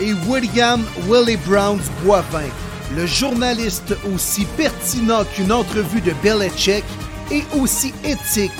[0.00, 2.48] Et William Willie Browns Boivin,
[2.96, 6.84] le journaliste aussi pertinent qu'une entrevue de Belichick
[7.30, 8.50] et aussi éthique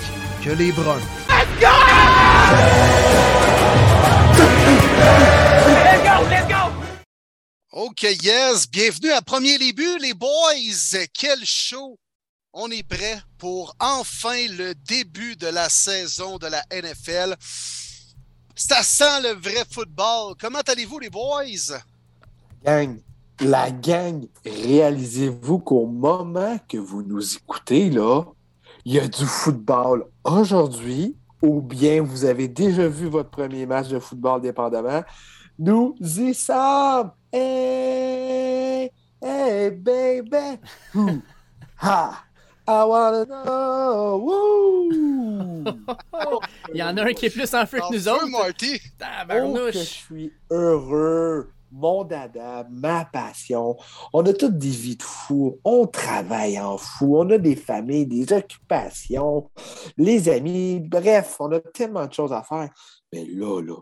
[0.44, 1.02] que les Browns.
[1.28, 1.66] Let's go!
[5.82, 6.28] Let's go!
[6.30, 6.72] Let's go!
[7.72, 8.70] OK, yes.
[8.70, 10.98] Bienvenue à Premier Début, les boys.
[11.12, 11.98] Quel show!
[12.52, 17.34] On est prêt pour enfin le début de la saison de la NFL.
[18.56, 20.34] Ça sent le vrai football.
[20.40, 21.80] Comment allez-vous, les boys?
[22.64, 23.00] Gang,
[23.40, 28.22] la gang, réalisez-vous qu'au moment que vous nous écoutez, là,
[28.84, 33.88] il y a du football aujourd'hui, ou bien vous avez déjà vu votre premier match
[33.88, 35.02] de football dépendamment?
[35.58, 37.10] Nous y sommes!
[37.32, 40.60] Hey, hey, baby!
[41.82, 42.24] Ha!
[42.66, 44.16] I wanna know!
[44.24, 45.64] Woo!
[46.72, 48.26] Il y en a un qui est plus en feu que nous autres.
[48.28, 48.80] Marty.
[49.02, 51.50] Oh, que je suis heureux.
[51.70, 53.76] Mon dada, ma passion.
[54.12, 55.58] On a toutes des vies de fou.
[55.64, 57.18] On travaille en fou.
[57.18, 59.50] On a des familles, des occupations,
[59.96, 60.80] les amis.
[60.80, 62.70] Bref, on a tellement de choses à faire.
[63.12, 63.76] Mais là, là,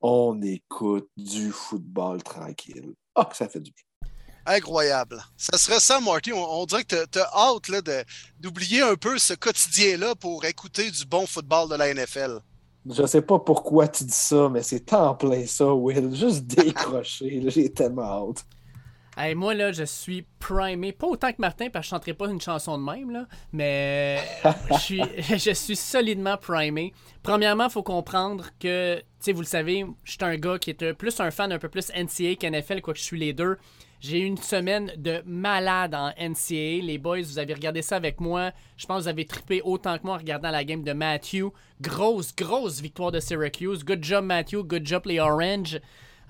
[0.00, 2.94] on écoute du football tranquille.
[3.14, 3.91] Ah, que ça fait du bien.
[4.46, 5.22] Incroyable.
[5.36, 6.32] Ça serait ça, Marty.
[6.32, 8.04] On, on dirait que tu as hâte là, de-
[8.40, 12.40] d'oublier un peu ce quotidien-là pour écouter du bon football de la NFL.
[12.90, 16.12] Je sais pas pourquoi tu dis ça, mais c'est en plein ça, Will.
[16.16, 17.40] Juste décrocher.
[17.40, 18.44] là, J'ai tellement hâte.
[19.16, 20.90] Hey, moi, là, je suis primé.
[20.90, 23.26] Pas autant que Martin, parce que je chanterai pas une chanson de même, là.
[23.52, 24.18] Mais
[24.72, 25.02] je suis,
[25.38, 26.94] je suis solidement primé.
[27.22, 30.70] Premièrement, il faut comprendre que, tu sais, vous le savez, je suis un gars qui
[30.70, 33.58] est plus un fan un peu plus NCA qu'NFL, quoi que je suis les deux.
[34.02, 36.82] J'ai eu une semaine de malade en NCA.
[36.82, 38.50] Les boys, vous avez regardé ça avec moi.
[38.76, 41.52] Je pense que vous avez trippé autant que moi en regardant la game de Matthew.
[41.80, 43.84] Grosse, grosse victoire de Syracuse.
[43.84, 44.64] Good job, Matthew.
[44.64, 45.80] Good job, les Orange.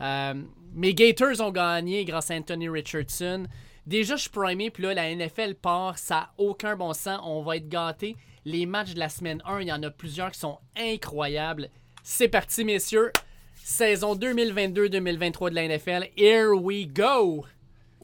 [0.03, 0.35] Euh,
[0.75, 3.47] mes Gators ont gagné grâce à Anthony Richardson.
[3.87, 7.21] Déjà, je suis primé, puis là, la NFL part, ça n'a aucun bon sens.
[7.25, 8.17] On va être gâtés.
[8.45, 11.71] Les matchs de la semaine 1, il y en a plusieurs qui sont incroyables.
[12.03, 13.13] C'est parti, messieurs.
[13.55, 16.09] Saison 2022-2023 de la NFL.
[16.19, 17.47] Here we go!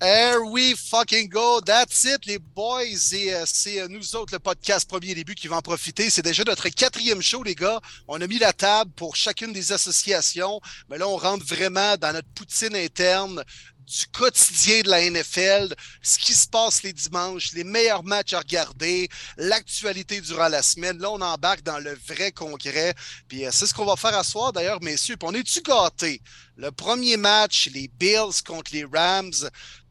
[0.01, 1.61] Here we fucking go.
[1.61, 3.13] That's it, les boys.
[3.13, 6.09] Et euh, c'est euh, nous autres, le podcast Premier Début, qui va en profiter.
[6.09, 7.81] C'est déjà notre quatrième show, les gars.
[8.07, 10.61] On a mis la table pour chacune des associations.
[10.89, 13.43] Mais là, on rentre vraiment dans notre poutine interne
[13.89, 18.41] du quotidien de la NFL, ce qui se passe les dimanches, les meilleurs matchs à
[18.41, 20.99] regarder, l'actualité durant la semaine.
[20.99, 22.95] Là, on embarque dans le vrai concret.
[23.27, 25.17] Puis euh, c'est ce qu'on va faire à soir, d'ailleurs, messieurs.
[25.23, 26.21] On est-tu gâtés?
[26.57, 29.49] Le premier match, les Bills contre les Rams,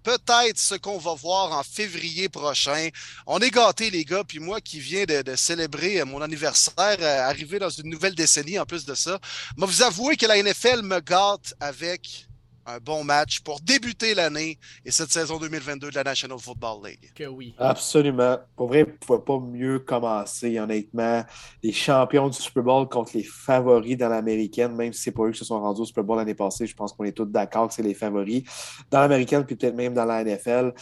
[0.07, 2.88] peut-être ce qu'on va voir en février prochain.
[3.25, 4.23] On est gâtés, les gars.
[4.25, 8.57] Puis moi qui viens de, célébrer euh, mon anniversaire, euh, arrivé dans une nouvelle décennie
[8.57, 9.19] en plus de ça,
[9.57, 12.27] moi vous avouer que la NFL me gâte avec
[12.67, 17.11] un bon match pour débuter l'année et cette saison 2022 de la National Football League.
[17.16, 17.55] Que oui.
[17.57, 18.38] Absolument.
[18.55, 21.23] Pour vrai, vous ne pas mieux commencer, honnêtement.
[21.63, 25.31] Les champions du Super Bowl contre les favoris dans l'américaine, même si c'est pas eux
[25.31, 27.69] qui se sont rendus au Super Bowl l'année passée, je pense qu'on est tous d'accord
[27.69, 28.44] que c'est les favoris
[28.91, 30.73] dans l'américaine, puis peut-être même dans la NFL.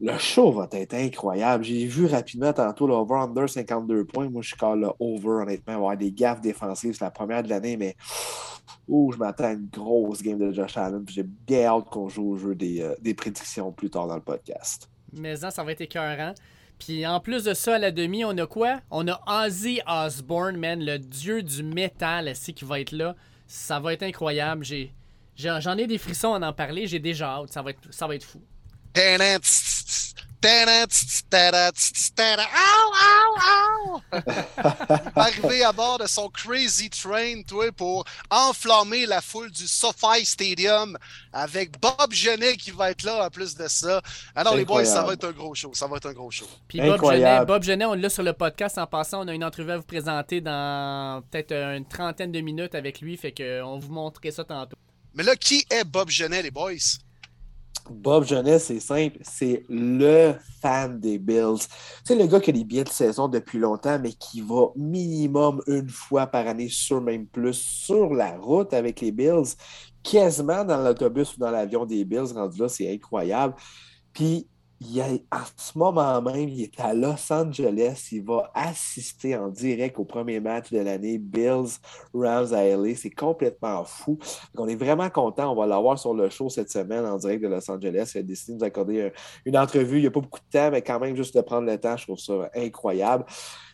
[0.00, 1.64] Le show va être incroyable.
[1.64, 4.28] J'ai vu rapidement tantôt le over-under 52 points.
[4.28, 5.64] Moi, je colle le over, honnêtement.
[5.66, 6.94] Il va y avoir des gaffes défensives.
[6.96, 7.96] C'est la première de l'année, mais
[8.86, 11.04] ouh, je m'attends à une grosse game de Josh Allen.
[11.08, 14.22] J'ai bien hâte qu'on joue au jeu des, euh, des prédictions plus tard dans le
[14.22, 14.88] podcast.
[15.14, 16.32] Mais ça, ça va être écœurant.
[16.78, 18.80] Puis en plus de ça, à la demi, on a quoi?
[18.92, 23.16] On a Ozzy Osbourne, man, le dieu du métal, ici, qui va être là.
[23.48, 24.64] Ça va être incroyable.
[24.64, 24.92] J'ai-
[25.36, 26.86] j'en ai des frissons à en parler.
[26.86, 27.52] J'ai déjà hâte.
[27.52, 28.40] Ça va être, ça va être fou.
[35.16, 40.96] Arriver à bord de son Crazy Train, toi, pour enflammer la foule du SoFi Stadium
[41.32, 44.00] avec Bob Genet qui va être là en plus de ça.
[44.36, 45.72] Alors, les boys, ça va être un gros show.
[45.74, 46.46] Ça va être un gros show.
[46.68, 47.34] Puis Bob Incroyable.
[47.34, 49.24] Genet, Bob Genet, on l'a sur le podcast en passant.
[49.24, 53.16] On a une entrevue à vous présenter dans peut-être une trentaine de minutes avec lui.
[53.16, 54.76] Fait que on vous montrer ça tantôt.
[55.14, 56.98] Mais là, qui est Bob Genet, les boys?
[57.90, 61.66] Bob Jeunesse, c'est simple, c'est le fan des Bills.
[62.04, 65.62] C'est le gars qui a des billets de saison depuis longtemps, mais qui va minimum
[65.66, 69.54] une fois par année, sur même plus, sur la route avec les Bills,
[70.02, 72.32] quasiment dans l'autobus ou dans l'avion des Bills.
[72.34, 73.54] Rendu là, c'est incroyable.
[74.12, 74.48] Puis
[74.80, 75.00] il
[75.32, 78.08] en ce moment même, il est à Los Angeles.
[78.12, 81.78] Il va assister en direct au premier match de l'année, Bills
[82.14, 82.94] Rams à LA.
[82.94, 84.18] C'est complètement fou.
[84.56, 85.52] on est vraiment content.
[85.52, 88.12] On va l'avoir sur le show cette semaine en direct de Los Angeles.
[88.14, 89.12] Il a décidé de nous accorder
[89.44, 89.98] une entrevue.
[89.98, 91.96] Il n'y a pas beaucoup de temps, mais quand même, juste de prendre le temps,
[91.96, 93.24] je trouve ça incroyable.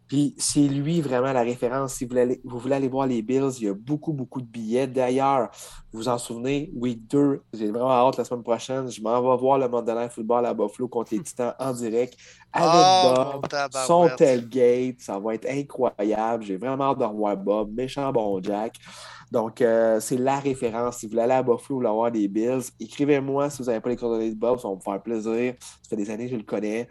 [0.09, 1.95] Puis c'est lui vraiment la référence.
[1.95, 4.47] Si vous voulez, vous voulez aller voir les Bills, il y a beaucoup, beaucoup de
[4.47, 4.87] billets.
[4.87, 5.49] D'ailleurs,
[5.93, 8.91] vous vous en souvenez, week 2, j'ai vraiment hâte la semaine prochaine.
[8.91, 12.17] Je m'en vais voir le Monday Football à Buffalo contre les Titans en direct
[12.53, 15.01] avec Oh, Bob, son tailgate.
[15.01, 16.45] Ça va être incroyable.
[16.45, 18.77] J'ai vraiment hâte de revoir Bob, méchant bon Jack.
[19.33, 20.99] Donc, euh, c'est la référence.
[20.99, 23.81] Si vous voulez aller à Buffalo ou aller voir des Bills, écrivez-moi si vous n'avez
[23.81, 24.61] pas les coordonnées de Bob.
[24.61, 25.55] Ça va me faire plaisir.
[25.61, 26.89] Ça fait des années que je le connais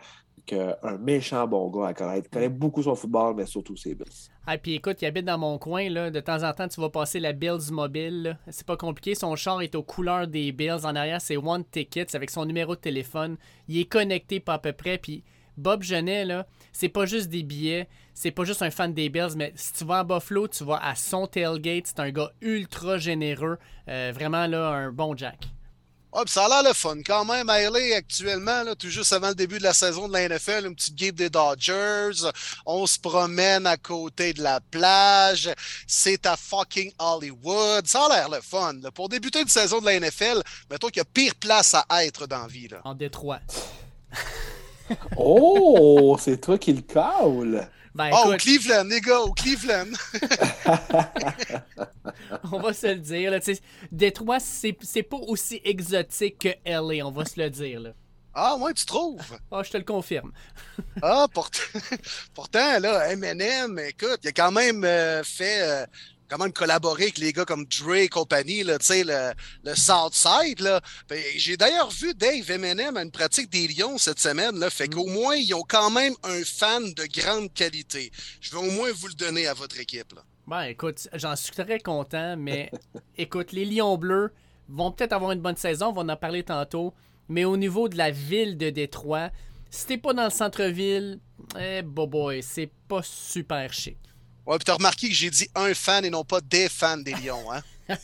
[0.51, 2.28] un méchant bon gars à connaître.
[2.31, 4.30] Il connaît beaucoup son football, mais surtout ses Bills.
[4.45, 6.12] Ah, puis écoute, il habite dans mon coin, là.
[6.12, 8.38] De temps en temps, tu vas passer la Bills mobile.
[8.50, 9.16] C'est pas compliqué.
[9.16, 10.86] Son char est aux couleurs des Bills.
[10.86, 13.38] En arrière, c'est One Tickets avec son numéro de téléphone.
[13.68, 14.98] Il est connecté pas à peu près.
[14.98, 15.24] Puis
[15.57, 17.88] Bob Genet, là, c'est pas juste des billets.
[18.13, 20.80] C'est pas juste un fan des Bills, mais si tu vas à Buffalo, tu vas
[20.84, 21.88] à son tailgate.
[21.88, 23.57] C'est un gars ultra généreux.
[23.88, 25.48] Euh, vraiment, là, un bon Jack.
[26.15, 29.12] Ah, puis ça a l'air le fun quand même à LA actuellement, là, tout juste
[29.13, 32.30] avant le début de la saison de la NFL, une petite game des Dodgers.
[32.68, 35.50] On se promène à côté de la plage.
[35.88, 37.88] C'est à fucking Hollywood.
[37.88, 38.74] Ça a l'air le fun.
[38.81, 38.92] là.
[38.92, 42.27] Pour débuter une saison de la NFL, mettons qu'il y a pire place à être
[42.27, 42.68] dans la vie.
[42.68, 42.81] Là.
[42.83, 43.39] En Détroit.
[45.18, 47.68] Oh, c'est toi qui le caule.
[47.95, 49.92] Ben Ah, au Cleveland, les gars, au Cleveland.
[52.51, 53.31] on va se le dire.
[53.31, 53.40] Là,
[53.92, 57.80] Détroit, c'est pas aussi exotique que LA, on va se le dire.
[57.80, 57.92] Là.
[58.36, 59.22] Ah, ouais, tu trouves?
[59.51, 60.31] Ah, je te le confirme.
[61.01, 61.60] Ah, pourtant,
[62.34, 65.86] pourtant là, Eminem, écoute, il a quand même euh, fait, euh,
[66.33, 69.33] quand même collaboré avec les gars comme Dre et compagnie, là, tu sais, le,
[69.63, 70.81] le Southside, là.
[71.07, 74.88] Ben, J'ai d'ailleurs vu Dave Eminem à une pratique des Lions cette semaine, là, fait
[74.88, 78.12] qu'au moins, ils ont quand même un fan de grande qualité.
[78.41, 80.24] Je vais au moins vous le donner à votre équipe, là.
[80.47, 82.71] Ben écoute, j'en suis très content, mais
[83.18, 84.33] écoute, les Lions Bleus
[84.68, 86.95] vont peut-être avoir une bonne saison, on va en parler tantôt,
[87.30, 89.30] mais au niveau de la ville de Détroit,
[89.69, 91.19] si t'es pas dans le centre-ville,
[91.59, 93.97] eh boy, c'est pas super chic.
[94.45, 97.13] Ouais, puis t'as remarqué que j'ai dit un fan et non pas des fans des
[97.13, 97.62] Lions, hein?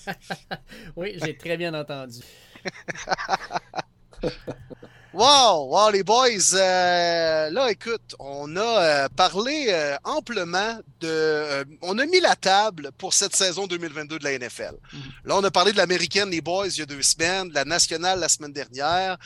[0.96, 2.20] Oui, j'ai très bien entendu.
[5.12, 6.54] Wow, wow, les boys.
[6.54, 11.66] euh, là, écoute, on a euh, parlé euh, amplement de.
[11.82, 14.76] on a mis la table pour cette saison 2022 de la NFL.
[14.94, 15.02] Mhm.
[15.26, 17.66] Là, on a parlé de l'américaine, les boys, il y a deux semaines, de la
[17.66, 19.18] nationale la semaine dernière.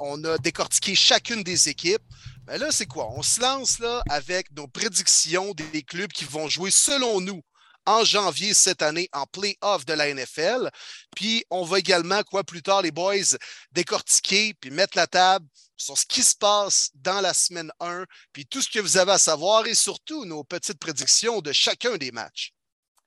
[0.00, 2.02] On a décortiqué chacune des équipes.
[2.48, 3.10] Mais là, c'est quoi?
[3.10, 3.76] On se lance
[4.08, 7.42] avec nos prédictions des clubs qui vont jouer selon nous
[7.84, 10.70] en janvier cette année en play-off de la NFL.
[11.14, 13.36] Puis on va également, quoi plus tard, les boys,
[13.72, 15.46] décortiquer puis mettre la table
[15.76, 19.12] sur ce qui se passe dans la semaine 1, puis tout ce que vous avez
[19.12, 22.54] à savoir et surtout nos petites prédictions de chacun des matchs.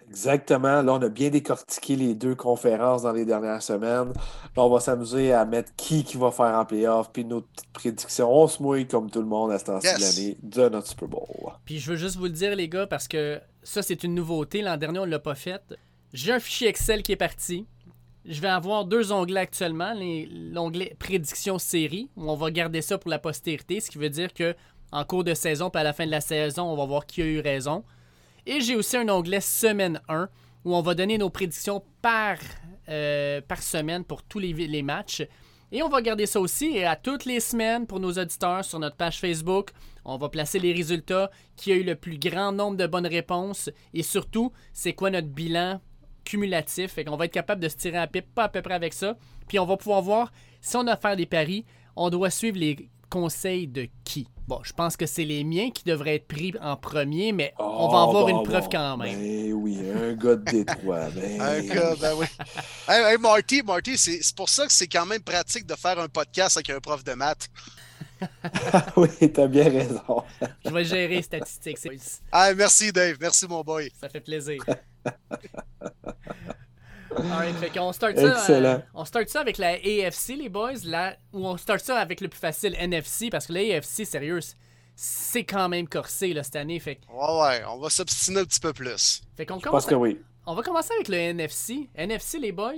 [0.09, 0.81] Exactement.
[0.81, 4.09] Là, on a bien décortiqué les deux conférences dans les dernières semaines.
[4.09, 7.71] Là, on va s'amuser à mettre qui qui va faire en playoff, puis nos petites
[7.71, 8.29] prédictions.
[8.31, 9.97] On se mouille comme tout le monde à ce temps-ci Yes.
[9.97, 11.25] de l'année de notre Super Bowl.
[11.65, 14.61] Puis je veux juste vous le dire, les gars, parce que ça, c'est une nouveauté.
[14.61, 15.61] L'an dernier, on ne l'a pas fait.
[16.13, 17.65] J'ai un fichier Excel qui est parti.
[18.25, 19.93] Je vais avoir deux onglets actuellement.
[19.93, 24.09] les- L'onglet prédiction série, où on va garder ça pour la postérité, ce qui veut
[24.09, 24.55] dire que
[24.91, 27.21] en cours de saison, puis à la fin de la saison, on va voir qui
[27.21, 27.83] a eu raison.
[28.45, 30.27] Et j'ai aussi un onglet semaine 1,
[30.65, 32.37] où on va donner nos prédictions par,
[32.89, 35.23] euh, par semaine pour tous les, les matchs.
[35.71, 38.79] Et on va garder ça aussi et à toutes les semaines pour nos auditeurs sur
[38.79, 39.69] notre page Facebook.
[40.03, 43.69] On va placer les résultats, qui a eu le plus grand nombre de bonnes réponses
[43.93, 45.79] et surtout, c'est quoi notre bilan
[46.25, 46.93] cumulatif?
[46.93, 48.93] Fait qu'on va être capable de se tirer à pipe, pas à peu près avec
[48.93, 49.15] ça.
[49.47, 51.63] Puis on va pouvoir voir si on a à faire des paris,
[51.95, 54.27] on doit suivre les conseils de qui?
[54.47, 57.87] Bon, je pense que c'est les miens qui devraient être pris en premier, mais on
[57.89, 58.69] va avoir bon, une preuve bon.
[58.71, 59.19] quand même.
[59.19, 61.09] Ben oui, un gars de Détroit.
[61.15, 62.25] Ben, Un gars, ben oui.
[62.87, 65.99] Hey, hey, Marty, Marty, c'est c'est pour ça que c'est quand même pratique de faire
[65.99, 67.47] un podcast avec un prof de maths.
[68.97, 70.23] oui, t'as bien raison.
[70.65, 71.77] Je vais gérer les statistiques.
[71.77, 73.91] c'est- Ah, merci Dave, merci mon boy.
[73.99, 74.63] Ça fait plaisir.
[77.15, 78.31] Alright, fait qu'on start ça.
[78.31, 78.67] Excellent.
[78.69, 82.21] euh, on start ça avec la AFC, les boys, là, ou on start ça avec
[82.21, 84.39] le plus facile, NFC, parce que la AFC, sérieux,
[84.95, 86.79] c'est quand même corsé là, cette année.
[86.79, 89.21] Fait, que- Ouais, ouais, on va s'obstiner un petit peu plus.
[89.35, 89.83] fait qu'on Je commence.
[89.83, 90.19] pense que oui.
[90.45, 91.89] On va commencer avec le NFC.
[91.95, 92.73] NFC, les boys,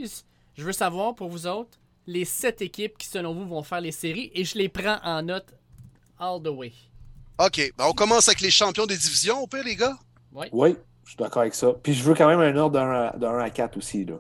[0.58, 3.92] je veux savoir pour vous autres, les sept équipes qui, selon vous, vont faire les
[3.94, 5.54] séries et je les prends en note
[6.20, 6.74] all the way.
[7.40, 7.74] OK.
[7.78, 9.98] Ben, on commence avec les champions des divisions, au pire, les gars?
[10.52, 10.76] Oui.
[11.14, 11.74] Suis d'accord avec ça.
[11.82, 12.80] Puis je veux quand même un ordre
[13.18, 14.06] de 1 à 4 aussi.
[14.06, 14.16] Là.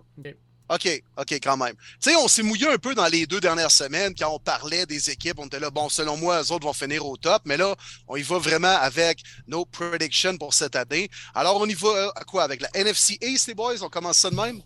[0.69, 1.75] OK, OK, quand même.
[2.01, 4.85] Tu sais, on s'est mouillé un peu dans les deux dernières semaines quand on parlait
[4.85, 5.37] des équipes.
[5.39, 7.41] On était là, bon, selon moi, eux autres vont finir au top.
[7.45, 7.75] Mais là,
[8.07, 11.09] on y va vraiment avec nos predictions pour cette année.
[11.35, 12.43] Alors, on y va à quoi?
[12.43, 13.81] Avec la NFC East, les boys?
[13.81, 14.61] On commence ça de même?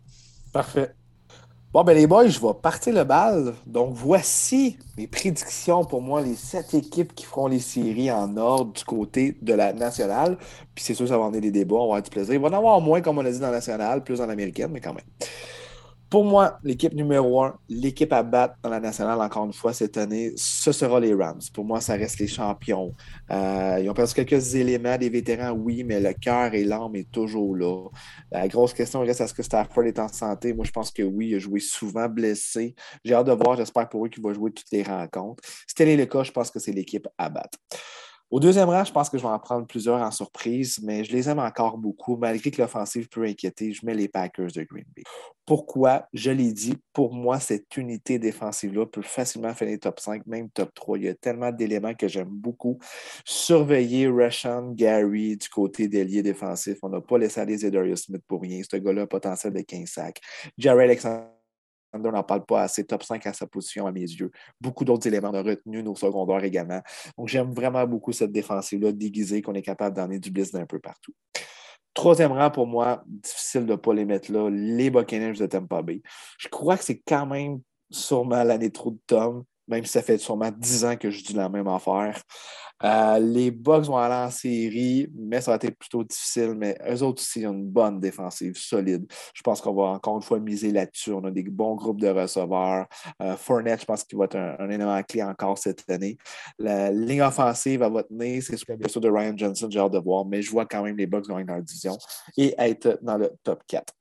[0.53, 0.93] Parfait.
[1.73, 3.53] Bon, ben les boys, je vais partir le bal.
[3.65, 8.71] Donc, voici mes prédictions pour moi, les sept équipes qui feront les séries en ordre
[8.71, 10.37] du côté de la nationale.
[10.73, 12.33] Puis c'est sûr, ça va en des débats, on va avoir du plaisir.
[12.35, 14.71] Il va en avoir moins, comme on l'a dit, dans la nationale, plus dans l'américaine,
[14.71, 15.03] mais quand même.
[16.09, 19.97] Pour moi, l'équipe numéro un, l'équipe à battre dans la nationale, encore une fois, cette
[19.97, 21.41] année, ce sera les Rams.
[21.53, 22.93] Pour moi, ça reste les champions.
[23.29, 27.11] Euh, ils ont perdu quelques éléments, des vétérans, oui, mais le cœur et l'âme est
[27.11, 27.89] toujours là.
[28.31, 30.53] La grosse question reste est-ce que Stafford est en santé?
[30.53, 32.73] Moi, je pense que oui, il a joué souvent blessé.
[33.03, 35.43] J'ai hâte de voir, j'espère pour eux qu'il va jouer toutes les rencontres.
[35.67, 37.59] Si tel est le cas, je pense que c'est l'équipe à battre.
[38.29, 41.13] Au deuxième rang, je pense que je vais en prendre plusieurs en surprise, mais je
[41.13, 42.17] les aime encore beaucoup.
[42.17, 45.03] Malgré que l'offensive peut inquiéter, je mets les Packers de Green Bay.
[45.45, 46.09] Pourquoi?
[46.11, 50.49] Je l'ai dit, pour moi, cette unité défensive-là peut facilement faire les top 5, même
[50.49, 50.97] top 3.
[50.97, 52.79] Il y a tellement d'éléments que j'aime beaucoup.
[53.23, 56.79] Surveiller Rashan Gary du côté des liés défensifs.
[56.81, 58.61] On n'a pas laissé aller Zedarius Smith pour rien.
[58.69, 60.19] Ce gars-là a potentiel de 15 sacs.
[60.57, 61.36] Jerry Alexander
[61.93, 62.85] on n'en parle pas assez.
[62.85, 64.31] Top 5 à sa position, à mes yeux.
[64.59, 66.81] Beaucoup d'autres éléments de retenue, nos secondaires également.
[67.17, 70.79] Donc, j'aime vraiment beaucoup cette défensive-là déguisée, qu'on est capable d'emmener du bliss d'un peu
[70.79, 71.13] partout.
[71.93, 75.81] Troisième rang, pour moi, difficile de ne pas les mettre là, les Buccaneers de Tampa
[75.81, 76.01] Bay.
[76.37, 80.17] Je crois que c'est quand même sûrement l'année trop de Tom, même si ça fait
[80.17, 82.21] sûrement 10 ans que je dis la même affaire.
[82.83, 86.53] Euh, les Bucks vont aller en série, mais ça va être plutôt difficile.
[86.55, 89.05] Mais eux autres aussi ont une bonne défensive, solide.
[89.33, 91.11] Je pense qu'on va encore une fois miser là-dessus.
[91.11, 92.85] On a des bons groupes de receveurs.
[93.21, 96.17] Euh, Fournette, je pense qu'il va être un, élément clé encore cette année.
[96.59, 98.43] La ligne offensive va tenir.
[98.43, 100.83] C'est sûr bien sûr de Ryan Johnson, j'ai hâte de voir, mais je vois quand
[100.83, 101.97] même les Bucks gagner la division
[102.37, 103.93] et être dans le top 4.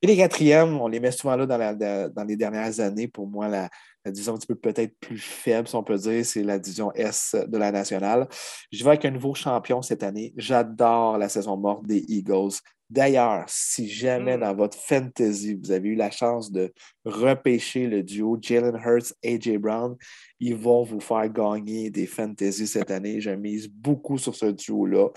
[0.00, 3.06] Et les quatrièmes, on les met souvent là dans, dans les dernières années.
[3.06, 3.68] Pour moi, la,
[4.04, 6.92] la division un petit peu peut-être plus faible, si on peut dire, c'est la division
[6.92, 8.28] S de la nationale.
[8.72, 10.32] Je vais avec un nouveau champion cette année.
[10.36, 12.52] J'adore la saison morte des Eagles.
[12.92, 14.40] D'ailleurs, si jamais hmm.
[14.40, 16.74] dans votre fantasy, vous avez eu la chance de
[17.06, 19.96] repêcher le duo Jalen Hurts et AJ Brown,
[20.40, 23.18] ils vont vous faire gagner des fantasy cette année.
[23.18, 25.08] Je mise beaucoup sur ce duo-là.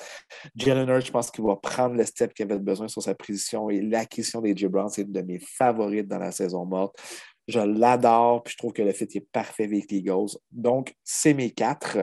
[0.55, 3.69] Jalen Hurts, je pense qu'il va prendre le step qu'il avait besoin sur sa position
[3.69, 6.95] et l'acquisition d'AJ Brown, c'est une de mes favorites dans la saison morte.
[7.47, 10.37] Je l'adore, puis je trouve que le fit est parfait avec les Eagles.
[10.51, 11.97] Donc, c'est mes quatre.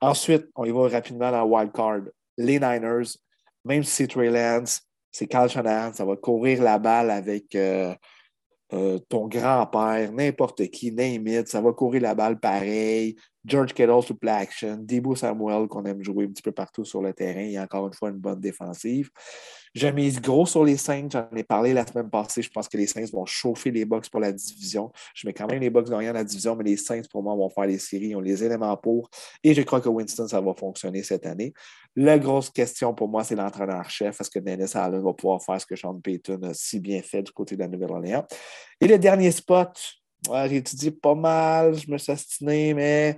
[0.00, 2.02] Ensuite, on y va rapidement dans Wild Card.
[2.36, 3.16] Les Niners,
[3.64, 7.94] même si c'est Trey Lance, c'est Cal Shanahan, ça va courir la balle avec euh,
[8.72, 13.16] euh, ton grand-père, n'importe qui, name ça va courir la balle pareil.
[13.44, 17.02] George Kittle sous play action, Debo Samuel qu'on aime jouer un petit peu partout sur
[17.02, 19.10] le terrain et encore une fois une bonne défensive.
[19.74, 22.42] J'ai mis gros sur les Saints, j'en ai parlé la semaine passée.
[22.42, 24.92] Je pense que les Saints vont chauffer les Bucks pour la division.
[25.14, 27.34] Je mets quand même les Bucks gagnants dans la division, mais les Saints pour moi
[27.34, 29.10] vont faire les séries, ils ont les éléments pour.
[29.42, 31.52] Et je crois que Winston, ça va fonctionner cette année.
[31.96, 34.20] La grosse question pour moi, c'est l'entraîneur-chef.
[34.20, 37.22] Est-ce que Dennis Allen va pouvoir faire ce que Sean Payton a si bien fait
[37.22, 38.24] du côté de la Nouvelle-Orléans?
[38.80, 39.76] Et le dernier spot,
[40.48, 43.16] j'ai étudié pas mal, je me suis astiné, mais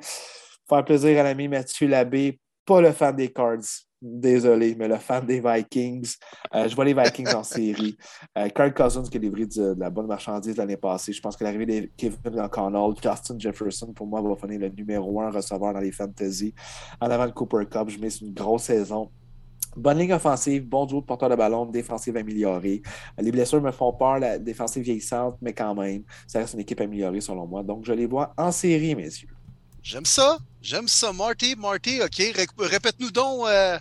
[0.69, 3.87] faire plaisir à l'ami Mathieu Labbé, pas le fan des Cards.
[4.03, 6.17] Désolé, mais le fan des Vikings.
[6.55, 7.97] Euh, je vois les Vikings en série.
[8.37, 11.15] Euh, Kirk Cousins qui a livré de, la bonne marchandise l'année passée.
[11.15, 15.21] Je pense que l'arrivée de Kevin O'Connell, Justin Jefferson, pour moi, va finir le numéro
[15.23, 16.55] un receveur dans les fantasy.
[17.01, 19.11] En avant de Cooper Cup, je mets une grosse saison.
[19.77, 22.83] Bonne ligne offensive, bon duo de porteur de ballon, défensive améliorée.
[23.19, 26.81] Les blessures me font peur, la défensive vieillissante, mais quand même, ça reste une équipe
[26.81, 27.63] améliorée selon moi.
[27.63, 29.29] Donc, je les vois en série, messieurs.
[29.83, 30.39] J'aime ça.
[30.61, 31.13] J'aime ça.
[31.13, 32.35] Marty, Marty, OK.
[32.59, 33.79] Répète-nous donc euh,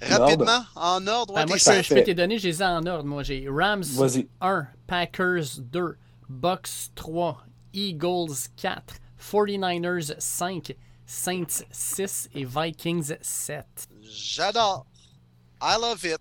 [0.00, 1.34] rapidement, en ordre.
[1.34, 3.04] Ben, moi, je, je peux te donner, j'ai en ordre.
[3.04, 3.82] Moi, j'ai Rams
[4.40, 5.96] 1, Packers 2,
[6.28, 10.76] Bucks 3, Eagles 4, 49ers 5,
[11.06, 13.64] Saints 6 et Vikings 7.
[14.02, 14.86] J'adore.
[15.60, 16.20] I love it.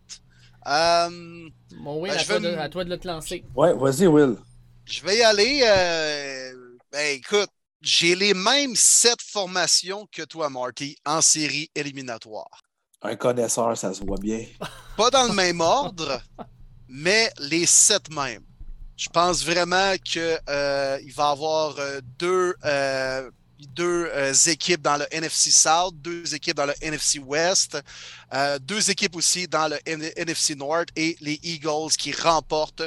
[0.66, 1.52] Um,
[1.82, 3.46] bon, Will, ben, à, toi de, te lancer.
[3.56, 4.38] Ouais, vas-y, Will.
[4.86, 5.62] Je vais y aller.
[5.64, 6.54] Euh,
[6.92, 7.50] ben, écoute,
[7.82, 12.62] j'ai les mêmes sept formations que toi, Marty, en série éliminatoire.
[13.02, 14.44] Un connaisseur, ça se voit bien.
[14.98, 16.22] Pas dans le même ordre,
[16.88, 18.44] mais les sept mêmes.
[18.98, 23.30] Je pense vraiment qu'il euh, va y avoir euh,
[23.60, 27.78] deux euh, équipes dans le NFC South, deux équipes dans le NFC West,
[28.34, 32.84] euh, deux équipes aussi dans le NFC North et les Eagles qui remportent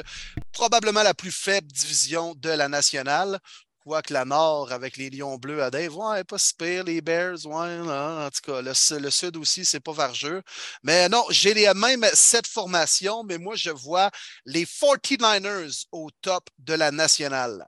[0.51, 3.39] probablement la plus faible division de la nationale.
[3.83, 6.83] Quoique la Nord, avec les Lions bleus à Dave, ouais, pas si pire.
[6.83, 10.43] Les Bears, ouais, en tout cas, le, Sud aussi, c'est pas vargeux.
[10.83, 14.11] Mais non, j'ai les mêmes cette formation, mais moi, je vois
[14.45, 17.65] les 49ers au top de la nationale.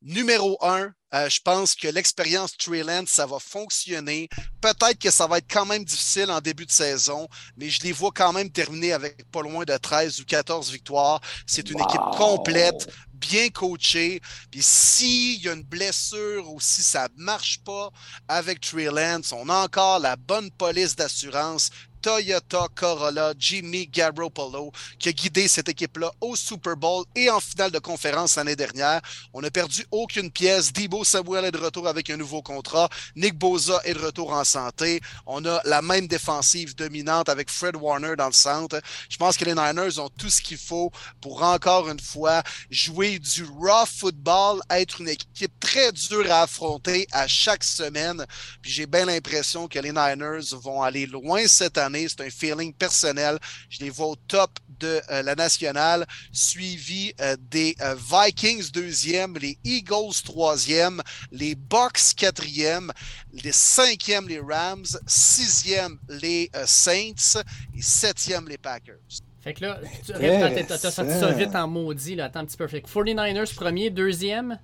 [0.00, 4.28] Numéro un, euh, je pense que l'expérience Treyland, ça va fonctionner.
[4.60, 7.26] Peut-être que ça va être quand même difficile en début de saison,
[7.56, 11.20] mais je les vois quand même terminer avec pas loin de 13 ou 14 victoires.
[11.46, 14.20] C'est une équipe complète, bien coachée.
[14.50, 17.90] Puis s'il y a une blessure ou si ça ne marche pas
[18.28, 18.88] avec Trey
[19.32, 25.68] on a encore la bonne police d'assurance Toyota Corolla, Jimmy Garoppolo, qui a guidé cette
[25.68, 29.00] équipe-là au Super Bowl et en finale de conférence l'année dernière.
[29.32, 30.72] On n'a perdu aucune pièce.
[30.72, 32.88] Debo Samuel est de retour avec un nouveau contrat.
[33.16, 35.00] Nick Boza est de retour en santé.
[35.26, 38.80] On a la même défensive dominante avec Fred Warner dans le centre.
[39.08, 40.90] Je pense que les Niners ont tout ce qu'il faut
[41.20, 47.06] pour encore une fois jouer du raw football, être une équipe très dure à affronter
[47.12, 48.24] à chaque semaine.
[48.62, 52.72] Puis j'ai bien l'impression que les Niners vont aller loin cette année c'est un feeling
[52.72, 53.38] personnel.
[53.70, 59.36] Je les vois au top de euh, la nationale, suivi euh, des euh, Vikings deuxième,
[59.38, 61.02] les Eagles troisième,
[61.32, 62.92] les Bucks quatrième,
[63.32, 67.42] les cinquième les Rams, sixième les Saints
[67.76, 68.96] et septième les Packers.
[69.40, 72.26] Fait que là, tu as sorti ça vite en maudit, là.
[72.26, 72.66] Attends un petit peu.
[72.66, 74.58] Fait 49ers premier, deuxième?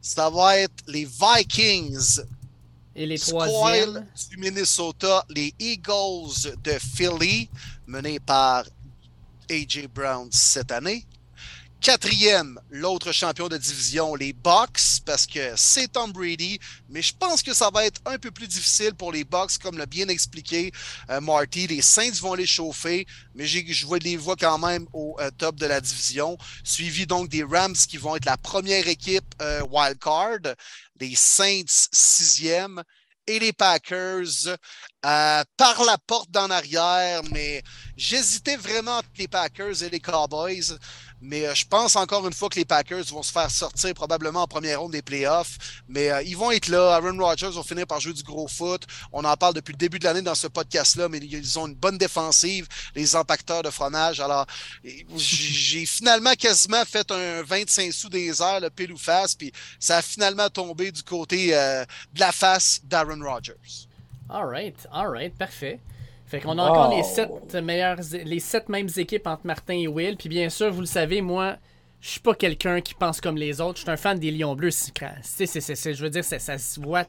[0.00, 2.20] Ça va être les Vikings
[2.94, 4.06] et les troisièmes?
[4.30, 7.48] du Minnesota, les Eagles de Philly,
[7.86, 8.64] menés par
[9.50, 9.88] A.J.
[9.88, 11.04] Brown cette année.
[11.84, 17.42] Quatrième, l'autre champion de division, les Bucks, parce que c'est Tom Brady, mais je pense
[17.42, 20.72] que ça va être un peu plus difficile pour les Bucks, comme l'a bien expliqué
[21.10, 21.66] euh, Marty.
[21.66, 23.58] Les Saints vont les chauffer, mais je
[24.02, 27.98] les vois quand même au euh, top de la division, suivi donc des Rams qui
[27.98, 30.54] vont être la première équipe euh, wild card,
[30.98, 32.82] les Saints sixième
[33.26, 34.56] et les Packers
[35.02, 37.62] par la porte d'en arrière, mais
[37.96, 40.78] j'hésitais vraiment entre les Packers et les Cowboys.
[41.20, 44.42] Mais euh, je pense encore une fois que les Packers vont se faire sortir probablement
[44.42, 45.82] en première ronde des playoffs.
[45.88, 46.94] Mais euh, ils vont être là.
[46.96, 48.84] Aaron Rodgers va finir par jouer du gros foot.
[49.12, 51.74] On en parle depuis le début de l'année dans ce podcast-là, mais ils ont une
[51.74, 54.20] bonne défensive, les impacteurs de fromage.
[54.20, 54.46] Alors,
[55.16, 59.98] j'ai finalement quasiment fait un 25 sous des airs, le pile ou face, puis ça
[59.98, 63.88] a finalement tombé du côté euh, de la face d'Aaron Rodgers.
[64.28, 65.80] All right, all right, parfait.
[66.34, 70.16] Fait qu'on a encore les sept meilleures, les sept mêmes équipes entre Martin et Will.
[70.16, 71.58] Puis bien sûr, vous le savez, moi,
[72.00, 73.76] je suis pas quelqu'un qui pense comme les autres.
[73.76, 74.90] Je suis un fan des Lions Bleus.
[75.22, 77.04] C'est, je veux dire, ça, ça se voit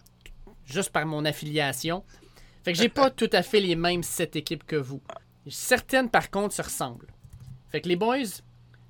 [0.64, 2.04] juste par mon affiliation.
[2.64, 5.02] Fait que j'ai pas tout à fait les mêmes sept équipes que vous.
[5.48, 7.08] Certaines, par contre, se ressemblent.
[7.72, 8.44] Fait que les boys,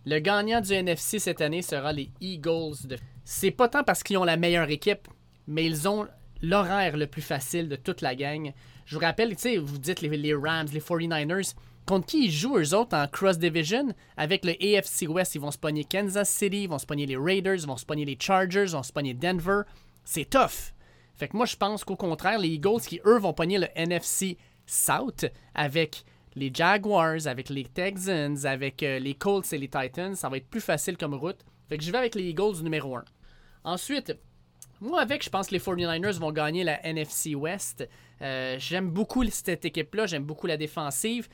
[0.05, 2.87] le gagnant du NFC cette année sera les Eagles.
[2.89, 2.97] De...
[3.23, 5.07] C'est pas tant parce qu'ils ont la meilleure équipe,
[5.47, 6.09] mais ils ont
[6.41, 8.51] l'horaire le plus facile de toute la gang.
[8.85, 12.57] Je vous rappelle, tu sais, vous dites les, Rams, les 49ers, contre qui ils jouent
[12.57, 13.87] eux autres en cross division?
[14.15, 15.35] Avec le AFC West.
[15.35, 18.05] Ils vont se Kansas City, ils vont se pogner les Raiders, ils vont se pogner
[18.05, 19.61] les Chargers, ils vont se pogner Denver.
[20.03, 20.73] C'est tough.
[21.15, 24.37] Fait que moi, je pense qu'au contraire, les Eagles qui, eux, vont pogner le NFC
[24.65, 26.03] South avec
[26.35, 30.49] les Jaguars, avec les Texans, avec euh, les Colts et les Titans, ça va être
[30.49, 31.45] plus facile comme route.
[31.69, 33.05] Fait que je vais avec les Eagles numéro 1.
[33.63, 34.15] Ensuite,
[34.81, 37.87] moi, avec, je pense que les 49ers vont gagner la NFC West.
[38.21, 40.05] Euh, j'aime beaucoup cette équipe-là.
[40.05, 41.29] J'aime beaucoup la défensive.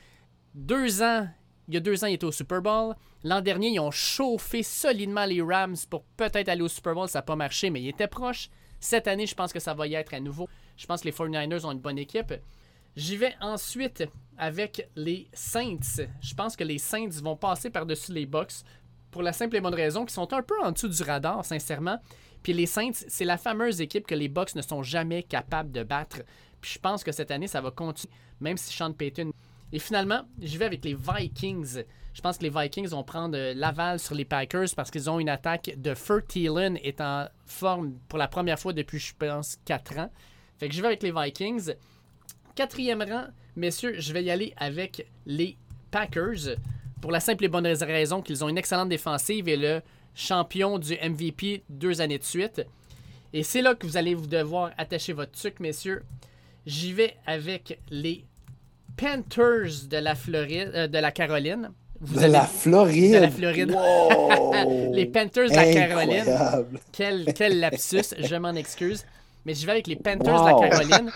[0.54, 1.26] Deux ans,
[1.68, 2.94] il y a deux ans, ils étaient au Super Bowl.
[3.24, 7.08] L'an dernier, ils ont chauffé solidement les Rams pour peut-être aller au Super Bowl.
[7.08, 8.48] Ça n'a pas marché, mais ils étaient proches.
[8.80, 10.48] Cette année, je pense que ça va y être à nouveau.
[10.76, 12.34] Je pense que les 49ers ont une bonne équipe.
[12.96, 14.04] J'y vais ensuite
[14.36, 16.04] avec les Saints.
[16.20, 18.64] Je pense que les Saints vont passer par-dessus les Bucks
[19.10, 21.98] pour la simple et bonne raison qu'ils sont un peu en dessous du radar, sincèrement.
[22.42, 25.82] Puis les Saints, c'est la fameuse équipe que les Bucks ne sont jamais capables de
[25.82, 26.22] battre.
[26.60, 29.32] Puis je pense que cette année, ça va continuer, même si Sean Payton.
[29.72, 31.82] Et finalement, je vais avec les Vikings.
[32.12, 35.18] Je pense que les Vikings vont prendre euh, l'aval sur les Packers parce qu'ils ont
[35.18, 39.56] une attaque de Fur Thielen est en forme pour la première fois depuis, je pense,
[39.64, 40.10] 4 ans.
[40.58, 41.72] Fait que je vais avec les Vikings.
[42.54, 43.24] Quatrième rang,
[43.56, 45.56] messieurs, je vais y aller avec les
[45.90, 46.56] Packers
[47.00, 49.80] pour la simple et bonne raison qu'ils ont une excellente défensive et le
[50.14, 52.62] champion du MVP deux années de suite.
[53.32, 56.02] Et c'est là que vous allez vous devoir attacher votre truc, messieurs.
[56.66, 58.24] J'y vais avec les
[58.96, 61.70] Panthers de la Floride, euh, de la Caroline.
[62.00, 63.14] Vous de la Floride?
[63.14, 63.68] De la Floride.
[64.92, 66.24] les Panthers de la Caroline.
[66.92, 69.04] Quel, quel lapsus, je m'en excuse.
[69.44, 71.10] Mais j'y vais avec les Panthers de la Caroline.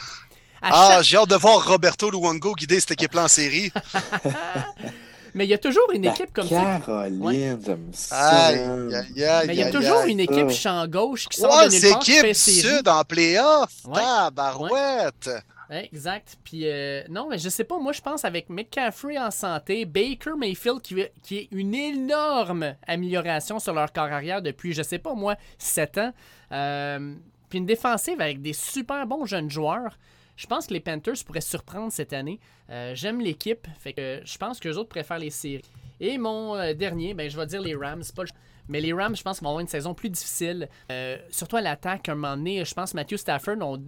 [0.62, 3.70] ah, j'ai hâte de voir Roberto Luongo guider cette équipe-là en série.
[5.36, 6.80] Mais il y a toujours une La équipe comme ça.
[6.84, 8.46] Caroline, j'aime ça.
[8.46, 8.94] Aïe, man.
[8.94, 10.10] aïe, aïe, Mais il y a aïe, toujours aïe.
[10.12, 10.56] une équipe ça.
[10.56, 12.34] champ gauche qui sort de nulle c'est part, équipe.
[12.34, 13.70] Sud en playoff.
[13.86, 13.94] Ouais.
[14.00, 15.30] Tabarouette.
[15.68, 16.36] Ouais, exact.
[16.44, 20.36] Puis euh, non, mais je sais pas, moi je pense avec McCaffrey en santé, Baker
[20.38, 25.14] Mayfield qui, qui est une énorme amélioration sur leur corps arrière depuis, je sais pas
[25.14, 26.12] moi, 7 ans.
[26.52, 27.14] Euh,
[27.48, 29.98] puis une défensive avec des super bons jeunes joueurs.
[30.36, 32.38] Je pense que les Panthers pourraient surprendre cette année.
[32.70, 35.64] Euh, J'aime l'équipe, fait que je pense que les autres préfèrent les séries.
[35.98, 38.02] Et mon euh, dernier, ben, je vais dire les Rams.
[38.14, 38.28] Pas le-
[38.68, 40.68] Mais les Rams, je pense vont avoir une saison plus difficile.
[40.92, 43.78] Euh, surtout à l'attaque, un moment donné, je pense Matthew Stafford, on,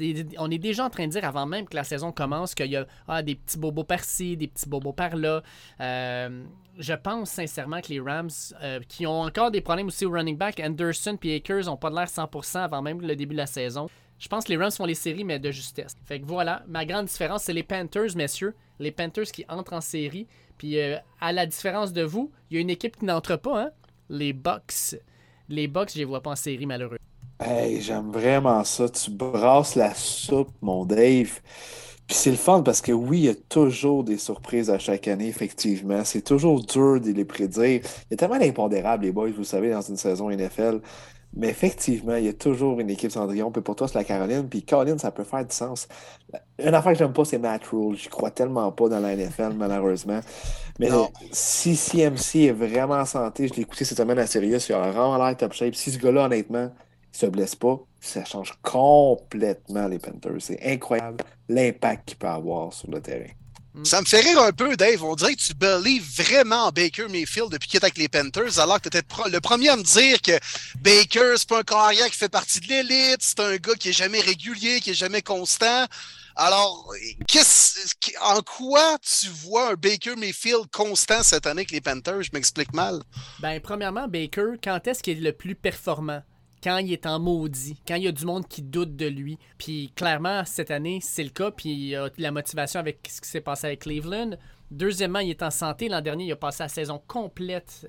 [0.50, 2.86] est déjà en train de dire avant même que la saison commence qu'il y a
[3.08, 5.42] ah, des petits bobos par-ci, des petits bobos par-là.
[5.80, 8.30] Je pense sincèrement que les Rams,
[8.88, 12.06] qui ont encore des problèmes aussi au running back, Anderson et Akers n'ont pas l'air
[12.06, 13.88] 100% avant même le début de la saison.
[14.18, 15.94] Je pense que les Rams font les séries, mais de justesse.
[16.04, 18.54] Fait que voilà, ma grande différence, c'est les Panthers, messieurs.
[18.80, 20.26] Les Panthers qui entrent en série.
[20.56, 23.62] Puis euh, à la différence de vous, il y a une équipe qui n'entre pas,
[23.62, 23.70] hein?
[24.08, 24.96] Les Bucks.
[25.48, 26.98] Les Bucks, je les vois pas en série, malheureux.
[27.40, 28.88] Hey, j'aime vraiment ça.
[28.88, 31.40] Tu brasses la soupe, mon Dave.
[32.08, 35.06] Puis c'est le fun parce que oui, il y a toujours des surprises à chaque
[35.08, 36.02] année, effectivement.
[36.04, 37.82] C'est toujours dur de les prédire.
[37.82, 40.80] Il y a tellement d'impondérables, les boys, vous savez, dans une saison NFL.
[41.36, 43.50] Mais effectivement, il y a toujours une équipe Cendrillon.
[43.50, 44.48] Puis pour toi, c'est la Caroline.
[44.48, 45.86] Puis Caroline, ça peut faire du sens.
[46.58, 47.96] Une affaire que j'aime pas, c'est Matt Rule.
[47.96, 50.20] Je crois tellement pas dans la NFL, malheureusement.
[50.78, 51.08] Mais Non.
[51.30, 54.90] si CMC est vraiment en santé, je l'ai écouté cette semaine à Sirius, il a
[54.90, 55.74] vraiment l'air top shape.
[55.74, 56.70] Si ce gars-là, honnêtement,
[57.12, 60.40] il se blesse pas, ça change complètement les Panthers.
[60.40, 63.30] C'est incroyable l'impact qu'il peut avoir sur le terrain.
[63.84, 65.02] Ça me fait rire un peu, Dave.
[65.04, 68.58] On dirait que tu belives vraiment en Baker Mayfield depuis qu'il est avec les Panthers,
[68.58, 70.32] alors que tu étais le premier à me dire que
[70.80, 73.92] Baker, c'est pas un carrière qui fait partie de l'élite, c'est un gars qui est
[73.92, 75.86] jamais régulier, qui est jamais constant.
[76.34, 76.92] Alors,
[77.26, 82.22] qu'est-ce, en quoi tu vois un Baker Mayfield constant cette année avec les Panthers?
[82.22, 83.02] Je m'explique mal.
[83.40, 86.22] Ben, premièrement, Baker, quand est-ce qu'il est le plus performant?
[86.62, 89.38] Quand il est en maudit, quand il y a du monde qui doute de lui.
[89.58, 91.50] Puis clairement, cette année, c'est le cas.
[91.50, 94.30] Puis il a la motivation avec ce qui s'est passé avec Cleveland.
[94.70, 95.88] Deuxièmement, il est en santé.
[95.88, 97.88] L'an dernier, il a passé la saison complète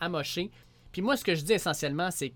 [0.00, 0.50] amoché.
[0.92, 2.34] Puis moi, ce que je dis essentiellement, c'est que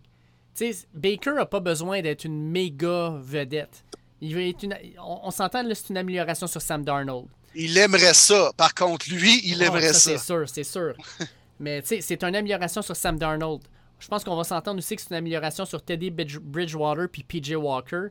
[0.94, 3.84] Baker n'a pas besoin d'être une méga vedette.
[4.20, 7.28] Il veut être une, on, on s'entend, là, c'est une amélioration sur Sam Darnold.
[7.54, 8.52] Il aimerait ça.
[8.56, 10.10] Par contre, lui, il aimerait ça.
[10.10, 10.94] C'est sûr, c'est sûr.
[11.60, 13.62] Mais tu sais, c'est une amélioration sur Sam Darnold.
[13.98, 17.22] Je pense qu'on va s'entendre aussi que c'est une amélioration sur Teddy Bridge- Bridgewater puis
[17.24, 18.08] PJ Walker.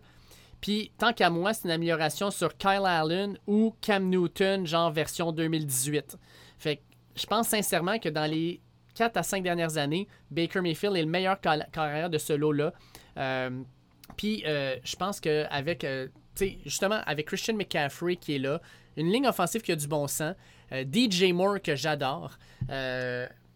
[0.59, 5.31] Puis, tant qu'à moi, c'est une amélioration sur Kyle Allen ou Cam Newton, genre version
[5.31, 6.17] 2018.
[6.57, 6.81] Fait que
[7.15, 8.59] je pense sincèrement que dans les
[8.95, 12.73] 4 à 5 dernières années, Baker Mayfield est le meilleur car- carrière de ce lot-là.
[13.17, 13.61] Euh,
[14.17, 16.07] puis, euh, je pense qu'avec, euh,
[16.65, 18.59] justement, avec Christian McCaffrey qui est là,
[18.95, 20.33] une ligne offensive qui a du bon sens,
[20.71, 22.37] euh, DJ Moore que j'adore,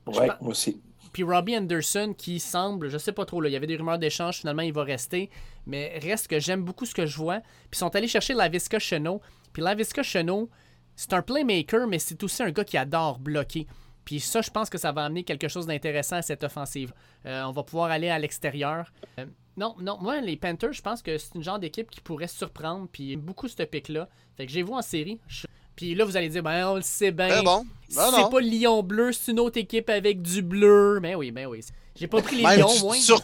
[0.07, 0.79] Ouais, moi aussi.
[1.13, 3.99] Puis Robbie Anderson qui semble, je sais pas trop, là, il y avait des rumeurs
[3.99, 5.29] d'échange, finalement il va rester,
[5.65, 7.39] mais reste que j'aime beaucoup ce que je vois.
[7.39, 9.21] Puis ils sont allés chercher Lavisca Chenot.
[9.53, 10.49] Puis Lavisca Chenot,
[10.95, 13.67] c'est un playmaker, mais c'est aussi un gars qui adore bloquer.
[14.05, 16.93] Puis ça, je pense que ça va amener quelque chose d'intéressant à cette offensive.
[17.25, 18.91] Euh, on va pouvoir aller à l'extérieur.
[19.19, 19.25] Euh,
[19.57, 22.87] non, non, moi, les Panthers, je pense que c'est une genre d'équipe qui pourrait surprendre.
[22.91, 24.09] Puis beaucoup ce pic-là.
[24.37, 25.19] Fait que j'ai vu en série.
[25.81, 27.27] Puis là, vous allez dire, ben, on le sait bien.
[27.27, 27.65] Ben bon?
[27.95, 28.29] Ben c'est non.
[28.29, 30.99] pas le Lion bleu, c'est une autre équipe avec du bleu.
[31.01, 31.61] Ben oui, ben oui.
[31.95, 32.95] J'ai pas pris les Même Lions, moi.
[33.03, 33.19] tur-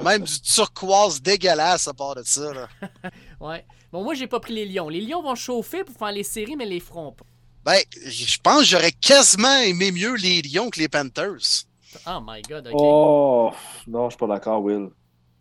[0.00, 2.54] même du turquoise dégueulasse à part de ça.
[2.54, 2.68] Là.
[3.40, 3.66] Ouais.
[3.90, 4.88] Bon, moi, j'ai pas pris les Lions.
[4.88, 7.24] Les Lions vont chauffer pour faire les séries, mais les feront pas.
[7.64, 11.64] Ben, je pense que j'aurais quasiment aimé mieux les Lions que les Panthers.
[12.06, 12.74] Oh my god, ok.
[12.78, 13.50] Oh,
[13.88, 14.90] non, je suis pas d'accord, Will.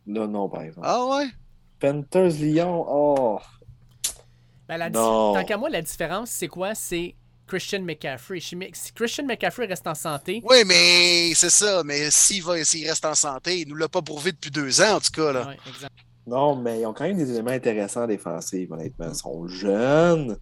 [0.08, 0.88] Là, non, par exemple.
[0.89, 1.27] Ah ouais?
[1.80, 3.39] Panthers, Lyon, oh.
[4.71, 5.34] Ben, la Non.
[5.34, 6.73] Tant qu'à moi, la différence, c'est quoi?
[6.75, 7.13] C'est
[7.45, 8.39] Christian McCaffrey.
[8.39, 8.55] Si
[8.95, 11.84] Christian McCaffrey reste en santé, Oui, mais c'est ça.
[11.84, 14.95] Mais s'il va, s'il reste en santé, il nous l'a pas prouvé depuis deux ans,
[14.95, 15.34] en tout cas.
[15.34, 15.47] Là.
[15.49, 15.91] Ouais, exact.
[16.25, 19.10] Non, mais ils ont quand même des éléments intéressants défensifs, honnêtement.
[19.10, 20.38] Ils sont jeunes.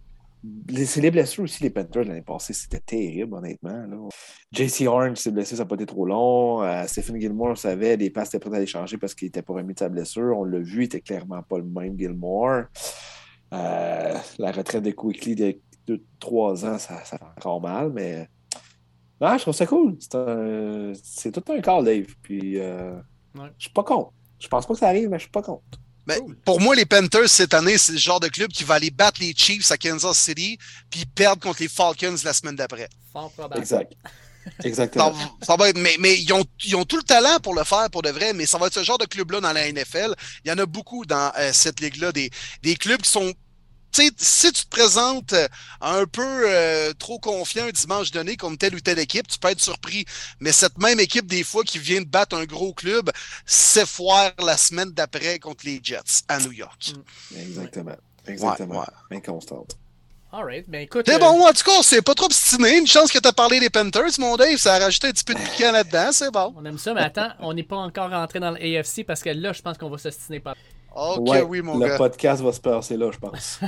[0.68, 2.52] Les- C'est les blessures aussi, les Panthers l'année passée.
[2.52, 3.70] C'était terrible, honnêtement.
[3.88, 3.96] là.
[4.52, 6.62] JC Horn s'est blessé, ça n'a pas été trop long.
[6.62, 9.54] Euh, Stephen Gilmore, on savait, les passes étaient prêtes à l'échanger parce qu'il n'était pas
[9.54, 10.38] remis de sa blessure.
[10.38, 12.64] On l'a vu, il était clairement pas le même Gilmore.
[13.52, 15.58] Euh, la retraite de Quickly de
[16.20, 18.28] 2-3 ans, ça, ça fait encore mal, mais.
[19.20, 19.96] Non, je trouve ça cool.
[20.00, 22.06] C'est un- c'est tout un call, Dave.
[22.22, 22.94] Puis, euh,
[23.34, 23.48] Ouais.
[23.58, 24.12] je suis pas contre.
[24.38, 25.62] Je pense pas que ça arrive, mais je suis pas contre.
[26.06, 26.36] Ben, Cool.
[26.38, 29.20] Pour moi, les Panthers, cette année, c'est le genre de club qui va aller battre
[29.20, 30.58] les Chiefs à Kansas City
[30.88, 32.88] puis perdre contre les Falcons la semaine d'après.
[33.12, 33.60] Fort probable.
[33.60, 33.92] Exact.
[34.64, 35.14] Exactement.
[35.42, 37.90] ça va être, mais mais ils, ont, ils ont tout le talent pour le faire
[37.90, 40.14] pour de vrai, mais ça va être ce genre de club-là dans la NFL.
[40.44, 42.30] Il y en a beaucoup dans euh, cette ligue-là, des,
[42.62, 43.32] des clubs qui sont
[43.92, 45.48] si tu te présentes euh,
[45.80, 49.48] un peu euh, trop confiant un dimanche donné contre telle ou telle équipe, tu peux
[49.48, 50.04] être surpris.
[50.40, 53.10] Mais cette même équipe, des fois, qui vient de battre un gros club,
[53.46, 56.94] s'effoire la semaine d'après contre les Jets à New York.
[56.94, 57.38] Mm.
[57.38, 57.96] Exactement.
[58.26, 58.80] Exactement.
[58.80, 59.76] Ouais, Inconstante.
[60.32, 61.06] Alright, ben écoute.
[61.08, 62.78] C'est bon, en tout cas, c'est pas trop obstiné.
[62.78, 64.58] Une chance que tu as parlé des Panthers, mon Dave.
[64.58, 66.54] Ça a rajouté un petit peu de piquant là-dedans, c'est bon.
[66.56, 69.52] On aime ça, mais attends, on n'est pas encore rentré dans l'AFC parce que là,
[69.52, 70.54] je pense qu'on va s'ostiner pas.
[70.94, 71.92] Ok, oui, mon le gars.
[71.92, 73.60] Le podcast va se passer là, je pense.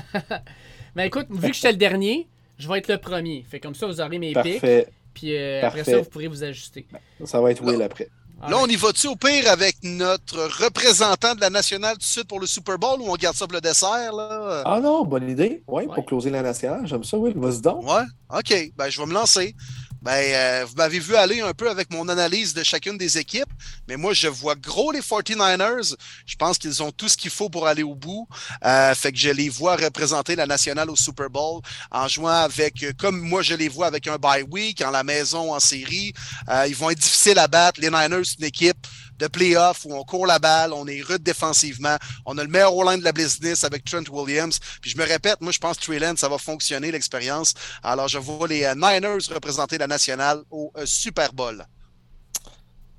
[0.94, 3.44] ben écoute, vu que j'étais le dernier, je vais être le premier.
[3.48, 4.84] Fait comme ça, vous aurez mes Parfait.
[4.86, 4.94] pics.
[5.14, 6.86] Puis euh, après ça, vous pourrez vous ajuster.
[7.24, 8.08] Ça va être Will après.
[8.48, 12.26] Là, on y va-tu au pire avec notre représentant de la nationale tout de suite
[12.26, 14.12] pour le Super Bowl ou on garde ça pour le dessert?
[14.12, 14.62] Là?
[14.64, 15.62] Ah non, bonne idée.
[15.68, 15.94] Oui, ouais.
[15.94, 16.80] pour closer la nationale.
[16.84, 17.38] J'aime ça, Will.
[17.38, 17.84] Vas-y donc.
[17.84, 18.02] Ouais,
[18.36, 18.72] OK.
[18.76, 19.54] Ben, je vais me lancer.
[20.02, 23.48] Ben, euh, vous m'avez vu aller un peu avec mon analyse de chacune des équipes,
[23.86, 25.94] mais moi, je vois gros les 49ers.
[26.26, 28.26] Je pense qu'ils ont tout ce qu'il faut pour aller au bout.
[28.64, 31.60] Euh, fait que je les vois représenter la nationale au Super Bowl
[31.92, 35.54] en jouant avec, comme moi, je les vois avec un bye week, en la maison,
[35.54, 36.12] en série.
[36.48, 37.80] Euh, ils vont être difficiles à battre.
[37.80, 38.86] Les Niners, c'est une équipe
[39.22, 42.74] de playoff où on court la balle, on est rude défensivement, on a le meilleur
[42.84, 44.58] line de la business avec Trent Williams.
[44.80, 47.54] Puis je me répète, moi je pense que Trey ça va fonctionner l'expérience.
[47.82, 51.64] Alors je vois les Niners représenter la nationale au Super Bowl.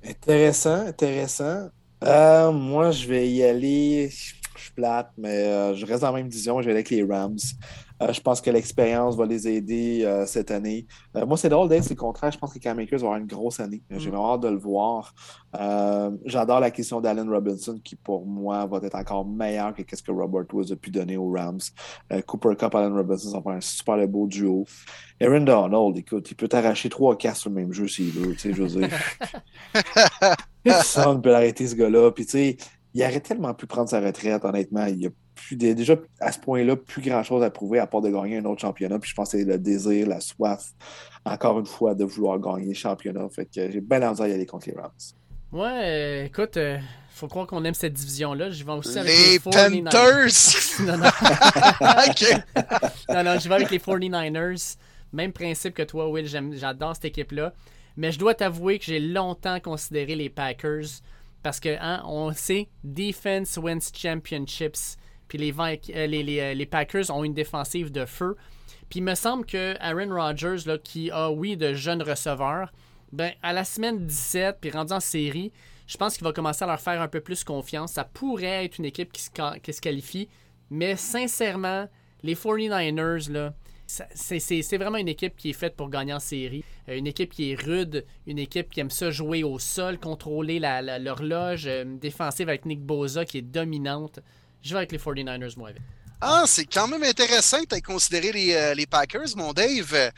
[0.06, 1.68] Intéressant, intéressant.
[2.02, 4.10] Euh, moi je vais y aller.
[4.10, 6.60] Je suis plate, mais euh, je reste dans la même vision.
[6.60, 7.36] Je vais aller avec les Rams.
[8.02, 10.86] Euh, je pense que l'expérience va les aider euh, cette année.
[11.16, 12.32] Euh, moi, c'est drôle d'être, c'est le contraire.
[12.32, 13.82] Je pense que Cam Akers va avoir une grosse année.
[13.90, 15.14] J'ai vraiment hâte de le voir.
[16.24, 20.10] J'adore la question d'Allen Robinson, qui pour moi va être encore meilleur que ce que
[20.10, 21.60] Robert Woods a pu donner aux Rams.
[22.26, 24.66] Cooper Cup, Allen Robinson, ça va faire un super beau duo.
[25.20, 28.34] Aaron Donald, écoute, il peut t'arracher trois casse sur le même jeu s'il veut.
[28.34, 28.88] Tu sais, dire.
[30.64, 32.10] Personne ne peut l'arrêter, ce gars-là.
[32.10, 32.56] Puis, tu sais,
[32.94, 34.86] il aurait tellement pu prendre sa retraite, honnêtement.
[34.86, 38.38] Il a plus, déjà, à ce point-là, plus grand-chose à prouver à part de gagner
[38.38, 38.98] un autre championnat.
[38.98, 40.72] Puis je pense que c'est le désir, la soif,
[41.24, 43.28] encore une fois, de vouloir gagner le championnat.
[43.30, 44.90] Fait que j'ai bien envie d'y aller contre les Rams.
[45.52, 46.78] Ouais, écoute, euh,
[47.10, 48.50] faut croire qu'on aime cette division-là.
[48.50, 50.32] Je vais aussi avec les, les Panthers!
[50.80, 51.04] non, non.
[53.08, 54.76] non, non, je vais avec les 49ers.
[55.12, 56.26] Même principe que toi, Will.
[56.26, 57.52] J'adore cette équipe-là.
[57.96, 60.86] Mais je dois t'avouer que j'ai longtemps considéré les Packers
[61.44, 64.96] parce que, hein, on sait, Defense wins championships.
[65.38, 68.36] Les, euh, les, Packers ont une défensive de feu.
[68.88, 72.72] Puis il me semble que Aaron Rodgers, qui a, oui, de jeunes receveurs,
[73.12, 75.52] ben, à la semaine 17, puis rendu en série,
[75.86, 77.92] je pense qu'il va commencer à leur faire un peu plus confiance.
[77.92, 80.28] Ça pourrait être une équipe qui se, qualifie.
[80.70, 81.88] Mais sincèrement,
[82.22, 83.54] les 49ers, là,
[83.86, 86.64] c'est vraiment une équipe qui est faite pour gagner en série.
[86.88, 90.58] Euh, une équipe qui est rude, une équipe qui aime ça jouer au sol, contrôler
[90.58, 94.20] l'horloge, euh, défensive avec Nick Boza qui est dominante.
[94.64, 95.70] Je vais avec les 49ers, moi.
[96.20, 100.10] Ah, c'est quand même intéressant que tu aies considéré les, euh, les, Packers, mon Dave.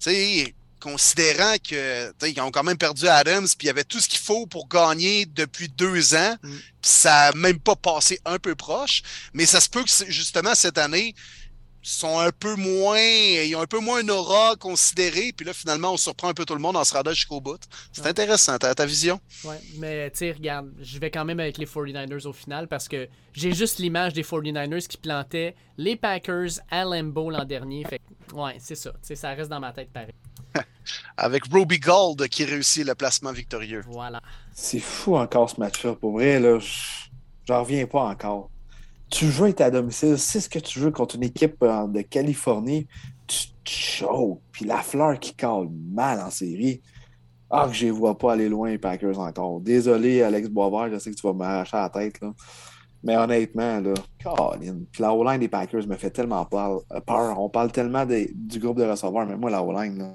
[0.00, 4.08] tu sais, considérant qu'ils ont quand même perdu Adams, puis il y avait tout ce
[4.08, 6.56] qu'il faut pour gagner depuis deux ans, mm.
[6.82, 9.02] ça n'a même pas passé un peu proche.
[9.32, 11.14] Mais ça se peut que justement cette année,
[11.82, 15.92] sont un peu moins, ils ont un peu moins un aura considéré, puis là, finalement,
[15.92, 17.60] on surprend un peu tout le monde en se rendant jusqu'au bout.
[17.92, 19.20] C'est intéressant, ta, ta vision.
[19.44, 22.88] Ouais, mais tu sais, regarde, je vais quand même avec les 49ers au final parce
[22.88, 27.84] que j'ai juste l'image des 49ers qui plantaient les Packers à Lambeau l'an dernier.
[27.84, 28.00] Fait
[28.32, 28.92] ouais, c'est ça.
[29.02, 30.14] sais, ça reste dans ma tête pareil.
[31.16, 33.82] avec Roby Gold qui réussit le placement victorieux.
[33.86, 34.20] Voilà.
[34.54, 35.94] C'est fou encore ce match-là.
[35.94, 36.58] Pour vrai, là,
[37.46, 38.50] j'en reviens pas encore
[39.12, 42.00] tu veux être à domicile, c'est ce que tu veux contre une équipe euh, de
[42.00, 42.88] Californie,
[43.26, 44.04] tu te.
[44.50, 46.80] Puis la fleur qui cale mal en série.
[47.50, 49.60] Ah, que je ne vois pas aller loin, les Packers encore.
[49.60, 52.18] Désolé, Alex Boisvert, je sais que tu vas m'arracher la tête.
[52.22, 52.32] Là.
[53.04, 53.92] Mais honnêtement, là,
[54.24, 54.78] Colin.
[54.90, 56.80] Puis la O-line des Packers me fait tellement peur.
[57.38, 60.14] On parle tellement du groupe de receveurs, mais moi, la O-line, là,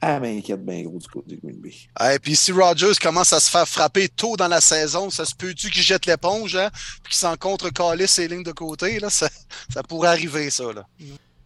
[0.00, 1.74] elle m'inquiète bien gros du côté du Green Bay.
[2.14, 5.34] Et puis si Rogers commence à se faire frapper tôt dans la saison, ça se
[5.34, 6.70] peut-tu qu'il jette l'éponge, hein?
[7.02, 7.70] Puis qu'il s'en contre
[8.06, 9.10] ses lignes de côté, là?
[9.10, 9.28] Ça,
[9.68, 10.86] ça, pourrait arriver, ça, là.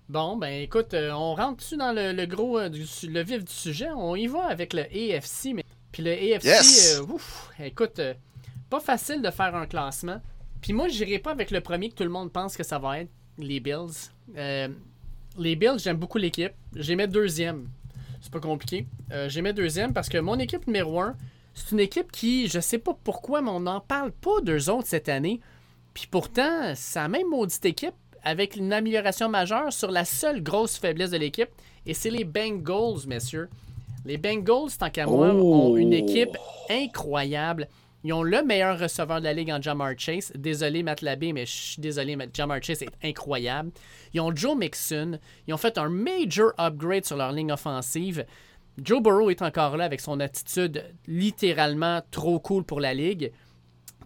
[0.08, 3.88] Bon, ben écoute, euh, on rentre-tu dans le, gros, euh, le vif du sujet?
[3.96, 5.64] On y va avec le AFC, mais...
[5.90, 8.00] Puis le AFC, euh, ouf, écoute,
[8.68, 10.20] pas facile de faire un classement.
[10.60, 13.00] Puis moi, j'irai pas avec le premier que tout le monde pense que ça va
[13.00, 14.10] être, les Bills.
[15.38, 16.52] les Bills, j'aime beaucoup l'équipe.
[16.76, 17.68] J'ai mis deuxième
[18.22, 18.86] c'est pas compliqué.
[19.10, 21.16] Euh, j'ai mis deuxième parce que mon équipe numéro 1,
[21.54, 24.86] c'est une équipe qui, je sais pas pourquoi, mais on n'en parle pas d'eux autres
[24.86, 25.40] cette année.
[25.92, 30.78] Puis pourtant, c'est la même maudite équipe avec une amélioration majeure sur la seule grosse
[30.78, 31.50] faiblesse de l'équipe.
[31.84, 33.50] Et c'est les Bengals, messieurs.
[34.04, 36.36] Les Bengals, tant qu'à moi, ont une équipe
[36.70, 37.68] incroyable.
[38.04, 40.32] Ils ont le meilleur receveur de la ligue en Jamar Chase.
[40.34, 43.70] Désolé, Matt Labé, mais je suis désolé, mais Jamar Chase est incroyable.
[44.12, 45.18] Ils ont Joe Mixon.
[45.46, 48.26] Ils ont fait un major upgrade sur leur ligne offensive.
[48.82, 53.32] Joe Burrow est encore là avec son attitude littéralement trop cool pour la ligue.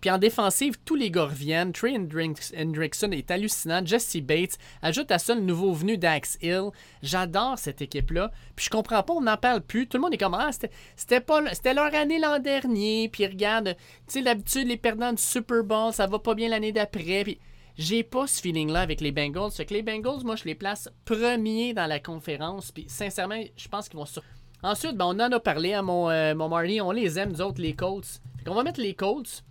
[0.07, 1.73] Puis en défensive, tous les gars reviennent.
[1.73, 3.85] Trey Hendrickson est hallucinant.
[3.85, 6.71] Jesse Bates ajoute à ça le nouveau venu Dax Hill.
[7.03, 8.31] J'adore cette équipe-là.
[8.55, 9.89] Puis je comprends pas, on n'en parle plus.
[9.89, 10.51] Tout le monde est comme Ah,
[10.95, 13.09] c'était leur année l'an dernier.
[13.09, 13.75] Puis regarde,
[14.07, 17.25] tu sais, d'habitude, les perdants du Super Bowl, ça va pas bien l'année d'après.
[17.25, 17.41] Puis
[17.77, 19.51] j'ai pas ce feeling-là avec les Bengals.
[19.51, 22.71] Fait que les Bengals, moi, je les place premiers dans la conférence.
[22.71, 24.23] Puis sincèrement, je pense qu'ils vont sur.
[24.63, 26.81] Ensuite, ben, on en a parlé à mon, euh, mon Marty.
[26.81, 28.21] On les aime, nous autres, les Colts.
[28.39, 29.43] Fait qu'on va mettre les Colts.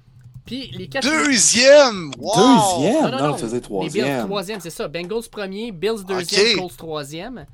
[0.45, 1.07] Puis les quatre.
[1.07, 2.11] Deuxième!
[2.19, 2.35] Wow!
[2.35, 3.03] Deuxième?
[3.03, 4.05] Non, non, non, faisait troisième.
[4.05, 4.87] Les Bills troisième, c'est ça.
[4.87, 6.55] Bengals premier, Bills deuxième, okay.
[6.55, 7.45] Colts troisième.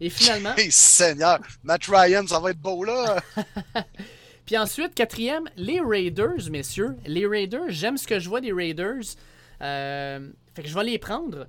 [0.00, 0.54] Et finalement.
[0.56, 1.40] Hey, Seigneur!
[1.64, 3.20] Matt Ryan, ça va être beau là!
[4.46, 6.96] Puis ensuite, quatrième, les Raiders, messieurs.
[7.04, 9.02] Les Raiders, j'aime ce que je vois des Raiders.
[9.60, 11.48] Euh, fait que je vais les prendre.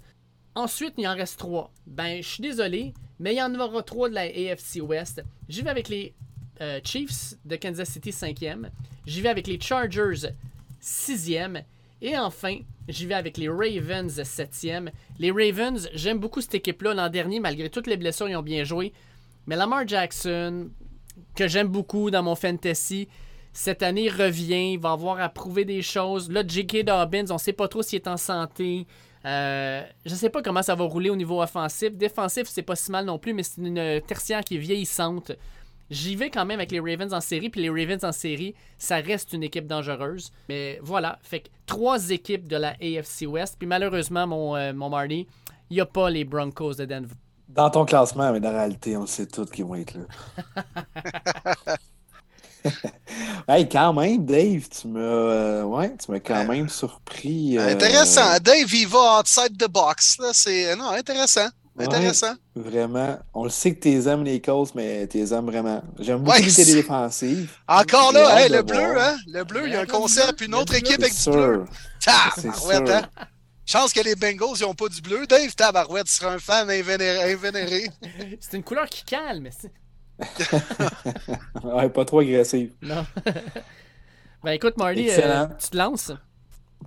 [0.56, 1.72] Ensuite, il en reste trois.
[1.88, 5.24] Ben, je suis désolé, mais il y en aura trois de la AFC West.
[5.48, 6.14] J'y vais avec les
[6.60, 8.70] euh, Chiefs de Kansas City, cinquième.
[9.06, 10.34] J'y vais avec les Chargers,
[10.80, 11.64] sixième.
[12.02, 14.92] Et enfin, j'y vais avec les Ravens, septième.
[15.20, 16.94] Les Ravens, j'aime beaucoup cette équipe-là.
[16.94, 18.94] L'an dernier, malgré toutes les blessures, ils ont bien joué.
[19.48, 20.70] Mais Lamar Jackson,
[21.36, 23.08] que j'aime beaucoup dans mon fantasy,
[23.52, 26.32] cette année revient, il va avoir à prouver des choses.
[26.32, 26.84] Là, J.K.
[26.86, 28.86] Dobbins, on ne sait pas trop s'il est en santé.
[29.26, 31.96] Euh, je ne sais pas comment ça va rouler au niveau offensif.
[31.96, 35.34] Défensif, c'est pas si mal non plus, mais c'est une tertiaire qui est vieillissante.
[35.90, 38.98] J'y vais quand même avec les Ravens en série, puis les Ravens en série, ça
[38.98, 40.32] reste une équipe dangereuse.
[40.48, 44.90] Mais voilà, fait que trois équipes de la AFC West, puis malheureusement, mon, euh, mon
[44.90, 45.28] Marty,
[45.70, 47.16] il n'y a pas les Broncos de Denver.
[47.48, 51.76] Dans ton classement, mais dans la réalité, on sait tous qu'ils vont être là.
[53.48, 57.58] hey, quand même, Dave, tu m'as euh, ouais, tu m'as quand même surpris.
[57.58, 57.74] Euh...
[57.74, 58.38] Intéressant.
[58.40, 60.20] Dave, il va outside the box.
[60.34, 61.48] C'est non, intéressant.
[61.80, 62.36] Intéressant.
[62.56, 63.18] vraiment.
[63.34, 65.82] On le sait que tu aimes les Colts, mais tu aimes vraiment.
[66.00, 67.52] J'aime beaucoup les défensives.
[67.68, 69.18] Encore là, hey, le bleu, hein?
[69.28, 71.66] Le bleu, il y a un concept, une autre équipe avec du bleu.
[72.04, 73.10] Tabarouette, hein?
[73.66, 75.28] Chance que les Bengals, ils n'ont pas du bleu.
[75.28, 77.88] Dave, tabarouette, tu seras un fan invénéré.
[78.40, 79.48] C'est une couleur qui calme.
[81.64, 82.74] ouais, pas trop agressive.
[82.82, 83.06] Non.
[84.44, 86.12] ben écoute, Marty, euh, tu te lances?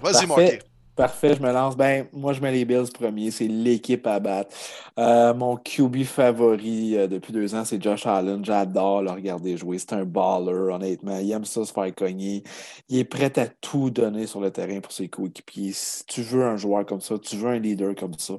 [0.01, 0.59] Vas-y, Marty.
[0.95, 1.75] Parfait, je me lance.
[1.75, 3.31] Ben, moi, je mets les Bills premier.
[3.31, 4.55] C'est l'équipe à battre.
[4.99, 8.45] Euh, mon QB favori euh, depuis deux ans, c'est Josh Allen.
[8.45, 9.79] J'adore le regarder jouer.
[9.79, 11.19] C'est un baller, honnêtement.
[11.19, 12.43] Il aime ça se faire cogner.
[12.91, 15.73] Il est prêt à tout donner sur le terrain pour ses coéquipiers.
[15.73, 18.35] Si tu veux un joueur comme ça, tu veux un leader comme ça.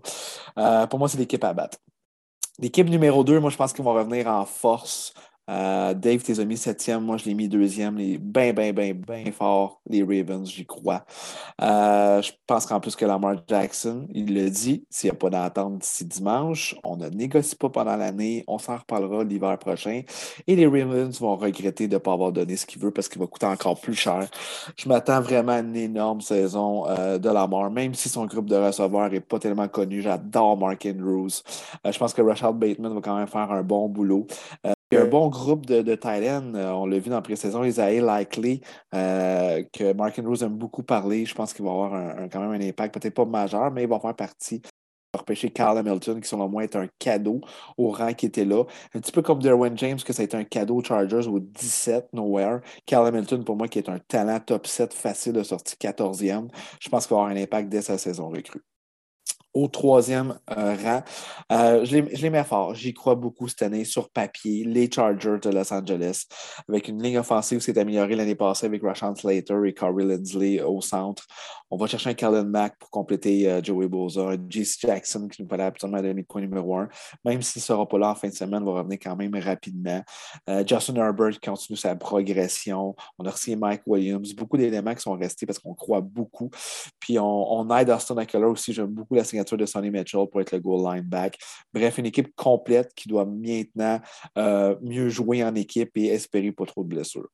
[0.59, 1.79] Euh, pour moi, c'est l'équipe à battre.
[2.59, 5.13] L'équipe numéro 2, moi, je pense qu'ils vont revenir en force.
[5.49, 9.31] Euh, Dave, t'es mis septième, moi je l'ai mis deuxième, les bien, bien, bien, bien
[9.31, 11.03] fort, les Ravens, j'y crois.
[11.61, 15.29] Euh, je pense qu'en plus que Lamar Jackson, il le dit, s'il n'y a pas
[15.29, 20.03] d'entente d'ici dimanche, on ne négocie pas pendant l'année, on s'en reparlera l'hiver prochain.
[20.47, 23.19] Et les Ravens vont regretter de ne pas avoir donné ce qu'il veut parce qu'il
[23.19, 24.29] va coûter encore plus cher.
[24.77, 28.55] Je m'attends vraiment à une énorme saison euh, de Lamar, même si son groupe de
[28.55, 30.01] receveurs n'est pas tellement connu.
[30.01, 31.41] J'adore Mark Andrews.
[31.83, 34.25] je pense que Rashad Bateman va quand même faire un bon boulot.
[34.93, 37.63] Il y a un bon groupe de, de euh, on l'a vu dans la pré-saison,
[37.63, 38.61] Isaiah Likely,
[38.93, 41.25] euh, que Mark Andrews aime beaucoup parler.
[41.25, 43.89] Je pense qu'il va avoir un, quand même un impact, peut-être pas majeur, mais il
[43.89, 44.61] va faire partie.
[45.17, 47.41] repêcher Carl Hamilton, qui selon moi est un cadeau
[47.75, 48.65] au rang qui était là.
[48.93, 51.39] Un petit peu comme Derwin James, que ça a été un cadeau aux Chargers au
[51.39, 52.59] 17, nowhere.
[52.85, 56.49] Carl Hamilton, pour moi, qui est un talent top 7 facile de sortie 14e.
[56.79, 58.61] Je pense qu'il va avoir un impact dès sa saison recrue
[59.53, 61.03] au troisième euh, rang.
[61.51, 62.73] Euh, je, les, mets fort.
[62.75, 64.63] J'y crois beaucoup cette année sur papier.
[64.65, 66.25] Les Chargers de Los Angeles,
[66.67, 70.61] avec une ligne offensive qui s'est améliorée l'année passée avec Rashawn Slater et Corey Lindsley
[70.61, 71.27] au centre.
[71.73, 74.77] On va chercher un Calvin Mack pour compléter euh, Joey Boza, J.C.
[74.81, 76.87] Jackson qui nous fallait absolument donner le coin numéro un.
[77.25, 80.03] Même s'il ne sera pas là en fin de semaine, va revenir quand même rapidement.
[80.67, 82.95] Justin Herbert continue sa progression.
[83.17, 84.35] On a reçu Mike Williams.
[84.35, 86.51] Beaucoup d'éléments qui sont restés parce qu'on croit beaucoup.
[86.99, 88.71] Puis on, on aide Austin Eckler aussi.
[88.71, 91.39] J'aime beaucoup la signature de Sonny Mitchell pour être le goal line back.
[91.73, 93.99] Bref, une équipe complète qui doit maintenant
[94.37, 97.29] euh, mieux jouer en équipe et espérer pas trop de blessures.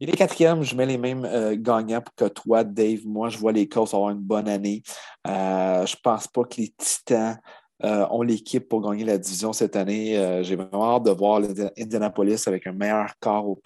[0.00, 3.00] Il est quatrième, je mets les mêmes euh, gagnants que toi, Dave.
[3.06, 4.82] Moi, je vois les Colts avoir une bonne année.
[5.26, 7.38] Euh, je ne pense pas que les Titans
[7.84, 10.40] ont l'équipe pour gagner la division cette année.
[10.44, 11.40] J'ai vraiment hâte de voir
[11.76, 13.56] Indianapolis avec un meilleur corps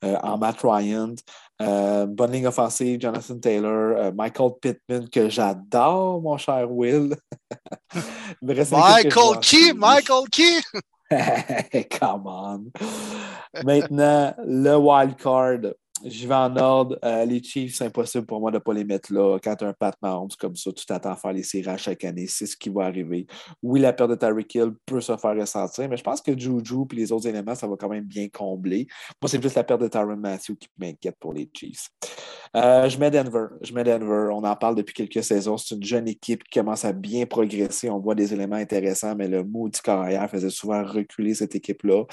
[0.00, 1.16] en Matt Ryan.
[1.62, 7.14] Euh, bonne ligne offensive, Jonathan Taylor, euh, Michael Pittman, que j'adore, mon cher Will.
[8.42, 10.60] Michael Key, Michael Key!
[12.00, 12.72] Come on.
[13.64, 15.74] Maintenant, le wild card.
[16.04, 16.98] Je vais en ordre.
[17.02, 19.38] Euh, les Chiefs, c'est impossible pour moi de ne pas les mettre là.
[19.42, 22.04] Quand tu as un Pat Mahomes comme ça, tu t'attends à faire les séries chaque
[22.04, 22.26] année.
[22.26, 23.26] C'est ce qui va arriver.
[23.62, 26.82] Oui, la perte de Tyreek Hill peut se faire ressentir, mais je pense que Juju
[26.92, 28.86] et les autres éléments, ça va quand même bien combler.
[29.22, 31.88] Moi, c'est plus la perte de Tyron Matthew qui m'inquiète pour les Chiefs.
[32.54, 33.46] Euh, je mets Denver.
[33.62, 34.28] Je mets Denver.
[34.32, 35.56] On en parle depuis quelques saisons.
[35.56, 37.88] C'est une jeune équipe qui commence à bien progresser.
[37.88, 42.04] On voit des éléments intéressants, mais le maudit carrière faisait souvent reculer cette équipe-là.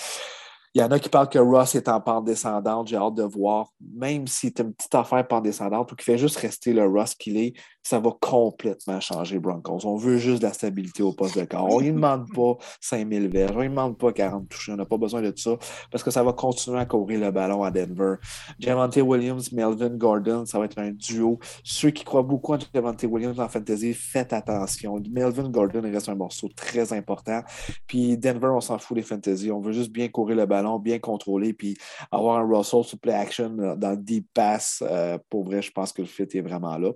[0.74, 2.88] Il y en a qui parlent que Ross est en pente descendante.
[2.88, 6.18] J'ai hâte de voir, même si c'est une petite affaire pente descendante ou qu'il fait
[6.18, 7.54] juste rester le Ross qu'il est,
[7.84, 9.86] ça va complètement changer Broncos.
[9.86, 11.68] On veut juste de la stabilité au poste de corps.
[11.70, 14.70] On ne demande pas 5000 verges, on ne demande pas 40 touches.
[14.70, 15.58] On n'a pas besoin de ça
[15.92, 18.16] parce que ça va continuer à courir le ballon à Denver.
[18.60, 21.40] Javante Williams, Melvin Gordon, ça va être un duo.
[21.64, 25.02] Ceux qui croient beaucoup en Javante Williams en fantasy, faites attention.
[25.12, 27.42] Melvin Gordon reste un morceau très important.
[27.88, 29.52] Puis Denver, on s'en fout des fantasy.
[29.52, 31.78] On veut juste bien courir le ballon, bien contrôler, puis
[32.12, 34.84] avoir un Russell sur play action dans le deep pass.
[34.86, 36.92] Euh, pour vrai, je pense que le fit est vraiment là.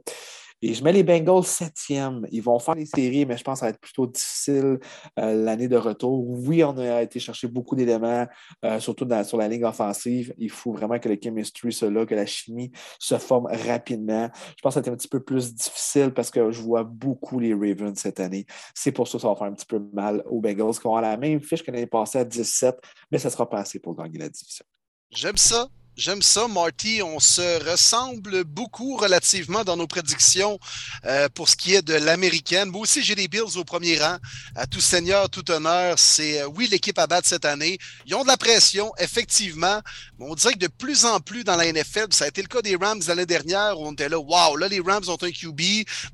[0.62, 2.26] Et je mets les Bengals septième.
[2.32, 4.80] Ils vont faire les séries, mais je pense que ça va être plutôt difficile
[5.20, 6.26] euh, l'année de retour.
[6.28, 8.26] Oui, on a été chercher beaucoup d'éléments,
[8.64, 10.34] euh, surtout sur la ligne offensive.
[10.38, 14.30] Il faut vraiment que le chemistry soit là, que la chimie se forme rapidement.
[14.58, 16.84] Je pense que ça va être un petit peu plus difficile parce que je vois
[16.84, 18.46] beaucoup les Ravens cette année.
[18.74, 20.96] C'est pour ça que ça va faire un petit peu mal aux Bengals qui vont
[20.96, 22.76] avoir la même fiche que l'année passée à 17,
[23.12, 24.66] mais ça sera pas assez pour gagner la division.
[25.12, 25.68] J'aime ça.
[25.98, 27.02] J'aime ça, Marty.
[27.02, 30.60] On se ressemble beaucoup relativement dans nos prédictions
[31.06, 32.70] euh, pour ce qui est de l'américaine.
[32.70, 34.18] Moi aussi, j'ai les Bills au premier rang.
[34.56, 37.78] À tout seigneur, tout honneur, c'est euh, oui l'équipe à battre cette année.
[38.06, 39.80] Ils ont de la pression, effectivement.
[40.20, 42.50] Mais on dirait que de plus en plus dans la NFL, ça a été le
[42.50, 45.32] cas des Rams l'année dernière où on était là, waouh, là les Rams ont un
[45.32, 45.62] QB,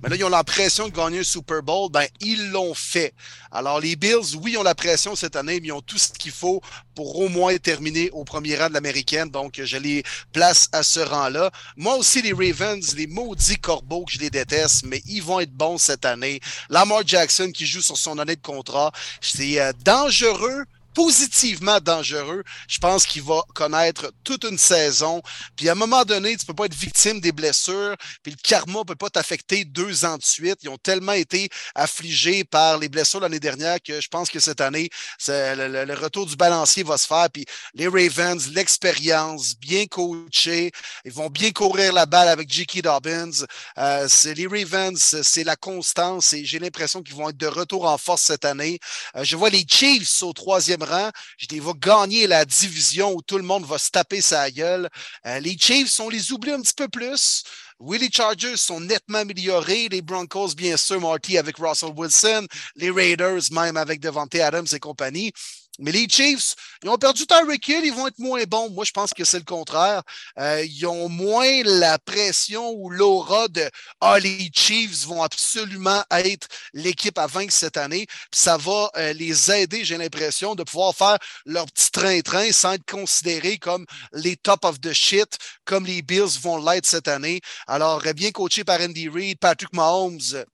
[0.03, 1.89] mais là ils ont l'impression de gagner un Super Bowl.
[1.91, 3.15] Ben ils l'ont fait.
[3.51, 6.31] Alors les Bills, oui, ont la pression cette année, mais ils ont tout ce qu'il
[6.31, 6.61] faut
[6.93, 9.29] pour au moins terminer au premier rang de l'américaine.
[9.29, 10.03] Donc je les
[10.33, 11.51] place à ce rang-là.
[11.77, 15.53] Moi aussi, les Ravens, les maudits corbeaux que je les déteste, mais ils vont être
[15.53, 16.39] bons cette année.
[16.69, 18.91] Lamar Jackson qui joue sur son année de contrat,
[19.21, 22.43] c'est euh, dangereux positivement dangereux.
[22.67, 25.21] Je pense qu'il va connaître toute une saison.
[25.55, 27.95] Puis à un moment donné, tu peux pas être victime des blessures.
[28.23, 30.59] Puis le karma peut pas t'affecter deux ans de suite.
[30.63, 34.61] Ils ont tellement été affligés par les blessures l'année dernière que je pense que cette
[34.61, 34.89] année,
[35.27, 37.29] le, retour du balancier va se faire.
[37.31, 40.71] Puis les Ravens, l'expérience, bien coachés,
[41.05, 42.81] ils vont bien courir la balle avec J.K.
[42.81, 43.45] Dobbins.
[43.77, 47.97] Euh, les Ravens, c'est la constance et j'ai l'impression qu'ils vont être de retour en
[47.97, 48.79] force cette année.
[49.15, 51.11] Euh, je vois les Chiefs au troisième rang.
[51.37, 54.89] Je dis, va gagner la division où tout le monde va se taper sa gueule.
[55.25, 57.43] Euh, les Chiefs, on les oublie un petit peu plus.
[57.89, 59.89] Les Chargers sont nettement améliorés.
[59.89, 62.45] Les Broncos, bien sûr, Marty avec Russell Wilson.
[62.75, 65.31] Les Raiders, même avec Devante Adams et compagnie.
[65.79, 68.69] Mais les Chiefs, ils ont perdu Tyreek Hill, ils vont être moins bons.
[68.69, 70.03] Moi, je pense que c'est le contraire.
[70.37, 73.69] Euh, ils ont moins la pression ou l'aura de
[74.01, 78.05] Ah, les Chiefs vont absolument être l'équipe à vaincre cette année.
[78.05, 82.73] Puis ça va euh, les aider, j'ai l'impression, de pouvoir faire leur petit train-train sans
[82.73, 87.41] être considérés comme les top of the shit, comme les Bills vont l'être cette année.
[87.67, 90.45] Alors, bien coaché par Andy Reid, Patrick Mahomes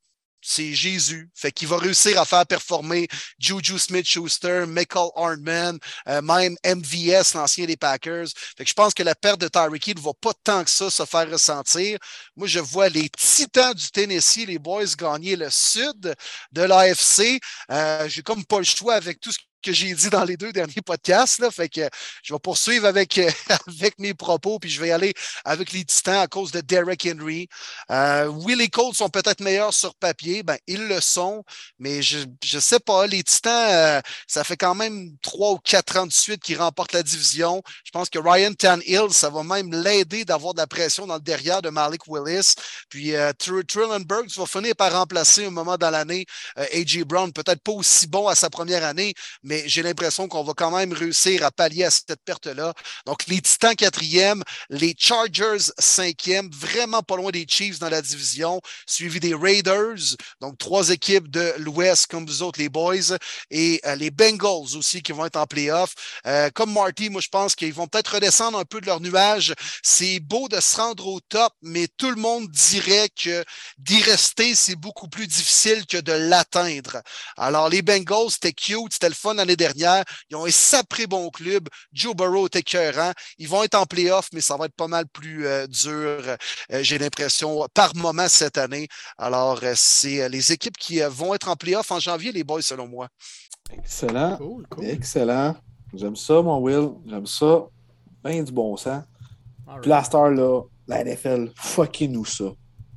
[0.47, 1.29] c'est Jésus.
[1.35, 5.77] Fait qu'il va réussir à faire performer Juju Smith-Schuster, Michael Hardman,
[6.07, 8.27] euh, même MVS, l'ancien des Packers.
[8.57, 10.89] Fait que je pense que la perte de Tyreek ne va pas tant que ça
[10.89, 11.99] se faire ressentir.
[12.37, 16.15] Moi, je vois les Titans du Tennessee, les Boys, gagner le sud
[16.53, 17.41] de l'AFC.
[17.69, 20.53] Euh, J'ai comme pas le choix avec tout ce que j'ai dit dans les deux
[20.53, 21.43] derniers podcasts.
[21.70, 21.89] Que
[22.24, 23.20] je vais poursuivre avec,
[23.68, 25.13] avec mes propos, puis je vais aller
[25.43, 27.49] avec les Titans à cause de Derek Henry.
[27.91, 31.43] Euh, oui, les sont peut-être meilleurs sur papier, ben ils le sont,
[31.80, 33.07] mais je ne sais pas.
[33.07, 36.93] Les Titans, euh, ça fait quand même trois ou quatre ans de suite qu'ils remportent
[36.93, 37.61] la division.
[37.84, 41.22] Je pense que Ryan Tannehill, ça va même l'aider d'avoir de la pression dans le
[41.22, 42.53] derrière de Malik Willis.
[42.89, 46.26] Puis euh, Trillenberg va finir par remplacer un moment dans l'année
[46.59, 47.03] euh, A.J.
[47.03, 49.13] Brown, peut-être pas aussi bon à sa première année,
[49.43, 52.73] mais j'ai l'impression qu'on va quand même réussir à pallier à cette perte-là.
[53.05, 58.61] Donc, les Titans quatrième, les Chargers cinquième, vraiment pas loin des Chiefs dans la division,
[58.85, 63.17] suivi des Raiders, donc trois équipes de l'Ouest comme vous autres, les Boys,
[63.51, 65.93] et euh, les Bengals aussi qui vont être en playoff.
[66.25, 69.53] Euh, comme Marty, moi, je pense qu'ils vont peut-être redescendre un peu de leur nuage.
[69.83, 73.43] C'est beau de se rendre au top, mais tout le monde dirait que
[73.77, 77.01] d'y rester, c'est beaucoup plus difficile que de l'atteindre.
[77.37, 80.03] Alors, les Bengals, c'était cute, c'était le fun l'année dernière.
[80.29, 81.67] Ils ont un sapré bon club.
[81.93, 83.11] Joe Burrow est écœurant.
[83.38, 86.38] Ils vont être en playoff, mais ça va être pas mal plus euh, dur, euh,
[86.81, 88.88] j'ai l'impression, par moment cette année.
[89.17, 92.88] Alors, euh, c'est les équipes qui vont être en playoff en janvier, les boys, selon
[92.88, 93.07] moi.
[93.71, 94.38] Excellent.
[94.81, 95.55] Excellent.
[95.93, 96.89] J'aime ça, mon Will.
[97.05, 97.67] J'aime ça.
[98.23, 99.03] Bien du bon sens.
[99.83, 102.45] La star, là, la NFL, fucking nous ça.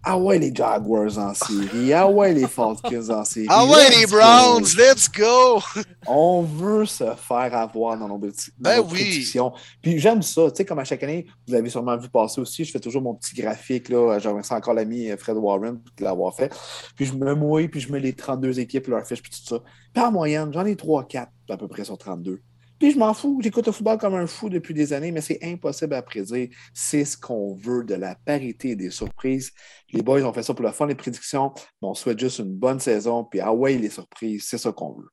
[0.02, 1.92] Ah ouais, les Jaguars en série.
[1.92, 3.46] Ah ouais, les Falcons en série.
[3.50, 5.60] Ah ouais, les Browns, let's go!
[6.06, 9.00] On veut se faire avoir dans nos, petits, ben nos oui.
[9.00, 9.52] prédictions.
[9.82, 10.50] Puis j'aime ça.
[10.50, 13.02] Tu sais, comme à chaque année, vous avez sûrement vu passer aussi, je fais toujours
[13.02, 13.90] mon petit graphique.
[13.90, 14.18] là.
[14.18, 16.50] Je remercie encore l'ami Fred Warren de l'avoir fait.
[16.96, 19.62] Puis je me mouille, puis je mets les 32 équipes, leur fiche, puis tout ça.
[19.92, 22.40] Puis en moyenne, j'en ai 3-4 à peu près sur 32.
[22.80, 23.38] Puis je m'en fous.
[23.42, 26.48] J'écoute le football comme un fou depuis des années, mais c'est impossible à prédire.
[26.72, 29.52] C'est ce qu'on veut de la parité et des surprises.
[29.92, 31.52] Les boys ont fait ça pour le fun, les prédictions.
[31.82, 33.24] Mais on souhaite juste une bonne saison.
[33.24, 35.08] Puis ah ouais, les surprises, c'est ça qu'on veut.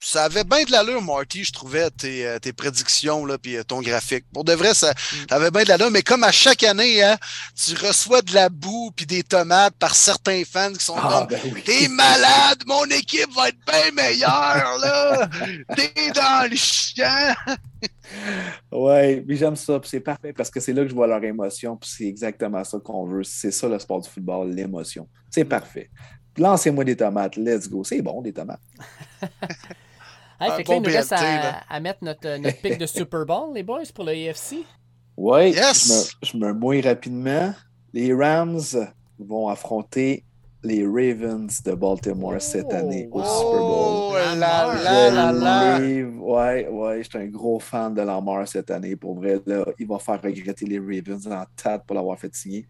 [0.00, 3.64] Ça avait bien de l'allure, Marty, je trouvais, tes, euh, tes prédictions, là, puis euh,
[3.64, 4.24] ton graphique.
[4.32, 4.94] Pour de vrai, ça,
[5.28, 7.16] ça avait bien de l'allure, mais comme à chaque année, hein,
[7.56, 11.26] tu reçois de la boue puis des tomates par certains fans qui sont Ah, comme
[11.36, 11.62] ben oui.
[11.64, 15.28] T'es malade, mon équipe va être bien meilleure, là!
[15.74, 17.34] T'es dans le champ!
[18.72, 19.78] Oui, mais j'aime ça.
[19.84, 21.76] C'est parfait parce que c'est là que je vois leur émotion.
[21.76, 23.22] Puis c'est exactement ça qu'on veut.
[23.22, 25.06] C'est ça le sport du football, l'émotion.
[25.30, 25.90] C'est parfait.
[26.38, 27.36] Lancez-moi des tomates.
[27.36, 27.84] Let's go.
[27.84, 28.62] C'est bon, des tomates.
[30.40, 32.86] Hey, Un fait que là, bon il nous reste à, mettre notre, notre pic de
[32.86, 34.58] Super Bowl, les boys, pour le AFC.
[35.16, 36.12] Oui, Yes!
[36.22, 37.52] je, me, je me mouille rapidement.
[37.92, 38.60] Les Rams
[39.18, 40.24] vont affronter
[40.62, 44.10] les Ravens de Baltimore cette année au Oh, Super Bowl.
[44.10, 45.78] Oh là là là là!
[45.78, 48.96] Ouais, ouais, je suis un gros fan de Lamar cette année.
[48.96, 52.66] Pour vrai, là, il va faire regretter les Ravens en tête pour l'avoir fait signer.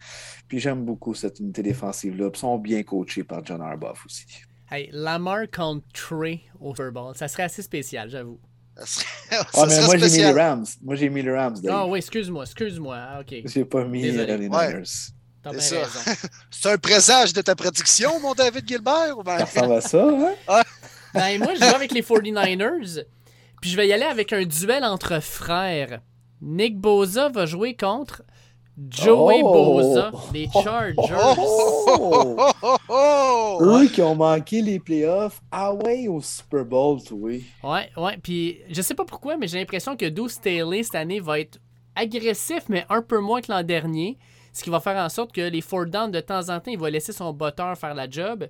[0.47, 2.31] Puis j'aime beaucoup cette unité défensive-là.
[2.31, 4.27] Puis ils sont bien coachés par John Harbaugh aussi.
[4.71, 7.15] Hey, Lamar contre Trey au Super Bowl.
[7.17, 8.39] Ça serait assez spécial, j'avoue.
[8.77, 9.07] Ça serait,
[9.55, 10.31] Ah, mais moi, j'ai mis les.
[10.33, 10.65] Rams.
[10.83, 11.57] Moi, j'ai mis les Rams.
[11.69, 12.97] Ah oui, excuse-moi, excuse-moi.
[12.99, 13.35] Ah, ok.
[13.47, 14.33] J'ai pas mis Désolé.
[14.33, 14.69] euh, les Ouais.
[14.69, 14.85] Niners.
[15.61, 16.01] C'est raison.
[16.51, 19.17] C'est un présage de ta prédiction, mon David Gilbert?
[19.17, 20.63] ou ben- Ça ressemble à ça, hein?
[21.15, 23.05] Ben, moi, je vais avec les 49ers.
[23.63, 26.01] Puis je vais y aller avec un duel entre frères.
[26.43, 28.23] Nick Boza va jouer contre
[28.89, 29.53] Joey Oh!
[29.53, 30.95] Boza, les Chargers.
[31.37, 32.37] Oh!
[32.39, 33.59] Oh, oh, oh!
[33.61, 37.45] Eux qui ont manqué les playoffs, ah ouais, au Super Bowl, oui.
[37.65, 38.19] Ouais, ouais.
[38.23, 41.59] Puis je sais pas pourquoi, mais j'ai l'impression que Deuce Staley cette année va être
[41.97, 44.17] agressif, mais un peu moins que l'an dernier.
[44.53, 46.79] Ce qui va faire en sorte que les four down, de temps en temps, il
[46.79, 48.47] va laisser son botteur faire la job.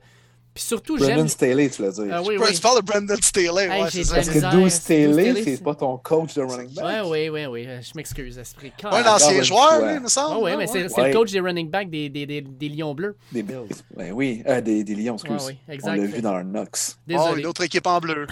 [0.59, 1.11] Puis surtout, j'aime.
[1.11, 2.07] Brandon Staley, tu veux dire.
[2.11, 2.59] Ah oui, Tu oui.
[2.61, 4.15] parles de Brandon Staley, Hey, ouais, j'ai c'est ça.
[4.17, 6.85] Parce que Deuce Staley, c'est pas ton coach de running back.
[6.85, 7.69] Ouais, oui, oui, oui.
[7.81, 8.73] Je m'excuse, esprit.
[8.83, 10.57] Un ancien joueur, lui, il me semble.
[10.59, 13.17] Mais c'est le coach des running backs des, des, des, des Lions Bleus.
[13.31, 13.69] Des Bills.
[13.97, 15.31] Ben oui, euh, des, des Lions, excuse.
[15.47, 15.97] Ouais, oui, On exact.
[15.97, 16.97] l'a vu dans leur Knox.
[16.99, 17.41] Oh, Désolé.
[17.43, 18.27] une autre équipe en bleu.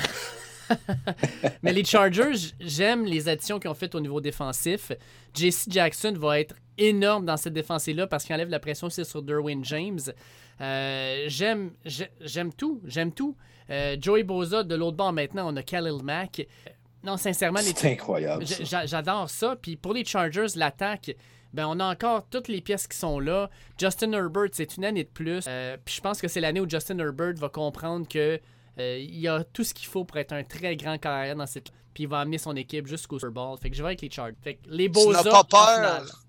[1.62, 4.90] Mais les Chargers, j'aime les additions qu'ils ont faites au niveau défensif.
[5.32, 9.22] JC Jackson va être énorme dans cette défense-là parce qu'il enlève la pression aussi sur
[9.22, 10.00] Derwin James.
[10.60, 13.36] Euh, j'aime, j'ai- j'aime tout, j'aime tout.
[13.70, 16.46] Euh, Joey Boza, de l'autre bord maintenant, on a Khalil Mack.
[17.04, 18.44] Non, sincèrement, les C'est incroyable.
[18.86, 19.56] J'adore ça.
[19.60, 21.14] Puis pour les Chargers, l'attaque,
[21.52, 23.48] ben on a encore toutes les pièces qui sont là.
[23.78, 25.44] Justin Herbert, c'est une année de plus.
[25.46, 28.40] Euh, puis je pense que c'est l'année où Justin Herbert va comprendre que
[28.78, 31.46] euh, il y a tout ce qu'il faut pour être un très grand carrière dans
[31.46, 31.68] cette.
[31.94, 33.56] Puis il va amener son équipe jusqu'au Super Bowl.
[33.58, 34.34] Fait que je vais avec les Chargers.
[34.42, 36.25] Fait que les Tu n'as pas peur?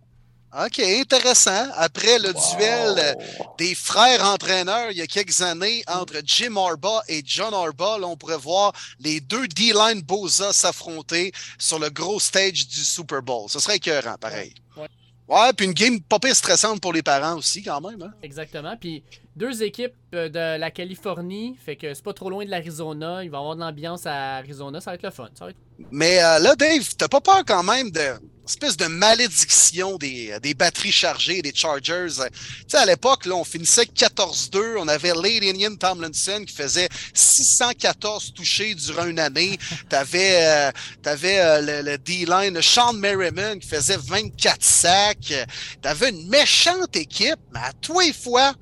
[0.54, 1.68] OK, intéressant.
[1.76, 2.56] Après le Wow.
[2.58, 3.18] duel
[3.58, 8.08] des frères entraîneurs il y a quelques années entre Jim Harbaugh et John Harbaugh, là,
[8.08, 13.50] on pourrait voir les deux D-line Boza s'affronter sur le gros stage du Super Bowl.
[13.50, 14.54] Ce serait écœurant, pareil.
[14.78, 14.88] Ouais.
[15.28, 18.02] Ouais, puis une game pas pire stressante pour les parents aussi, quand même.
[18.02, 18.14] Hein?
[18.24, 18.78] Exactement.
[18.80, 19.04] Puis
[19.36, 21.58] deux équipes euh, de la Californie.
[21.64, 23.26] Fait que c'est pas trop loin de l'Arizona.
[23.26, 24.80] Il va y avoir de l'ambiance à Arizona.
[24.80, 25.28] Ça va être le fun.
[25.38, 25.58] Ça va être-
[25.92, 28.14] Mais euh, là, Dave, t'as pas peur quand même de
[28.48, 32.20] espèce de malédiction des, des batteries chargées des Chargers.
[32.20, 34.78] Euh, Tu sais, à l'époque, là, on finissait 14-2.
[34.78, 39.58] On avait Lady Indian Tomlinson qui faisait 614 touchés durant une année.
[39.90, 40.72] T'avais euh,
[41.02, 45.34] t'avais, euh, le, le D-line Sean Merriman qui faisait 24 sacs.
[45.82, 48.54] T'avais une méchante équipe, mais à tous les fois,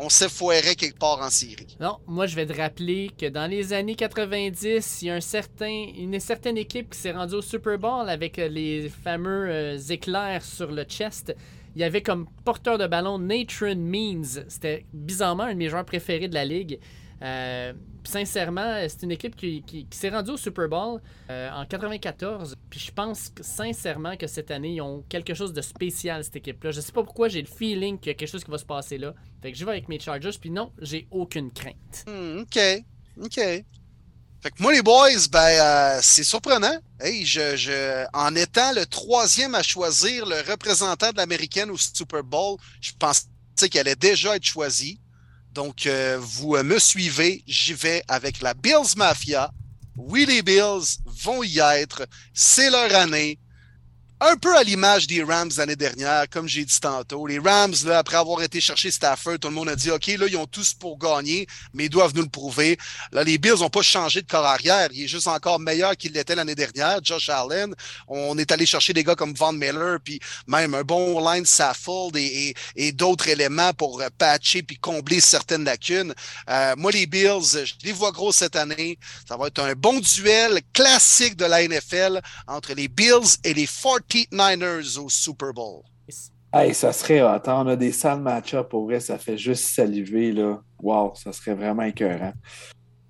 [0.00, 1.76] on s'effoirait quelque part en série.
[1.78, 6.20] Non, moi je vais te rappeler que dans les années 90, il y a une
[6.20, 10.72] certaine équipe qui s'est rendue au Super Bowl avec euh, les fameux euh, éclairs sur
[10.72, 11.36] le chest.
[11.76, 14.42] Il y avait comme porteur de ballon Nathan Means.
[14.48, 16.80] C'était bizarrement un de mes joueurs préférés de la ligue.
[17.22, 22.56] Euh, sincèrement, c'est une équipe qui, s'est rendue au Super Bowl en 94.
[22.70, 26.72] Puis je pense sincèrement que cette année, ils ont quelque chose de spécial, cette équipe-là.
[26.72, 28.64] Je sais pas pourquoi, j'ai le feeling qu'il y a quelque chose qui va se
[28.64, 29.14] passer là.
[29.42, 32.04] Fait que je vais avec mes Chargers, puis non, j'ai aucune crainte.
[32.06, 32.58] Hmm, OK.
[33.22, 33.40] OK.
[34.42, 36.78] Fait que moi, les boys, ben, euh, c'est surprenant.
[37.02, 42.56] Je, je, en étant le troisième à choisir le représentant de l'américaine au Super Bowl,
[42.80, 43.26] je pensais
[43.70, 44.98] qu'elle allait déjà être choisie.
[45.52, 47.42] Donc, euh, vous euh, me suivez.
[47.46, 49.50] J'y vais avec la Bills Mafia.
[49.96, 52.06] Oui, les Bills vont y être.
[52.32, 53.38] C'est leur année.
[54.22, 57.26] Un peu à l'image des Rams l'année dernière, comme j'ai dit tantôt.
[57.26, 60.26] Les Rams, là, après avoir été chercher Stafford, tout le monde a dit OK, là,
[60.28, 62.76] ils ont tous pour gagner, mais ils doivent nous le prouver.
[63.12, 64.88] Là, les Bills n'ont pas changé de corps arrière.
[64.92, 67.00] Il est juste encore meilleur qu'il l'était l'année dernière.
[67.02, 67.74] Josh Allen,
[68.08, 72.14] on est allé chercher des gars comme Von Miller, puis même un bon line Saffold
[72.16, 76.12] et, et, d'autres éléments pour patcher puis combler certaines lacunes.
[76.50, 78.98] Euh, moi, les Bills, je les vois gros cette année.
[79.26, 83.66] Ça va être un bon duel classique de la NFL entre les Bills et les
[84.10, 85.82] 40 Niners au Super Bowl.
[86.52, 90.32] Hey, ça serait Attends, on a des sales match-up pour vrai, ça fait juste saliver
[90.32, 90.60] là.
[90.80, 92.32] Wow, ça serait vraiment écœurant.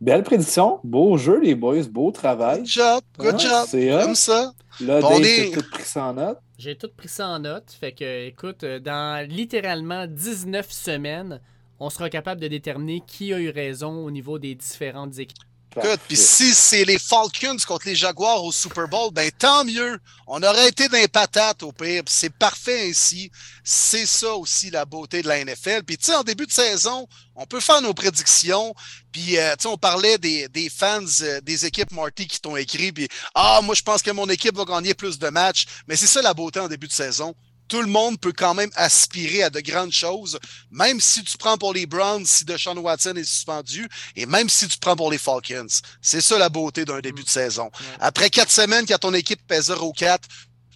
[0.01, 2.59] Belle prédiction, beau jeu les boys, beau travail.
[2.59, 3.66] Good job, good job.
[3.66, 4.53] C'est comme ça.
[4.80, 5.53] Là, Dave, est...
[5.53, 6.38] tout pris ça en note.
[6.59, 7.70] J'ai tout pris ça en note.
[7.70, 11.40] Fait que, écoute, euh, dans littéralement 19 semaines,
[11.78, 15.49] on sera capable de déterminer qui a eu raison au niveau des différentes équipes.
[15.77, 20.01] Écoute, puis si c'est les Falcons contre les Jaguars au Super Bowl, ben tant mieux.
[20.27, 22.03] On aurait été dans les patates au pire.
[22.07, 23.31] C'est parfait ainsi.
[23.62, 25.85] C'est ça aussi la beauté de la NFL.
[25.85, 27.07] Puis tu sais, en début de saison,
[27.37, 28.75] on peut faire nos prédictions.
[29.12, 32.57] Puis euh, tu sais, on parlait des, des fans euh, des équipes Marty qui t'ont
[32.57, 32.91] écrit.
[32.91, 35.66] Puis ah, moi je pense que mon équipe va gagner plus de matchs.
[35.87, 37.35] Mais c'est ça la beauté en début de saison
[37.71, 40.39] tout le monde peut quand même aspirer à de grandes choses,
[40.73, 44.66] même si tu prends pour les Browns, si Deshaun Watson est suspendu, et même si
[44.66, 45.66] tu prends pour les Falcons.
[46.03, 47.71] C'est ça la beauté d'un début de saison.
[48.01, 50.18] Après quatre semaines, quand ton équipe pèse 0-4,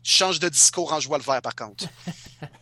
[0.05, 1.87] tu changes de discours en jouant le vert, par contre.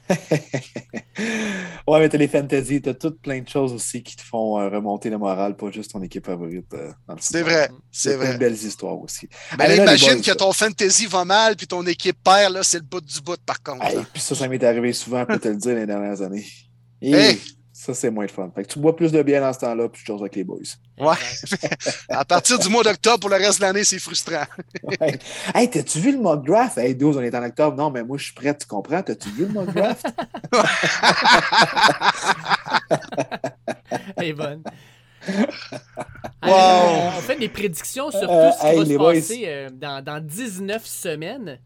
[1.87, 4.69] ouais, mais t'as les fantasy, t'as toutes plein de choses aussi qui te font euh,
[4.69, 6.73] remonter le moral, pas juste ton équipe favorite.
[6.75, 8.39] Euh, c'est vrai, c'est vrai.
[8.39, 9.29] belles histoires aussi.
[9.59, 13.01] Mais imagine que ton fantasy va mal, puis ton équipe perd, là, c'est le bout
[13.01, 13.87] du bout, par contre.
[14.13, 16.47] puis ça, ça m'est arrivé souvent, pour te le dire, les dernières années.
[17.01, 17.39] Et...
[17.83, 18.49] Ça, c'est moins de fun.
[18.55, 20.45] Fait que tu bois plus de bière dans ce temps-là, puis tu choses avec les
[20.45, 20.61] boys.
[21.01, 21.17] Ouais.
[22.11, 24.45] à partir du mois d'octobre, pour le reste de l'année, c'est frustrant.
[24.85, 25.19] ouais.
[25.53, 26.79] Hey, t'as-tu vu le mock draft?
[26.79, 27.77] Hey, 12, on est en octobre.
[27.77, 29.03] Non, mais moi, je suis prêt, tu comprends?
[29.03, 30.07] T'as-tu vu le mock draft?
[34.17, 34.63] Elle est bonne.
[36.45, 36.53] Wow.
[37.17, 40.25] on fait des prédictions sur euh, tout ce qui va se passer euh, dans, dans
[40.25, 41.59] 19 semaines.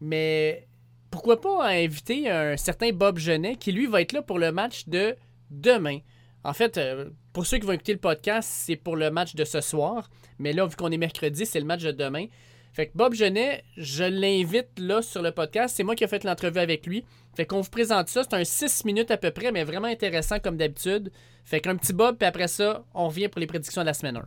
[0.00, 0.68] Mais
[1.10, 4.86] pourquoi pas inviter un certain Bob Genet qui, lui, va être là pour le match
[4.86, 5.16] de
[5.60, 5.98] demain.
[6.44, 9.44] En fait, euh, pour ceux qui vont écouter le podcast, c'est pour le match de
[9.44, 10.10] ce soir.
[10.38, 12.26] Mais là, vu qu'on est mercredi, c'est le match de demain.
[12.74, 15.74] Fait que Bob Genet, je l'invite là sur le podcast.
[15.76, 17.04] C'est moi qui ai fait l'entrevue avec lui.
[17.36, 18.22] Fait qu'on vous présente ça.
[18.24, 21.12] C'est un 6 minutes à peu près, mais vraiment intéressant comme d'habitude.
[21.44, 24.16] Fait qu'un petit Bob, puis après ça, on revient pour les prédictions de la semaine
[24.16, 24.26] 1.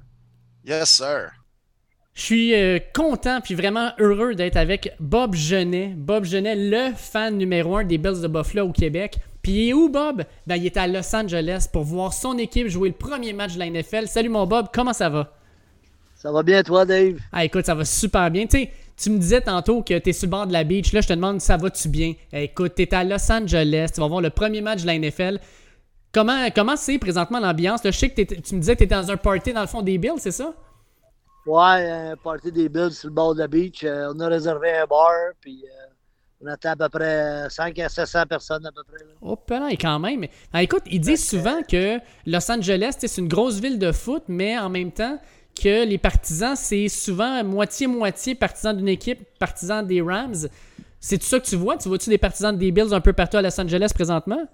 [0.65, 1.32] Yes, sir.
[2.13, 5.93] Je suis euh, content puis vraiment heureux d'être avec Bob Genet.
[5.95, 9.19] Bob Genet, le fan numéro un des Bills de Buffalo au Québec.
[9.48, 10.26] Puis il est où, Bob?
[10.45, 13.60] Ben, il est à Los Angeles pour voir son équipe jouer le premier match de
[13.60, 14.06] la NFL.
[14.08, 15.32] Salut, mon Bob, comment ça va?
[16.18, 17.18] Ça va bien, toi, Dave?
[17.32, 18.45] Ah, écoute, ça va super bien.
[18.45, 20.91] Tu sais, tu me disais tantôt que tu es sur le bord de la beach.
[20.91, 22.16] Là, je te demande, ça va-tu bien?
[22.34, 23.91] Eh, écoute, tu es à Los Angeles.
[23.95, 25.39] Tu vas voir le premier match de la NFL.
[26.12, 27.80] Comment, comment c'est présentement l'ambiance?
[27.86, 29.82] Je sais que tu me disais que tu étais dans un party dans le fond
[29.82, 30.54] des Bills, c'est ça?
[31.45, 33.86] Ouais, un party des Bills sur le bord de la beach.
[33.86, 35.76] Euh, on a réservé un bar, puis euh,
[36.41, 39.03] on attend à peu près 5 à 700 personnes à peu près.
[39.21, 40.25] Oh, quand même.
[40.53, 44.57] Ah, écoute, ils disent souvent que Los Angeles, c'est une grosse ville de foot, mais
[44.57, 45.19] en même temps
[45.59, 50.47] que les partisans, c'est souvent moitié-moitié partisans d'une équipe, partisans des Rams.
[50.99, 51.77] C'est tout ça que tu vois?
[51.77, 54.47] Tu vois-tu des partisans des Bills un peu partout à Los Angeles présentement?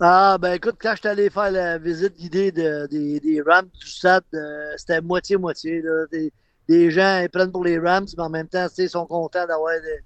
[0.00, 3.86] Ah, ben écoute, quand je suis allé faire la visite guidée de, des, Rams du
[3.86, 5.82] stade, euh, c'était moitié-moitié.
[6.68, 9.72] Des, gens, ils prennent pour les Rams, mais en même temps, ils sont contents d'avoir
[9.80, 10.04] des,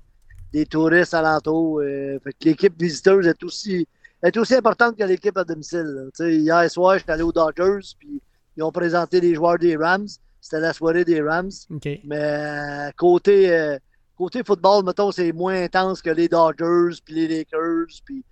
[0.69, 1.81] touristes alentour.
[1.81, 3.87] Euh, fait que l'équipe visiteuse est aussi,
[4.23, 6.11] est aussi importante que l'équipe à domicile.
[6.21, 8.21] Hier soir, j'étais allé aux Dodgers, puis
[8.57, 10.09] ils ont présenté les joueurs des Rams.
[10.41, 11.51] C'était la soirée des Rams.
[11.85, 13.77] Mais euh, côté,
[14.17, 18.25] côté football, mettons, c'est moins intense que les Dodgers, puis les Lakers, puis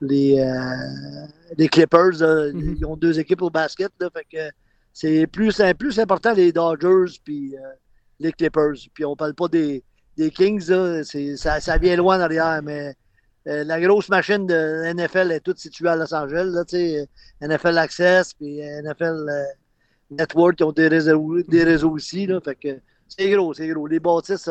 [0.00, 2.20] les, euh, les Clippers.
[2.20, 2.76] Mhm.
[2.78, 3.92] Ils ont deux équipes au basket.
[3.98, 4.54] fait que
[4.92, 7.60] c'est plus, plus important les Dodgers puis euh,
[8.18, 8.76] les Clippers.
[8.92, 9.82] Puis on parle pas des,
[10.20, 10.60] des Kings.
[11.36, 12.94] ça, vient loin derrière, mais
[13.46, 16.50] euh, la grosse machine de NFL est toute située à Los Angeles.
[16.52, 16.64] Là,
[17.48, 19.26] NFL Access puis NFL
[20.10, 22.28] Network qui ont des réseaux, aussi.
[23.08, 23.86] C'est gros, c'est gros.
[23.86, 24.48] Les bâtisses,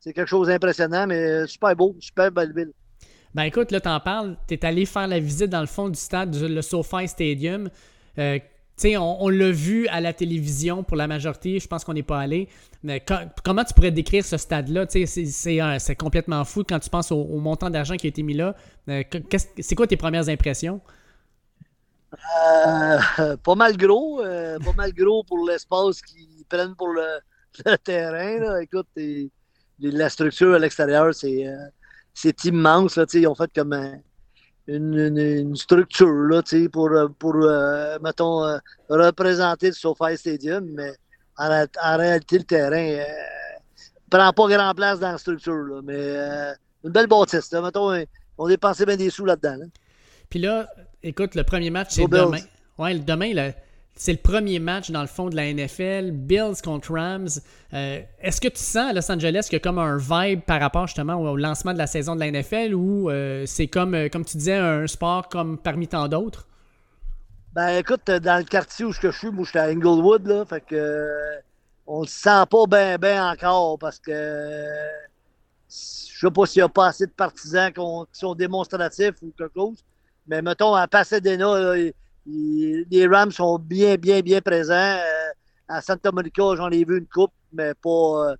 [0.00, 2.72] c'est quelque chose d'impressionnant, mais super beau, super belle ville.
[3.34, 6.34] Ben écoute, là, t'en parles, t'es allé faire la visite dans le fond du stade,
[6.34, 7.68] le SoFi Stadium.
[8.18, 8.38] Euh,
[8.84, 12.48] on, l'a vu à la télévision pour la majorité, je pense qu'on n'est pas allé.
[12.82, 13.04] Mais
[13.44, 14.86] comment tu pourrais décrire ce stade-là?
[14.88, 18.54] C'est complètement fou quand tu penses au, montant d'argent qui a été mis là.
[18.88, 19.02] Euh,
[19.58, 20.80] c'est quoi tes premières impressions?
[22.66, 24.22] Euh, pas mal gros.
[24.22, 27.18] pas mal gros pour l'espace qu'ils prennent pour le,
[27.84, 28.60] terrain.
[28.60, 28.88] Écoute,
[29.80, 32.96] la structure à l'extérieur, c'est immense.
[32.96, 33.74] Là, ils ont fait comme
[34.68, 36.42] une, une, structure là,
[36.72, 37.34] pour, pour
[38.02, 38.58] mettons,
[38.88, 40.92] représenter le SoFi Stadium, mais
[41.36, 43.04] en, réalité, le terrain ne
[44.10, 45.54] prend pas grand place dans la structure.
[45.54, 46.54] Là, mais
[46.84, 47.52] une belle bâtisse.
[47.52, 47.92] Là, mettons,
[48.38, 49.66] on dépensé bien des sous là-dedans.
[50.28, 50.68] Puis là,
[51.02, 52.38] écoute, le premier match, c'est demain.
[52.78, 53.52] Ouais, demain,
[53.96, 57.28] c'est le premier match dans le fond de la NFL, Bills contre Rams.
[57.72, 60.60] Euh, est-ce que tu sens à Los Angeles qu'il y a comme un vibe par
[60.60, 64.08] rapport justement au lancement de la saison de la NFL ou euh, c'est comme, euh,
[64.10, 66.46] comme tu disais, un sport comme parmi tant d'autres?
[67.54, 70.60] Ben écoute, dans le quartier où je suis, moi je suis à Inglewood, là, fait
[70.60, 71.08] que
[71.86, 74.12] on le sent pas bien bien encore parce que
[75.68, 77.80] je sais pas s'il n'y a pas assez de partisans qui,
[78.20, 79.82] sont démonstratifs ou quelque chose.
[80.26, 81.74] Mais mettons, à Pasadena,
[82.26, 84.74] les Rams sont bien, bien, bien présents.
[84.74, 85.30] Euh,
[85.68, 88.36] à Santa Monica, j'en ai vu une coupe, mais pas, euh,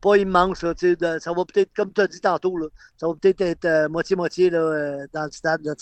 [0.00, 0.60] pas immense.
[0.60, 2.58] ça va peut-être, comme tu as dit tantôt,
[2.96, 5.64] ça va peut-être être moitié-moitié euh, dans le stade.
[5.64, 5.74] Là,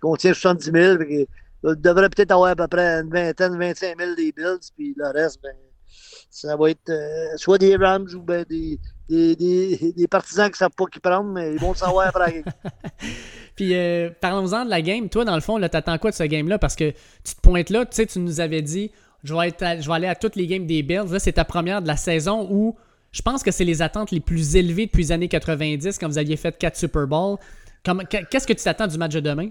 [0.00, 1.02] contient 70 000.
[1.02, 1.26] il
[1.62, 5.40] devrait peut-être avoir à peu près une vingtaine, 25 000 des Bills, puis le reste,
[5.42, 5.54] ben,
[6.30, 6.92] ça va être
[7.36, 8.78] soit des Rams ou ben, des,
[9.08, 12.42] des, des, partisans qui ne savent pas qui prendre, mais ils vont le savoir après
[13.56, 15.08] Puis euh, parlons-en de la game.
[15.08, 16.58] Toi, dans le fond, t'attends quoi de ce game-là?
[16.58, 16.90] Parce que
[17.22, 18.90] tu te pointes là, tu sais, tu nous avais dit
[19.22, 21.10] je vais, être je vais aller à toutes les games des Bills.
[21.10, 22.76] Là, c'est ta première de la saison où
[23.12, 26.18] je pense que c'est les attentes les plus élevées depuis les années 90 quand vous
[26.18, 27.38] aviez fait 4 Super Bowls.
[28.30, 29.50] Qu'est-ce que tu t'attends du match de demain?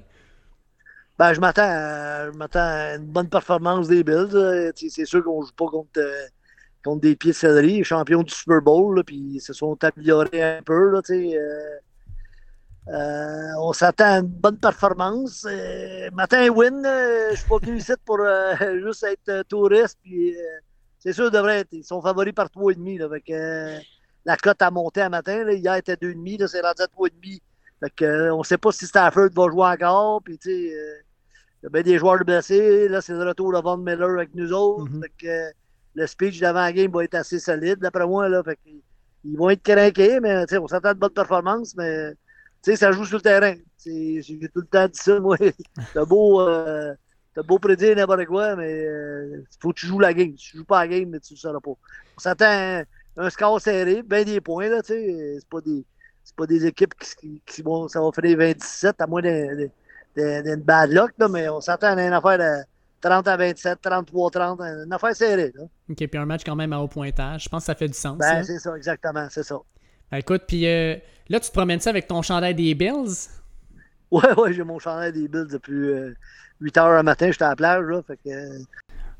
[1.17, 2.29] Ben, je m'attends à,
[2.59, 4.71] à, une bonne performance des Bills.
[4.75, 5.89] C'est sûr qu'on ne joue pas contre.
[5.97, 6.25] Euh,
[6.83, 10.61] contre des pieds de céleri, champions du Super Bowl, puis ils se sont améliorés un
[10.61, 10.91] peu.
[10.91, 11.79] Là, euh,
[12.89, 15.47] euh, on s'attend à une bonne performance.
[15.49, 18.19] Euh, matin win, je ne suis pas venu ici pour
[18.83, 19.97] juste être touriste.
[20.03, 20.35] Puis,
[20.99, 21.69] c'est sûr, devrait être.
[21.71, 23.01] Ils sont favoris par 3,5.
[23.01, 23.29] Avec,
[24.25, 25.43] la cote a monté un matin.
[25.45, 26.47] Là, hier, était 2,5.
[26.47, 27.39] C'est rendu à 3,5.
[27.79, 30.21] Fait on ne sait pas si Stafford va jouer encore.
[30.21, 30.73] Puis, il
[31.63, 32.89] y a bien des joueurs blessés.
[32.89, 34.91] Là, c'est le retour de Von Miller avec nous autres.
[34.91, 35.53] Mm-hmm
[35.95, 38.29] le speech d'avant-game va être assez solide, d'après moi.
[38.29, 38.41] Là,
[39.23, 42.13] ils vont être craqués, mais on s'attend de bonnes performances, mais
[42.75, 43.55] ça joue sur le terrain.
[43.85, 45.37] J'ai tout le temps dit ça, moi.
[45.93, 46.93] T'as beau, euh,
[47.47, 50.37] beau prédire n'importe quoi, mais il euh, faut que tu joues la game.
[50.37, 51.71] Si tu joues pas la game, mais tu ne le sauras pas.
[51.71, 52.83] On s'attend à
[53.17, 55.85] un, score serré, bien des points, là, tu pas des.
[56.37, 57.87] Pas des équipes qui, qui, vont.
[57.89, 62.37] Ça va faire 27 à moins d'une bad luck, mais on s'attend à une affaire
[62.37, 62.65] de
[63.03, 65.51] 30 à 27, 33 30, une affaire serrée.
[65.55, 65.63] Là.
[65.89, 67.43] OK, puis un match quand même à haut pointage.
[67.43, 68.17] Je pense que ça fait du sens.
[68.17, 69.57] Ben, c'est ça, exactement, c'est ça.
[70.09, 70.95] Ben, écoute, puis euh,
[71.29, 73.29] là, tu te promènes ça avec ton chandail des Bills?
[74.11, 75.91] Ouais, ouais, j'ai mon chandail des Bills depuis
[76.59, 78.29] 8 euh, heures le matin, j'étais à la plage, là, fait que...
[78.29, 78.59] Euh,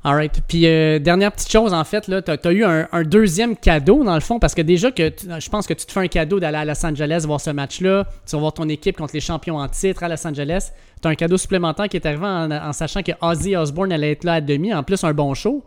[0.06, 0.42] Alright.
[0.46, 4.14] Puis euh, dernière petite chose, en fait, là, tu as, eu un, deuxième cadeau, dans
[4.14, 6.58] le fond, parce que déjà que je pense que tu te fais un cadeau d'aller
[6.58, 8.06] à Los Angeles voir ce match-là.
[8.26, 10.72] Tu vas voir ton équipe contre les champions en titre à Los Angeles.
[11.00, 14.24] Tu as un cadeau supplémentaire qui est arrivé en, sachant que Ozzy Osbourne allait être
[14.24, 14.74] là à demi.
[14.74, 15.64] En plus, un bon show.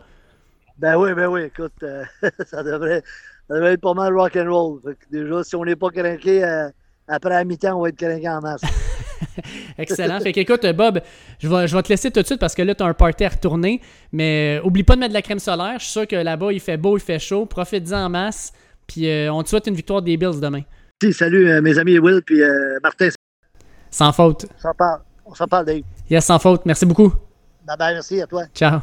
[0.78, 1.42] Ben oui, ben oui.
[1.42, 2.04] Écoute, euh,
[2.46, 3.02] ça, devrait,
[3.50, 4.80] être pas mal rock and roll.
[5.10, 6.70] déjà, si on n'est pas craqué
[7.08, 8.60] après la mi-temps, on va être craqué en masse.
[9.78, 10.20] Excellent.
[10.20, 11.00] Fait qu'écoute, Bob,
[11.38, 12.94] je vais, je vais te laisser tout de suite parce que là, tu as un
[12.94, 13.80] party à retourner.
[14.12, 15.74] Mais euh, oublie pas de mettre de la crème solaire.
[15.78, 17.46] Je suis sûr que là-bas, il fait beau, il fait chaud.
[17.46, 18.52] Profite-en en masse.
[18.86, 20.62] Puis euh, on te souhaite une victoire des Bills demain.
[21.12, 22.40] salut euh, mes amis Will puis
[22.82, 23.08] Martin.
[23.90, 24.46] Sans faute.
[24.58, 25.00] On s'en parle.
[25.24, 25.82] On s'en parle, Dave.
[26.10, 26.62] Yes, sans faute.
[26.64, 27.12] Merci beaucoup.
[27.66, 28.44] Bye bye, merci à toi.
[28.54, 28.80] Ciao.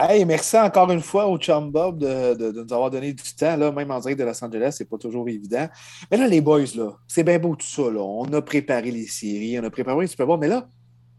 [0.00, 3.72] Hey, merci encore une fois au Chum Bob de, nous avoir donné du temps, là,
[3.72, 5.68] même en direct de Los Angeles, c'est pas toujours évident.
[6.08, 7.82] Mais là, les boys, là, c'est bien beau tout ça.
[7.90, 8.00] Là.
[8.00, 10.68] On a préparé les séries, on a préparé les Super Bowl, mais là,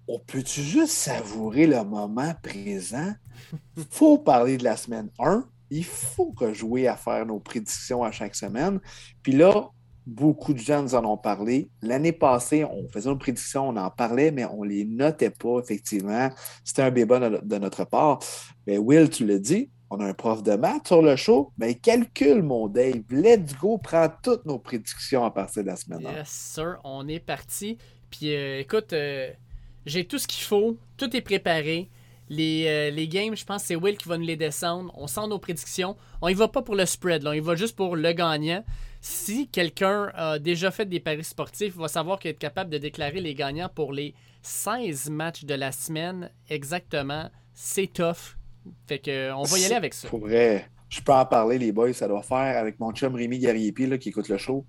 [0.07, 3.11] on peut-tu juste savourer le moment présent?
[3.75, 5.43] Il faut parler de la semaine 1.
[5.71, 8.79] Il faut rejouer à faire nos prédictions à chaque semaine.
[9.21, 9.71] Puis là,
[10.09, 11.69] Beaucoup de gens nous en ont parlé.
[11.83, 15.59] L'année passée, on faisait une prédiction, on en parlait, mais on ne les notait pas,
[15.59, 16.29] effectivement.
[16.63, 18.17] C'était un bébat de notre part.
[18.65, 21.51] Mais Will, tu l'as dit, on a un prof de maths sur le show.
[21.59, 23.03] Mais calcule, mon Dave.
[23.11, 26.01] Let's go, prends toutes nos prédictions à partir de la semaine.
[26.01, 27.77] Yes, sir, on est parti.
[28.09, 29.31] Puis euh, écoute, euh,
[29.85, 30.77] j'ai tout ce qu'il faut.
[30.97, 31.91] Tout est préparé.
[32.31, 34.91] Les, euh, les, games, je pense que c'est Will qui va nous les descendre.
[34.95, 35.95] On sent nos prédictions.
[36.21, 38.63] On y va pas pour le spread, on y va juste pour le gagnant
[39.01, 42.77] si quelqu'un a déjà fait des paris sportifs, il va savoir qu'il est capable de
[42.77, 47.29] déclarer les gagnants pour les 16 matchs de la semaine exactement.
[47.53, 48.37] C'est tough.
[48.87, 50.07] Fait que on va y aller avec ça.
[50.11, 50.69] vrai.
[50.89, 51.93] Je peux en parler, les boys.
[51.93, 54.65] Ça doit faire avec mon chum Rémi Gariepi là, qui écoute le show.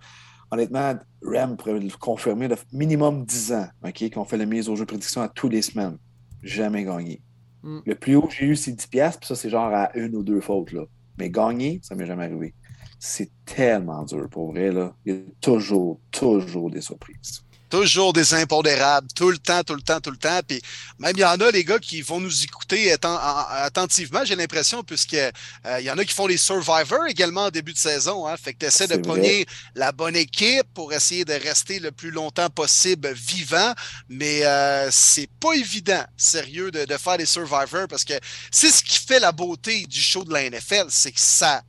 [0.50, 4.76] Honnêtement, Rem pourrait le confirmer de minimum 10 ans OK, qu'on fait la mise au
[4.76, 5.96] jeu prédiction à tous les semaines.
[6.42, 7.22] Jamais gagné.
[7.62, 7.78] Mm.
[7.86, 10.22] Le plus haut que j'ai eu, c'est 10$, puis ça, c'est genre à une ou
[10.22, 10.72] deux fautes.
[10.72, 10.84] Là.
[11.18, 12.54] Mais gagner, ça m'est jamais arrivé.
[13.00, 14.70] C'est tellement dur pour vrai.
[14.70, 14.94] Là.
[15.06, 17.42] Il y a toujours, toujours des surprises.
[17.70, 20.40] Toujours des impondérables, tout le temps, tout le temps, tout le temps.
[20.46, 20.60] Puis
[20.98, 25.14] même il y en a, les gars, qui vont nous écouter attentivement, j'ai l'impression, puisque
[25.14, 25.30] euh,
[25.78, 28.26] il y en a qui font les Survivors également en début de saison.
[28.26, 29.46] Hein, fait que tu essaies de pogner
[29.76, 33.72] la bonne équipe pour essayer de rester le plus longtemps possible vivant.
[34.08, 38.14] Mais euh, c'est pas évident, sérieux, de, de faire les Survivors parce que
[38.50, 41.62] c'est ce qui fait la beauté du show de la NFL, c'est que ça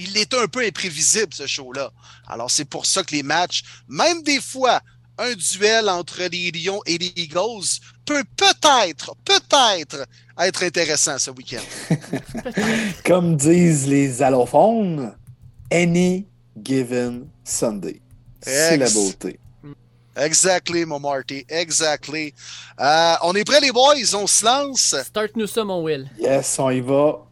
[0.00, 1.90] il est un peu imprévisible, ce show-là.
[2.26, 4.80] Alors, c'est pour ça que les matchs, même des fois,
[5.18, 10.06] un duel entre les Lions et les Eagles peut peut-être, peut-être
[10.38, 11.62] être intéressant ce week-end.
[13.04, 15.14] Comme disent les allophones,
[15.70, 16.26] any
[16.62, 18.00] given Sunday.
[18.40, 19.38] C'est la beauté.
[20.16, 21.44] Exactly, mon Marty.
[21.48, 22.34] Exactly.
[22.80, 24.14] Euh, on est prêts, les boys?
[24.14, 24.94] On se lance?
[25.04, 26.10] Start-nous ça, mon Will.
[26.18, 27.26] Yes, on y va.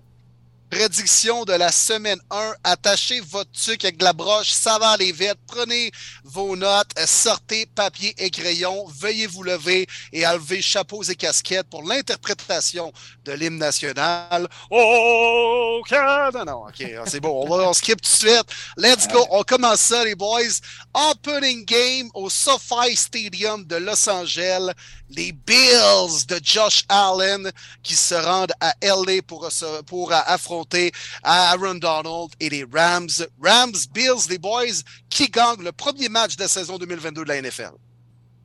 [0.71, 2.53] Prédiction de la semaine 1.
[2.63, 5.39] Attachez votre truc avec de la broche, ça va aller vite.
[5.47, 5.91] Prenez
[6.25, 11.83] vos notes, sortez papier et crayon, veuillez vous lever et enlever chapeaux et casquettes pour
[11.83, 12.93] l'interprétation
[13.25, 14.47] de l'hymne national.
[14.71, 16.45] Oh, Canada!
[16.45, 18.47] Non, ok, c'est bon, on, va, on skip tout de suite.
[18.77, 20.61] Let's go, on commence ça, les boys.
[20.93, 24.73] Opening game au SoFi Stadium de Los Angeles
[25.11, 27.51] les Bills de Josh Allen
[27.83, 29.49] qui se rendent à LA pour,
[29.87, 30.93] pour affronter
[31.23, 33.09] Aaron Donald et les Rams.
[33.43, 37.43] Rams, Bills, les Boys, qui gagnent le premier match de la saison 2022 de la
[37.43, 37.73] NFL?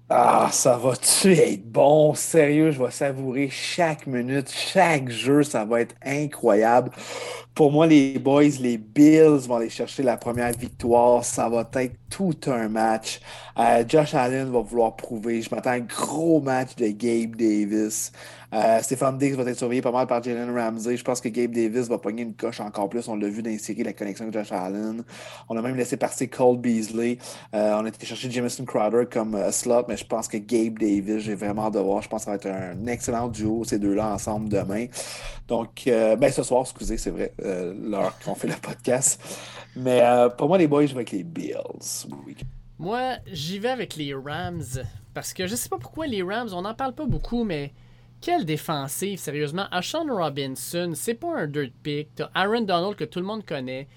[0.09, 2.13] Ah, ça va-tu être bon?
[2.13, 6.91] Sérieux, je vais savourer chaque minute, chaque jeu, ça va être incroyable.
[7.55, 11.23] Pour moi, les boys, les Bills vont aller chercher la première victoire.
[11.25, 13.21] Ça va être tout un match.
[13.57, 15.41] Euh, Josh Allen va vouloir prouver.
[15.41, 18.11] Je m'attends à un gros match de Gabe Davis.
[18.53, 20.95] Euh, Stéphane Diggs va être surveillé pas mal par Jalen Ramsey.
[20.95, 23.07] Je pense que Gabe Davis va pogner une coche encore plus.
[23.07, 25.03] On l'a vu d'insérer la connexion avec Josh Allen.
[25.49, 27.17] On a même laissé partir Cole Beasley.
[27.53, 30.77] Euh, on a été chercher Jameson Crowder comme euh, slot, mais je pense que Gabe
[30.77, 32.01] Davis, j'ai vraiment de voir.
[32.01, 34.85] Je pense que ça va être un excellent duo, ces deux-là ensemble demain.
[35.47, 39.21] Donc, ben ce soir, excusez, c'est vrai, l'heure qu'on fait le podcast.
[39.75, 40.01] Mais
[40.37, 42.07] pour moi, les boys, je vais avec les Bills.
[42.79, 44.63] Moi, j'y vais avec les Rams.
[45.13, 47.71] Parce que je sais pas pourquoi les Rams, on n'en parle pas beaucoup, mais
[48.23, 49.67] quelle défensive, sérieusement?
[49.69, 52.15] Ashawn Robinson, c'est pas un dirt pick.
[52.15, 53.89] T'as Aaron Donald que tout le monde connaît.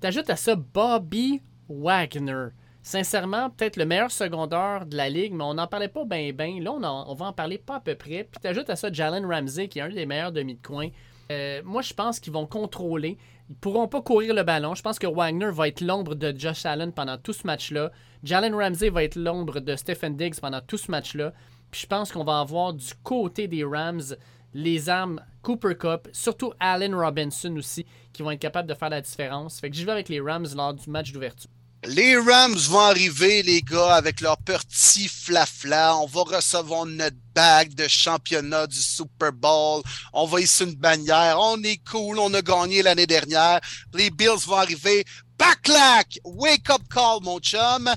[0.00, 2.46] T'ajoutes à ça Bobby Wagner.
[2.82, 6.60] Sincèrement, peut-être le meilleur secondaire de la ligue, mais on n'en parlait pas bien, bien.
[6.62, 8.24] Là, on, va en parler pas à peu près.
[8.24, 10.88] Puis t'ajoutes à ça Jalen Ramsey, qui est un des meilleurs demi de coin.
[11.30, 13.18] Euh, moi, je pense qu'ils vont contrôler.
[13.50, 14.74] Ils pourront pas courir le ballon.
[14.74, 17.90] Je pense que Wagner va être l'ombre de Josh Allen pendant tout ce match-là.
[18.22, 21.34] Jalen Ramsey va être l'ombre de Stephen Diggs pendant tout ce match-là
[21.74, 24.16] je pense qu'on va avoir du côté des Rams
[24.54, 29.00] les armes Cooper Cup, surtout Allen Robinson aussi, qui vont être capables de faire la
[29.00, 29.60] différence.
[29.60, 31.50] Fait que j'y vais avec les Rams lors du match d'ouverture.
[31.86, 35.96] Les Rams vont arriver, les gars, avec leur petit flafla.
[35.98, 39.82] On va recevoir notre bague de championnat du Super Bowl.
[40.14, 41.36] On va ici une bannière.
[41.38, 42.18] On est cool.
[42.18, 43.60] On a gagné l'année dernière.
[43.92, 45.04] Les Bills vont arriver
[45.38, 46.18] Backlack!
[46.24, 47.90] Wake up call, mon chum.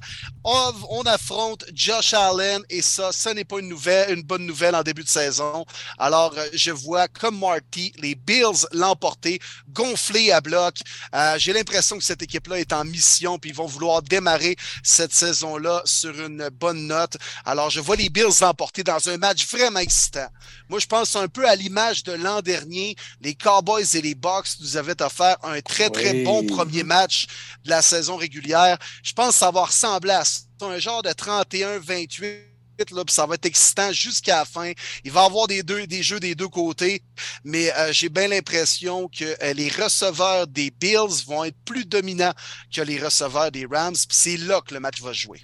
[0.44, 4.84] On, affronte Josh Allen et ça, ce n'est pas une nouvelle, une bonne nouvelle en
[4.84, 5.66] début de saison.
[5.98, 10.76] Alors, euh, je vois comme Marty, les Bills l'emporter, gonflés à bloc.
[11.14, 15.14] Euh, j'ai l'impression que cette équipe-là est en mission, puis ils vont vouloir démarrer cette
[15.14, 17.18] saison-là sur une bonne note.
[17.46, 20.28] Alors, je vois les Bills l'emporter dans un match vraiment excitant.
[20.70, 22.96] Moi, je pense un peu à l'image de l'an dernier.
[23.22, 27.27] Les Cowboys et les Bucks nous avaient offert un très, très bon premier match
[27.64, 28.78] de la saison régulière.
[29.04, 30.24] Je pense que ça va ressembler à
[30.62, 32.48] un genre de 31-28.
[32.92, 34.72] Là, ça va être excitant jusqu'à la fin.
[35.04, 37.02] Il va y avoir des, deux, jeux des deux côtés,
[37.44, 42.34] mais euh, j'ai bien l'impression que euh, les receveurs des Bills vont être plus dominants
[42.72, 43.96] que les receveurs des Rams.
[44.10, 45.42] C'est là que le match va jouer.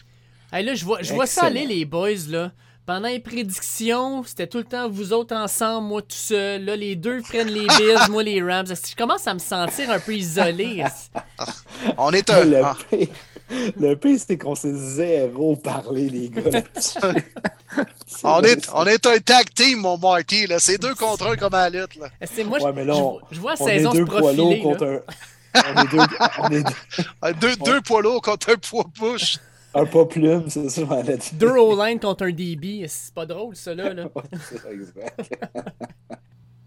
[0.61, 2.11] Là, je vois, je vois ça aller, les boys.
[2.29, 2.51] Là.
[2.85, 6.65] Pendant les prédictions, c'était tout le temps vous autres ensemble, moi tout seul.
[6.65, 8.67] Là, les deux prennent les Bills, moi les Rams.
[8.67, 10.83] Je commence à me sentir un peu isolé?
[11.97, 12.43] On est un.
[12.43, 12.75] Le ah.
[12.89, 13.07] pire,
[13.79, 16.41] le pire c'est qu'on s'est zéro parler, les gars.
[18.23, 20.47] on, est, on est un tag team, mon Marty.
[20.59, 21.95] C'est deux contre un comme à la lutte.
[21.95, 22.09] Là.
[22.21, 22.95] C'est moi, ouais, mais là,
[23.31, 24.99] je, vois on saison est deux poids lourds contre un.
[25.55, 25.97] On est deux,
[26.39, 29.37] on est deux, deux, deux poids lourds contre un poids push.
[29.75, 30.81] Un pas plume, c'est ça,
[31.33, 33.93] Deux O-line contre un DB, c'est pas drôle, ça, là.
[33.93, 34.07] là.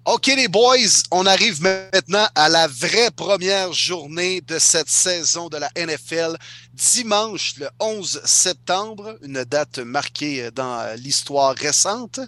[0.06, 0.76] OK, les boys,
[1.10, 6.36] on arrive maintenant à la vraie première journée de cette saison de la NFL.
[6.72, 12.20] Dimanche, le 11 septembre, une date marquée dans l'histoire récente.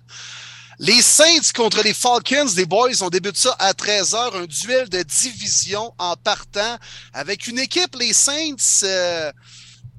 [0.81, 5.03] Les Saints contre les Falcons, les boys, on débute ça à 13h, un duel de
[5.03, 6.79] division en partant
[7.13, 9.31] avec une équipe, les Saints, euh,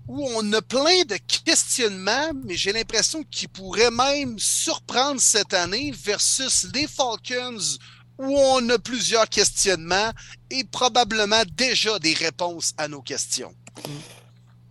[0.10, 5.92] où on a plein de questionnements, mais j'ai l'impression qu'ils pourraient même surprendre cette année
[5.92, 7.78] versus les Falcons,
[8.18, 10.12] où on a plusieurs questionnements
[10.50, 13.54] et probablement déjà des réponses à nos questions.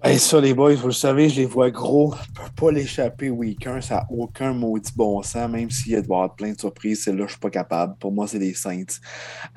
[0.04, 2.14] Ça, les boys, vous le savez, je les vois gros.
[2.14, 3.80] Je peux pas l'échapper week 1.
[3.80, 7.02] Ça n'a aucun maudit bon sens, même s'il y a de avoir plein de surprises.
[7.02, 7.96] Celle-là, je suis pas capable.
[7.98, 8.84] Pour moi, c'est des Saints.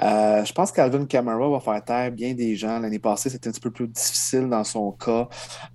[0.02, 2.80] Euh, je pense qu'Alvin Kamara va faire taire bien des gens.
[2.80, 5.30] L'année passée, c'était un petit peu plus difficile dans son cas.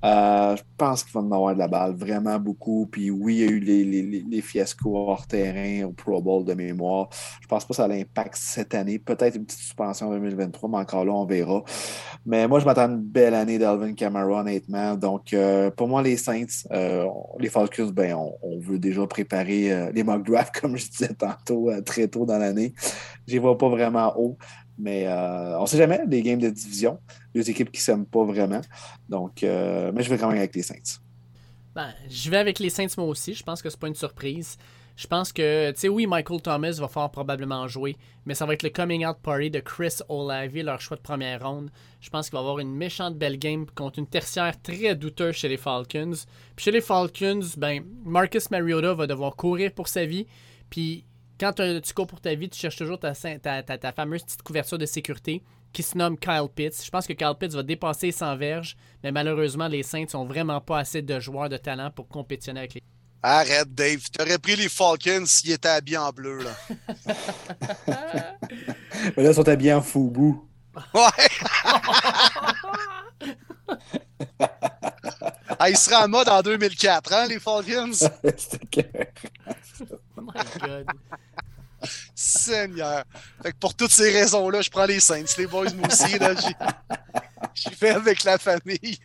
[0.05, 2.89] Euh, je pense qu'il va en avoir de la balle vraiment beaucoup.
[2.91, 6.45] Puis oui, il y a eu les, les, les fiascos hors terrain au Pro Bowl
[6.45, 7.09] de mémoire.
[7.41, 8.99] Je pense pas que ça l'impact cette année.
[8.99, 11.63] Peut-être une petite suspension en 2023, mais encore là, on verra.
[12.27, 14.43] Mais moi, je m'attends à une belle année d'Alvin Kamara,
[14.99, 17.07] donc, euh, pour moi, les Saints, euh,
[17.39, 21.71] les Falcons, ben, on, veut déjà préparer euh, les mock drafts, comme je disais tantôt,
[21.85, 22.75] très tôt dans l'année.
[23.27, 24.37] Je les vois pas vraiment haut,
[24.79, 26.99] mais on ne sait jamais, des games de division,
[27.35, 28.61] deux équipes qui ne s'aiment pas vraiment.
[29.09, 31.01] Donc, mais je vais quand même avec les Saints.
[31.75, 33.35] Ben, je vais avec les Saints moi aussi.
[33.35, 34.57] Je pense que c'est pas une surprise.
[34.97, 38.55] Je pense que, tu sais, oui, Michael Thomas va fort probablement jouer, mais ça va
[38.55, 41.71] être le coming out party de Chris Olave, leur choix de première ronde.
[42.01, 45.49] Je pense qu'il va avoir une méchante belle game contre une tertiaire très douteuse chez
[45.49, 46.15] les Falcons.
[46.57, 50.27] Puis chez les Falcons, ben, Marcus Mariota va devoir courir pour sa vie.
[50.71, 51.05] Puis
[51.39, 54.87] quand tu cours pour ta vie, tu cherches toujours ta, ta, fameuse petite couverture de
[54.87, 55.43] sécurité
[55.75, 56.83] qui se nomme Kyle Pitts.
[56.83, 60.63] Je pense que Kyle Pitts va dépasser 100 verges, mais malheureusement, les Saints n'ont vraiment
[60.63, 62.83] pas assez de joueurs de talent pour compétitionner avec les
[63.23, 64.03] Arrête, Dave.
[64.11, 66.57] T'aurais pris les Falcons s'ils étaient habillés en bleu, là.
[69.17, 70.49] Mais là, ils sont habillés en foubou.
[70.95, 71.03] Ouais!
[75.59, 77.93] ah, ils seraient en mode en 2004, hein, les Falcons?
[78.37, 78.91] C'était
[80.17, 80.87] oh my God.
[82.15, 83.05] Seigneur.
[83.43, 85.25] Fait que pour toutes ces raisons-là, je prends les Saints.
[85.39, 86.35] Les boys, moi aussi, là,
[87.55, 88.99] j'y vais avec la famille.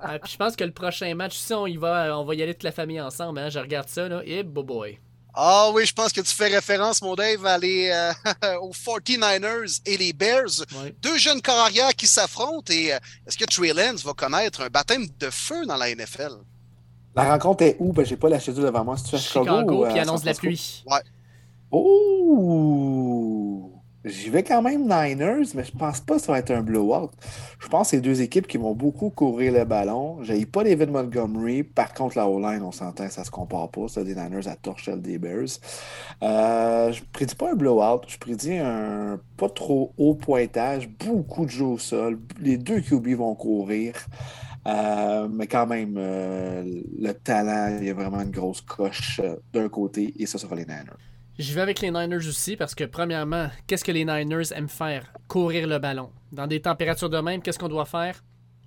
[0.00, 2.42] Ah, puis je pense que le prochain match, si on y va, on va y
[2.42, 3.38] aller toute la famille ensemble.
[3.38, 3.50] Hein?
[3.50, 4.22] Je regarde ça, là.
[4.24, 4.98] Et boy.
[5.40, 9.80] Ah oui, je pense que tu fais référence, mon Dave, à les, euh, aux 49ers
[9.86, 10.64] et les Bears.
[11.00, 12.72] Deux jeunes corps qui s'affrontent.
[12.72, 16.38] Et euh, est-ce que Trey Lance va connaître un baptême de feu dans la NFL?
[17.14, 17.92] La rencontre est où?
[17.92, 18.96] Ben, j'ai pas la schedule devant moi.
[18.96, 20.84] C'est à Chicago, Chicago puis annonce la pluie.
[20.86, 21.00] Ouais.
[21.70, 23.28] Oh!
[24.04, 27.10] J'y vais quand même Niners, mais je pense pas que ça va être un blowout.
[27.58, 30.22] Je pense que c'est deux équipes qui vont beaucoup courir le ballon.
[30.22, 31.64] J'ai pas David Montgomery.
[31.64, 33.88] Par contre, la O-line, on s'entend, ça se compare pas.
[33.88, 35.58] Ça, des Niners à torchelle des Bears.
[36.22, 38.02] Euh, je prédis pas un blowout.
[38.06, 40.88] Je prédis un pas trop haut pointage.
[40.88, 42.18] Beaucoup de jeux au sol.
[42.40, 43.94] Les deux QB vont courir.
[44.66, 46.64] Euh, mais quand même, euh,
[46.98, 49.20] le talent, il y a vraiment une grosse coche
[49.52, 51.07] d'un côté et ça sera les Niners.
[51.38, 55.12] Je vais avec les Niners aussi parce que, premièrement, qu'est-ce que les Niners aiment faire?
[55.28, 56.10] Courir le ballon.
[56.32, 58.24] Dans des températures de même, qu'est-ce qu'on doit faire?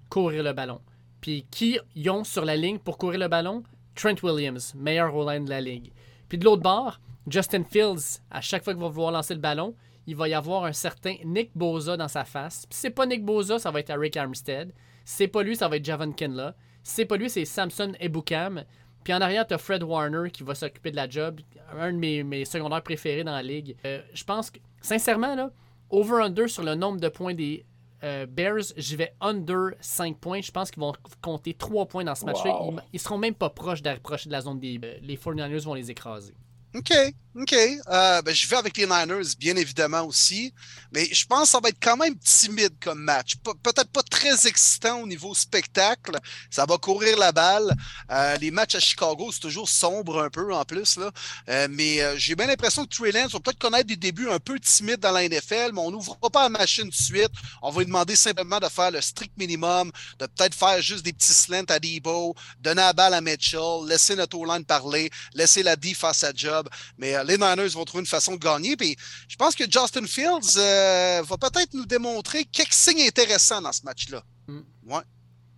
[0.09, 0.80] Courir le ballon.
[1.19, 3.63] Puis qui y ont sur la ligne pour courir le ballon?
[3.93, 5.91] Trent Williams, meilleur all-line de la ligue.
[6.30, 9.76] Puis de l'autre bord, Justin Fields, à chaque fois qu'il va vouloir lancer le ballon,
[10.07, 12.65] il va y avoir un certain Nick Boza dans sa face.
[12.67, 14.72] Puis c'est pas Nick Boza, ça va être Eric Armstead.
[15.03, 16.55] C'est pas lui, ça va être Javon Kinla.
[16.84, 18.63] C'est pas lui, c'est Samson Ebukam.
[19.04, 21.41] Puis en arrière, tu as Fred Warner qui va s'occuper de la job,
[21.78, 23.76] un de mes, secondaires préférés dans la ligue.
[23.86, 25.52] Euh, je pense que, sincèrement, là,
[25.89, 27.66] over-under sur le nombre de points des
[28.04, 30.41] euh, Bears, j'y vais under 5 points.
[30.41, 32.58] Je pense qu'ils vont compter 3 points dans ce match-là.
[32.93, 34.80] Ils, seront même pas proches d'approcher de la zone des.
[34.84, 36.34] Euh, les 49ers vont les écraser.
[36.74, 36.93] OK,
[37.36, 37.53] OK.
[37.53, 40.53] Euh, ben, je vais avec les Niners, bien évidemment aussi.
[40.91, 43.36] Mais je pense que ça va être quand même timide comme match.
[43.38, 46.17] Peut-être pas très excitant au niveau spectacle.
[46.49, 47.74] Ça va courir la balle.
[48.11, 50.97] Euh, les matchs à Chicago, c'est toujours sombre un peu en plus.
[50.97, 51.11] Là.
[51.47, 54.59] Euh, mais j'ai bien l'impression que Trey Lance va peut-être connaître des débuts un peu
[54.59, 57.32] timides dans la NFL, mais on n'ouvrira pas la machine de suite.
[57.61, 61.13] On va lui demander simplement de faire le strict minimum, de peut-être faire juste des
[61.13, 65.76] petits slants à Debo, donner la balle à Mitchell, laisser notre O-line parler, laisser la
[65.78, 66.61] D faire sa job.
[66.97, 68.76] Mais les Niners vont trouver une façon de gagner.
[68.76, 68.95] Puis
[69.28, 73.84] je pense que Justin Fields euh, va peut-être nous démontrer quelques signes intéressants dans ce
[73.84, 74.24] match-là.
[74.47, 74.59] Mm.
[74.88, 75.03] Ouais,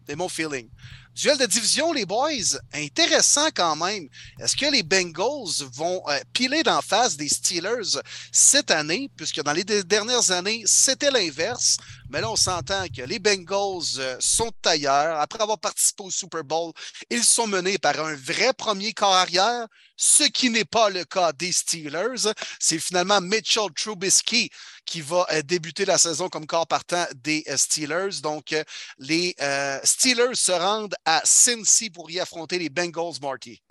[0.07, 0.69] c'est mon feeling.
[1.15, 4.09] Duel de division, les boys, intéressant quand même.
[4.39, 8.01] Est-ce que les Bengals vont euh, piler d'en face des Steelers
[8.31, 11.77] cette année, puisque dans les dernières années, c'était l'inverse.
[12.09, 15.19] Mais là, on s'entend que les Bengals euh, sont ailleurs.
[15.19, 16.73] Après avoir participé au Super Bowl,
[17.11, 21.31] ils sont menés par un vrai premier corps arrière, ce qui n'est pas le cas
[21.31, 22.33] des Steelers.
[22.59, 24.49] C'est finalement Mitchell Trubisky
[24.83, 28.21] qui va euh, débuter la saison comme corps partant des Steelers.
[28.23, 28.55] Donc,
[28.97, 29.35] les
[29.83, 33.61] Steelers se rendent à Cincy pour y affronter les Bengals, Marty.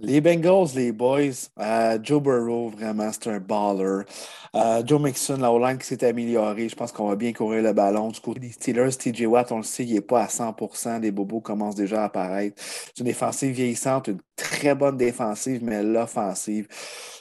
[0.00, 4.04] Les Bengals, les boys, euh, Joe Burrow, vraiment, c'est un baller.
[4.54, 6.68] Euh, Joe Mixon, la O-line qui s'est améliorée.
[6.68, 8.08] Je pense qu'on va bien courir le ballon.
[8.08, 11.10] Du côté des Steelers, TJ Watt, on le sait, il n'est pas à 100% Les
[11.10, 12.54] bobos commencent déjà à apparaître.
[12.58, 16.68] C'est une défensive vieillissante, une très bonne défensive, mais l'offensive.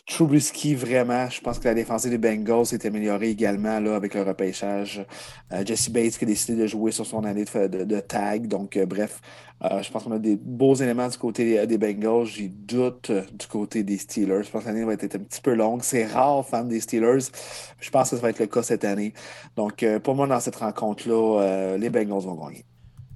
[0.05, 4.21] Trubisky, vraiment, je pense que la défensive des Bengals s'est améliorée également là, avec le
[4.21, 5.05] repêchage.
[5.51, 8.47] Euh, Jesse Bates qui a décidé de jouer sur son année de, tag.
[8.47, 9.19] Donc, bref,
[9.63, 12.25] euh, je pense qu'on a des beaux éléments du côté des Bengals.
[12.25, 14.43] J'ai doute du côté des Steelers.
[14.43, 15.81] Je pense que l'année va être un petit peu longue.
[15.81, 17.31] C'est rare, fan des Steelers.
[17.79, 19.13] Je pense que ça va être le cas cette année.
[19.55, 22.65] Donc, pour moi, dans cette rencontre-là, les Bengals vont gagner.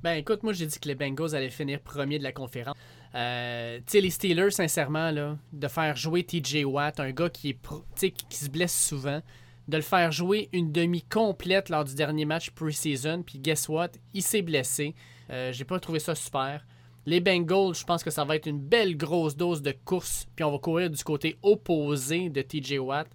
[0.04, 2.76] Ben écoute, moi j'ai dit que les Bengals allaient finir premier de la conférence.
[3.14, 7.50] Euh, tu sais, les Steelers, sincèrement, là, de faire jouer TJ Watt, un gars qui,
[7.50, 9.22] est qui se blesse souvent,
[9.68, 13.90] de le faire jouer une demi complète lors du dernier match pre-season, puis guess what,
[14.14, 14.96] il s'est blessé.
[15.32, 16.66] Euh, j'ai pas trouvé ça super.
[17.06, 20.44] Les Bengals, je pense que ça va être une belle grosse dose de course, puis
[20.44, 23.08] on va courir du côté opposé de TJ Watt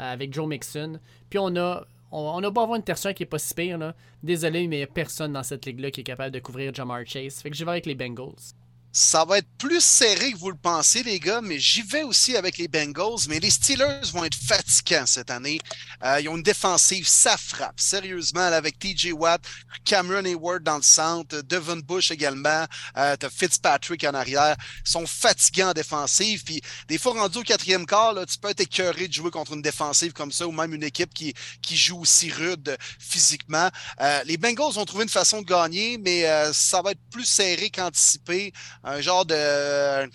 [0.00, 0.98] euh, avec Joe Mixon.
[1.30, 3.92] Puis on a on, a pas avoir une tertiaire qui est pas si pire.
[4.22, 7.00] Désolé, mais il n'y a personne dans cette ligue-là qui est capable de couvrir Jamar
[7.04, 7.42] Chase.
[7.42, 8.54] Fait que je vais avec les Bengals.
[8.92, 12.36] Ça va être plus serré que vous le pensez, les gars, mais j'y vais aussi
[12.36, 13.28] avec les Bengals.
[13.28, 15.60] Mais les Steelers vont être fatigants cette année.
[16.04, 17.78] Euh, ils ont une défensive, ça frappe.
[17.78, 19.42] Sérieusement, avec TJ Watt,
[19.84, 22.64] Cameron Hayward dans le centre, Devon Bush également,
[22.96, 24.56] euh, as Fitzpatrick en arrière.
[24.86, 26.42] Ils sont fatigants en défensive.
[26.44, 29.62] Puis des fois, rendu au quatrième quart, tu peux être écœuré de jouer contre une
[29.62, 33.68] défensive comme ça ou même une équipe qui, qui joue aussi rude physiquement.
[34.00, 37.24] Euh, les Bengals ont trouvé une façon de gagner, mais euh, ça va être plus
[37.24, 38.52] serré qu'anticipé
[38.84, 40.08] un genre de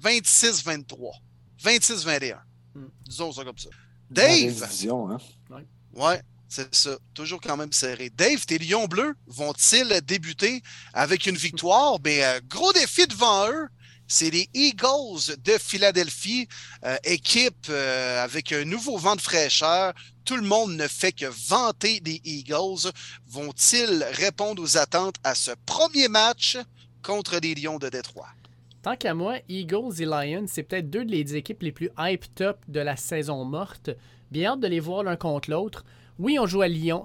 [0.00, 1.12] 26-23.
[1.62, 2.38] 26-21.
[2.74, 2.86] Hmm.
[3.06, 3.68] Disons ça comme ça.
[4.10, 4.68] Dave.
[4.90, 5.18] Hein?
[5.94, 6.20] Ouais.
[6.48, 6.96] c'est ça.
[7.14, 8.10] Toujours quand même serré.
[8.10, 10.62] Dave, tes Lions bleus vont-ils débuter
[10.92, 11.98] avec une victoire?
[12.04, 13.68] Mais euh, gros défi devant eux.
[14.08, 16.46] C'est les Eagles de Philadelphie,
[16.84, 19.94] euh, équipe euh, avec un nouveau vent de fraîcheur.
[20.26, 22.90] Tout le monde ne fait que vanter les Eagles.
[23.26, 26.58] Vont-ils répondre aux attentes à ce premier match?
[27.02, 28.28] Contre les Lions de Détroit.
[28.82, 32.58] Tant qu'à moi, Eagles et Lions, c'est peut-être deux des équipes les plus hyped up
[32.68, 33.90] de la saison morte.
[34.30, 35.84] Bien hâte de les voir l'un contre l'autre.
[36.18, 37.04] Oui, on joue à Lyon,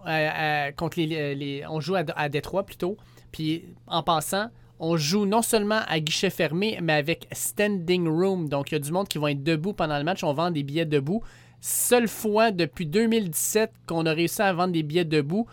[0.75, 2.97] contre les, on joue à, Détroit plutôt.
[3.31, 8.49] Puis en passant, on joue non seulement à guichet fermé, mais avec standing room.
[8.49, 10.23] Donc il y a du monde qui va être debout pendant le match.
[10.23, 11.21] On vend des billets debout.
[11.61, 15.47] Seule fois depuis 2017 qu'on a réussi à vendre des billets debout.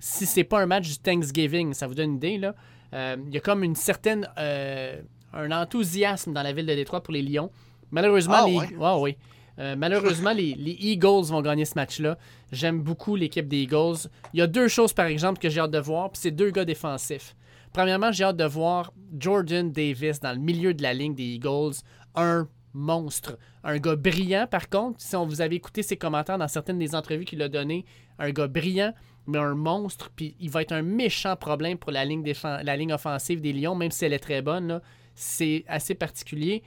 [0.00, 2.54] Si c'est pas un match du Thanksgiving, ça vous donne une idée là.
[2.94, 5.00] Euh, il y a comme une certaine euh,
[5.32, 7.50] un enthousiasme dans la ville de Détroit pour les Lions.
[7.90, 9.00] Malheureusement, ah, les...
[9.00, 9.16] oui.
[9.58, 12.16] Euh, malheureusement, les, Eagles vont gagner ce match-là.
[12.52, 14.08] J'aime beaucoup l'équipe des Eagles.
[14.32, 16.50] Il y a deux choses, par exemple, que j'ai hâte de voir, puis c'est deux
[16.50, 17.34] gars défensifs.
[17.72, 21.74] Premièrement, j'ai hâte de voir Jordan Davis dans le milieu de la ligne des Eagles.
[22.14, 23.36] Un monstre.
[23.64, 25.00] Un gars brillant, par contre.
[25.00, 27.84] Si on vous avez écouté ses commentaires dans certaines des entrevues qu'il a données,
[28.18, 28.94] un gars brillant,
[29.28, 33.52] mais un monstre, puis il va être un méchant problème pour la ligne, offensive des
[33.52, 34.80] Lions, même si elle est très bonne.
[35.14, 36.62] C'est assez particulier.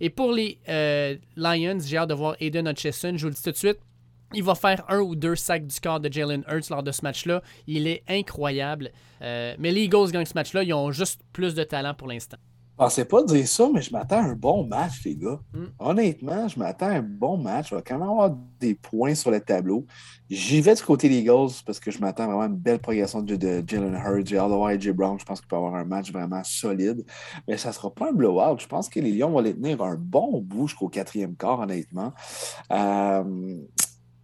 [0.00, 3.12] Et pour les euh, Lions, j'ai hâte de voir Aiden Hutchison.
[3.16, 3.78] Je vous le dis tout de suite,
[4.34, 7.02] il va faire un ou deux sacs du corps de Jalen Hurts lors de ce
[7.02, 7.42] match-là.
[7.66, 8.90] Il est incroyable.
[9.22, 10.62] Euh, mais les Eagles gagnent ce match-là.
[10.62, 12.38] Ils ont juste plus de talent pour l'instant.
[12.80, 15.38] Je pensais pas dire ça, mais je m'attends à un bon match, les gars.
[15.52, 15.66] Hmm.
[15.78, 17.72] Honnêtement, je m'attends à un bon match.
[17.72, 19.84] Il va quand même avoir des points sur le tableau.
[20.30, 23.20] J'y vais du côté des Eagles parce que je m'attends vraiment à une belle progression
[23.20, 24.32] de, Jalen Hurts.
[24.34, 25.20] Hâte de voir AJ Brown.
[25.20, 27.04] Je pense qu'il peut avoir un match vraiment solide.
[27.46, 28.58] Mais ça ne sera pas un blowout.
[28.58, 32.14] Je pense que les Lions vont les tenir un bon bout jusqu'au quatrième quart, honnêtement.
[32.72, 33.58] Euh,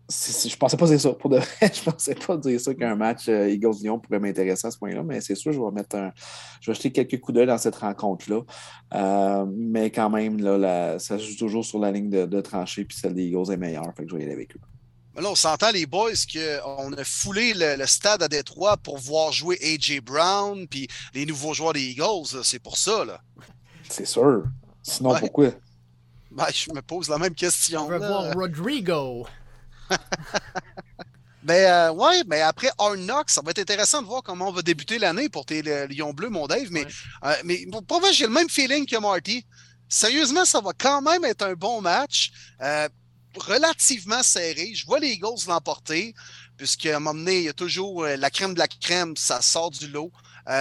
[0.08, 1.12] je pensais pas dire ça.
[1.12, 4.70] Pour de vrai, je pensais pas dire ça qu'un match euh, Eagles-Lyon pourrait m'intéresser à
[4.70, 6.12] ce point-là, mais c'est sûr, je vais mettre un.
[6.60, 8.42] Je vais jeter quelques coups d'œil dans cette rencontre-là.
[8.94, 12.96] Euh, mais quand même, là, ça joue toujours sur la ligne de, de tranchée, puis
[12.96, 13.92] celle des Eagles est meilleure.
[13.96, 14.60] Fait que je vais y aller avec eux.
[15.20, 19.58] là, on s'entend, les boys, qu'on a foulé le, stade à Détroit pour voir jouer
[19.60, 20.00] A.J.
[20.00, 22.42] Brown, puis les nouveaux joueurs des Eagles.
[22.44, 23.20] C'est pour ça, là.
[23.88, 24.44] C'est sûr.
[24.82, 25.50] Sinon, pourquoi?
[26.30, 27.86] Ben, je me pose la même question.
[27.86, 29.26] On va voir Rodrigo.
[31.46, 34.62] Mais euh, ouais, mais après Knox, ça va être intéressant de voir comment on va
[34.62, 36.68] débuter l'année pour tes Lions bleus, mon Dave.
[36.72, 36.84] Mais,
[37.24, 39.46] euh, mais pour moi, j'ai le même feeling que Marty.
[39.88, 42.32] Sérieusement, ça va quand même être un bon match.
[42.60, 42.88] Euh,
[43.36, 44.74] relativement serré.
[44.74, 46.14] Je vois les Eagles l'emporter,
[46.56, 49.70] puisqu'à un moment donné, il y a toujours la crème de la crème, ça sort
[49.70, 50.10] du lot.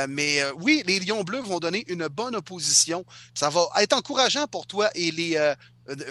[0.09, 3.05] mais oui, les Lions bleus vont donner une bonne opposition.
[3.33, 5.53] Ça va être encourageant pour toi et les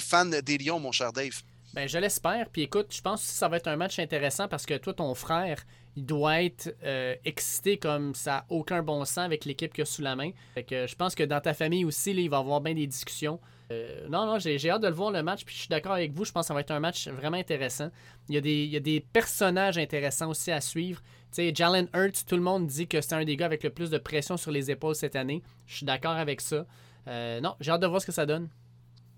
[0.00, 1.42] fans des Lions, mon cher Dave.
[1.74, 2.48] Ben, je l'espère.
[2.50, 5.12] Puis écoute, je pense que ça va être un match intéressant parce que toi, ton
[5.16, 5.64] frère,
[5.96, 9.84] il doit être euh, excité comme ça n'a aucun bon sens avec l'équipe qu'il a
[9.84, 10.30] sous la main.
[10.54, 12.86] Fait que je pense que dans ta famille aussi, il va y avoir bien des
[12.86, 13.40] discussions.
[13.72, 16.12] Euh, non, non, j'ai hâte de le voir le match, puis je suis d'accord avec
[16.12, 16.24] vous.
[16.24, 17.90] Je pense que ça va être un match vraiment intéressant.
[18.28, 21.00] Il y a des, il y a des personnages intéressants aussi à suivre.
[21.32, 23.70] Tu sais, Jalen Hurts, tout le monde dit que c'est un des gars avec le
[23.70, 25.42] plus de pression sur les épaules cette année.
[25.66, 26.66] Je suis d'accord avec ça.
[27.08, 28.48] Euh, non, j'ai hâte de voir ce que ça donne.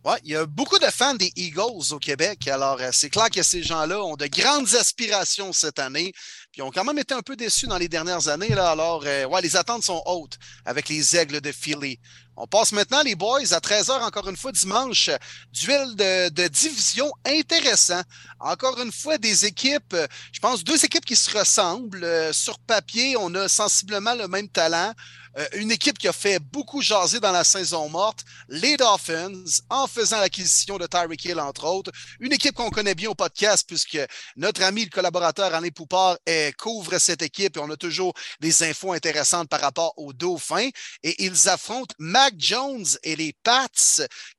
[0.07, 2.47] Ouais, il y a beaucoup de fans des Eagles au Québec.
[2.47, 6.13] Alors, euh, c'est clair que ces gens-là ont de grandes aspirations cette année.
[6.53, 8.51] Puis, ont quand même été un peu déçus dans les dernières années.
[8.51, 8.71] Là.
[8.71, 11.99] Alors, euh, les attentes sont hautes avec les Aigles de Philly.
[12.37, 15.11] On passe maintenant, les boys, à 13h, encore une fois, dimanche.
[15.53, 18.03] Duel de, division intéressant.
[18.39, 19.97] Encore une fois, des équipes,
[20.31, 22.05] je pense, deux équipes qui se ressemblent.
[22.05, 24.93] Euh, sur papier, on a sensiblement le même talent.
[25.39, 29.87] Euh, une équipe qui a fait beaucoup jaser dans la saison morte, les Dolphins, en
[29.87, 31.93] faisant l'acquisition de Tyreek Hill, entre autres.
[32.21, 33.99] Une équipe qu'on connaît bien au podcast, puisque
[34.37, 36.19] notre ami, le collaborateur Alain Poupard,
[36.59, 40.71] couvre cette équipe et on a toujours des infos intéressantes par rapport aux Dauphins.
[41.03, 43.69] Et ils affrontent Mac Jones et les Pats,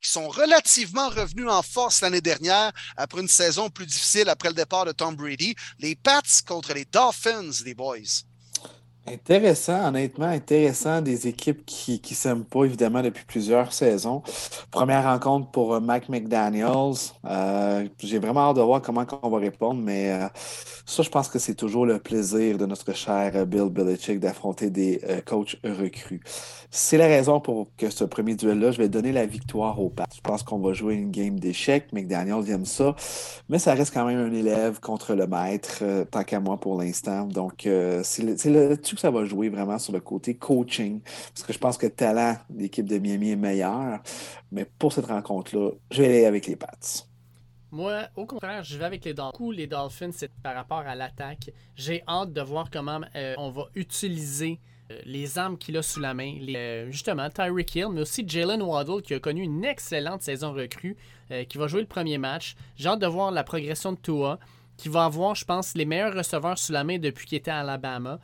[0.00, 4.54] qui sont relativement revenus en force l'année dernière après une saison plus difficile après le
[4.54, 5.54] départ de Tom Brady.
[5.78, 8.27] Les Pats contre les Dolphins, les boys.
[9.12, 11.00] Intéressant, honnêtement, intéressant.
[11.00, 14.22] Des équipes qui ne s'aiment pas, évidemment, depuis plusieurs saisons.
[14.70, 17.12] Première rencontre pour euh, Mike McDaniels.
[17.24, 20.28] Euh, j'ai vraiment hâte de voir comment on va répondre, mais euh,
[20.84, 25.00] ça, je pense que c'est toujours le plaisir de notre cher Bill Belichick d'affronter des
[25.24, 26.20] coachs recrues.
[26.70, 30.04] C'est la raison pour que ce premier duel-là, je vais donner la victoire aux Pats.
[30.14, 31.92] Je pense qu'on va jouer une game d'échecs.
[31.92, 32.94] McDaniels aime ça,
[33.48, 37.24] mais ça reste quand même un élève contre le maître, tant qu'à moi pour l'instant.
[37.24, 37.66] Donc,
[38.02, 41.86] c'est là-dessus ça va jouer vraiment sur le côté coaching, parce que je pense que
[41.86, 44.00] le talent l'équipe de Miami est meilleur.
[44.52, 47.06] Mais pour cette rencontre-là, je vais aller avec les Pats.
[47.70, 49.52] Moi, au contraire, je vais avec les Dolphins.
[49.52, 51.50] Les Dolphins, c'est par rapport à l'attaque.
[51.76, 54.58] J'ai hâte de voir comment euh, on va utiliser
[54.90, 56.34] euh, les armes qu'il a sous la main.
[56.48, 60.96] Euh, justement, Tyreek Hill, mais aussi Jalen Waddle qui a connu une excellente saison recrue,
[61.50, 62.56] qui va jouer le premier match.
[62.76, 64.38] J'ai hâte de voir la progression de Tua,
[64.78, 67.58] qui va avoir, je pense, les meilleurs receveurs sous la main depuis qu'il était à
[67.58, 68.18] Alabama.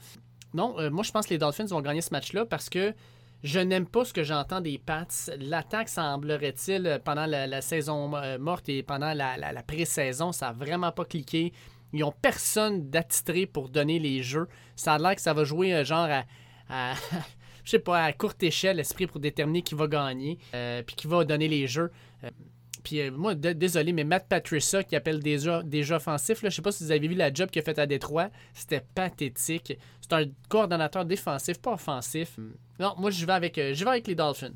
[0.54, 2.94] Non, euh, moi je pense que les Dolphins vont gagner ce match-là parce que
[3.42, 5.06] je n'aime pas ce que j'entends des Pats.
[5.38, 10.92] L'attaque, semblerait-il, euh, pendant la, saison euh, morte et pendant la, pré-saison, ça n'a vraiment
[10.92, 11.52] pas cliqué.
[11.92, 14.48] Ils n'ont personne d'attitré pour donner les jeux.
[14.76, 16.08] Ça a l'air que ça va jouer genre
[16.68, 16.94] à,
[17.64, 20.38] je sais pas, à courte échelle, esprit pour déterminer qui va gagner,
[20.86, 21.90] puis qui va donner les jeux.
[22.84, 26.70] Puis euh, moi, désolé, mais Matt Patricia qui appelle déjà, offensif, là, je sais pas
[26.70, 28.28] si vous avez vu la job qu'il a fait à Détroit.
[28.52, 29.76] C'était pathétique.
[30.00, 32.38] C'est un coordonnateur défensif, pas offensif.
[32.78, 34.52] Non, moi je vais avec, euh, avec les Dolphins.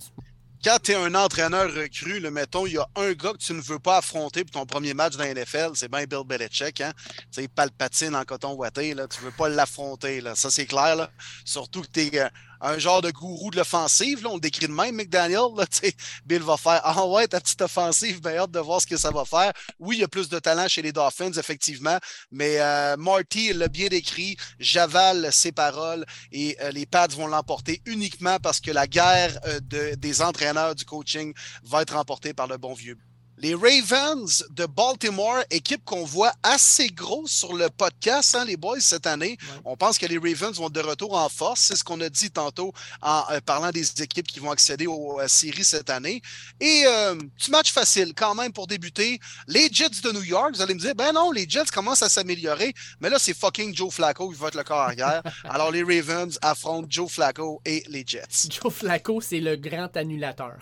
[0.65, 3.53] Quand tu es un entraîneur recru, le mettons, il y a un gars que tu
[3.53, 6.81] ne veux pas affronter pour ton premier match dans la NFL, c'est bien Bill Belichick.
[6.81, 6.93] Hein?
[7.31, 10.21] Tu palpatine en coton ouaté, là, tu veux pas l'affronter.
[10.35, 10.97] Ça, c'est clair.
[10.97, 11.11] Là.
[11.45, 12.29] Surtout que tu es euh,
[12.61, 14.27] un genre de gourou de l'offensive.
[14.27, 15.41] On le décrit de même, McDaniel.
[15.57, 15.65] Là,
[16.27, 19.11] Bill va faire Ah ouais, ta petite offensive, bien hâte de voir ce que ça
[19.11, 19.53] va faire.
[19.79, 21.99] Oui, il y a plus de talent chez les Dolphins, effectivement,
[22.31, 24.37] mais euh, Marty l'a bien décrit.
[24.59, 29.61] J'avale ses paroles et euh, les Pads vont l'emporter uniquement parce que la guerre euh,
[29.61, 31.33] de, des entraîneurs du coaching
[31.65, 32.99] va être remportée par le bon vieux
[33.41, 38.81] les Ravens de Baltimore, équipe qu'on voit assez grosse sur le podcast, hein, les boys,
[38.81, 39.39] cette année.
[39.65, 41.63] On pense que les Ravens vont de retour en force.
[41.63, 45.21] C'est ce qu'on a dit tantôt en euh, parlant des équipes qui vont accéder aux,
[45.29, 46.21] séries cette année.
[46.61, 49.21] Et euh, petit match facile quand même pour débuter.
[49.47, 52.09] Les Jets de New York, vous allez me dire, ben non, les Jets commencent à
[52.09, 52.75] s'améliorer.
[53.01, 55.23] Mais là, c'est fucking Joe Flacco qui va être le corps arrière.
[55.45, 58.49] Alors les Ravens affrontent Joe Flacco et les Jets.
[58.51, 60.59] Joe Flacco, c'est le grand annulateur.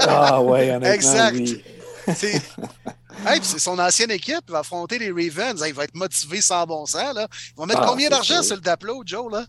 [0.00, 1.38] Ah ouais, honnêtement, exact.
[2.14, 5.62] C'est son ancienne équipe va affronter les Ravens.
[5.66, 7.14] il va être motivé sans bon sens.
[7.14, 7.26] Là.
[7.30, 9.32] Ils vont mettre ah, combien d'argent sur le Daplo, Joe?
[9.32, 9.44] Là?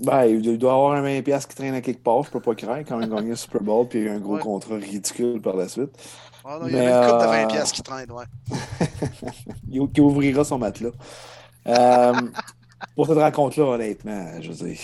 [0.00, 2.22] Ben, il doit avoir un 20$ qui traîne à quelque part.
[2.24, 5.40] Je peux pas craindre quand même gagner le Super Bowl puis un gros contrat ridicule
[5.40, 5.90] par la suite.
[6.44, 9.88] Ah il y a une coupe de 20$ euh, qui traîne, ouais.
[9.94, 10.90] qui ouvrira son matelas.
[11.68, 12.12] Euh,
[12.96, 14.78] pour cette rencontre-là, honnêtement, je veux dire,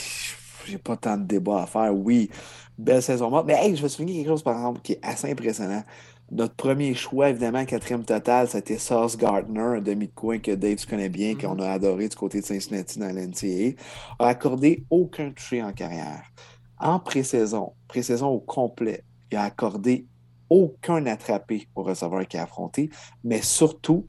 [0.67, 1.93] j'ai pas tant de débats à faire.
[1.93, 2.31] Oui,
[2.79, 3.47] belle saison morte.
[3.47, 5.83] Mais hey, je vais souligner quelque chose, par exemple, qui est assez impressionnant.
[6.31, 10.85] Notre premier choix, évidemment, quatrième total, c'était Sauce Gardner, un demi de coin que Dave
[10.87, 11.63] connaît bien, qu'on mm-hmm.
[11.63, 13.81] a adoré du côté de Cincinnati dans l'NCA,
[14.19, 16.23] a accordé aucun touché en carrière.
[16.79, 20.07] En pré-saison, pré-saison au complet, il a accordé
[20.51, 22.91] aucun attrapé au receveur qui a affronté,
[23.25, 24.07] mais surtout,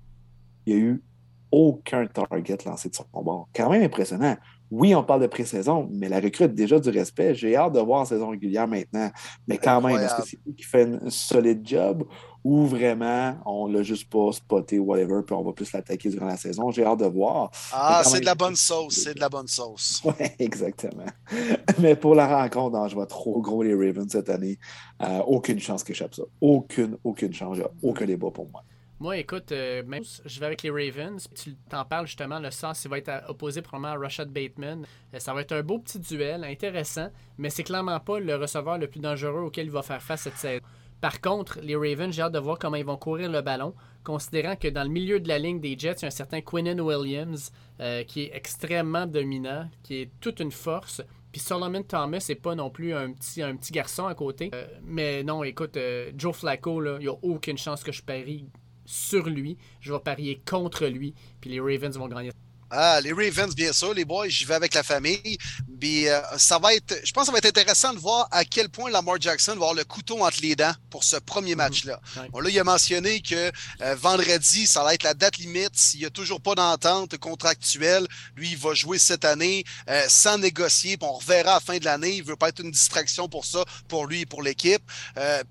[0.65, 1.03] il y a eu
[1.51, 3.47] aucun target lancé de son bord.
[3.55, 4.37] Quand même impressionnant.
[4.71, 7.33] Oui, on parle de pré-saison, mais la recrute déjà du respect.
[7.33, 9.09] J'ai hâte de voir en saison régulière maintenant.
[9.47, 12.03] Mais quand même, est-ce que c'est lui qui fait un solide job
[12.43, 16.37] ou vraiment on l'a juste pas spoté, whatever, puis on va plus l'attaquer durant la
[16.37, 16.69] saison?
[16.71, 17.51] J'ai hâte de voir.
[17.71, 18.95] Ah, c'est de la bonne sauce.
[19.03, 20.01] C'est de la bonne sauce.
[20.03, 21.05] Oui, exactement.
[21.79, 24.59] mais pour la rencontre, non, je vois trop gros les Ravens cette année.
[25.01, 26.23] Euh, aucune chance qu'ils échappent ça.
[26.41, 27.57] Aucune, aucune chance.
[27.81, 28.63] aucun débat pour moi.
[29.01, 29.81] Moi, écoute, euh,
[30.25, 31.25] je vais avec les Ravens.
[31.33, 34.85] Tu t'en parles justement, le sens, il va être opposé probablement à Rashad Bateman.
[35.13, 38.77] Euh, ça va être un beau petit duel, intéressant, mais c'est clairement pas le receveur
[38.77, 40.61] le plus dangereux auquel il va faire face cette saison.
[40.99, 43.73] Par contre, les Ravens, j'ai hâte de voir comment ils vont courir le ballon,
[44.03, 46.41] considérant que dans le milieu de la ligne des Jets, il y a un certain
[46.41, 51.01] Quinnen Williams euh, qui est extrêmement dominant, qui est toute une force.
[51.31, 54.51] Puis Solomon Thomas n'est pas non plus un petit, un petit garçon à côté.
[54.83, 55.77] mais non, écoute,
[56.17, 58.49] Joe Flacco, il n'y a aucune chance que je parie
[58.89, 59.57] sur lui.
[59.79, 61.13] Je vais parier contre lui.
[61.39, 62.31] Puis les Ravens vont gagner.
[62.71, 65.37] Ah, les Ravens, bien sûr, les boys, j'y vais avec la famille.
[65.79, 68.45] Puis, euh, ça va être, je pense que ça va être intéressant de voir à
[68.45, 71.57] quel point Lamar Jackson va avoir le couteau entre les dents pour ce premier mhm.
[71.57, 71.99] match-là.
[72.31, 73.51] Bon, là, il a mentionné que
[73.81, 75.71] euh, vendredi, ça va être la date limite.
[75.73, 80.37] S'il n'y a toujours pas d'entente contractuelle, lui, il va jouer cette année euh, sans
[80.37, 80.97] négocier.
[80.97, 82.17] Puis on reverra à la fin de l'année.
[82.17, 84.81] Il veut pas être une distraction pour ça, pour lui et pour l'équipe.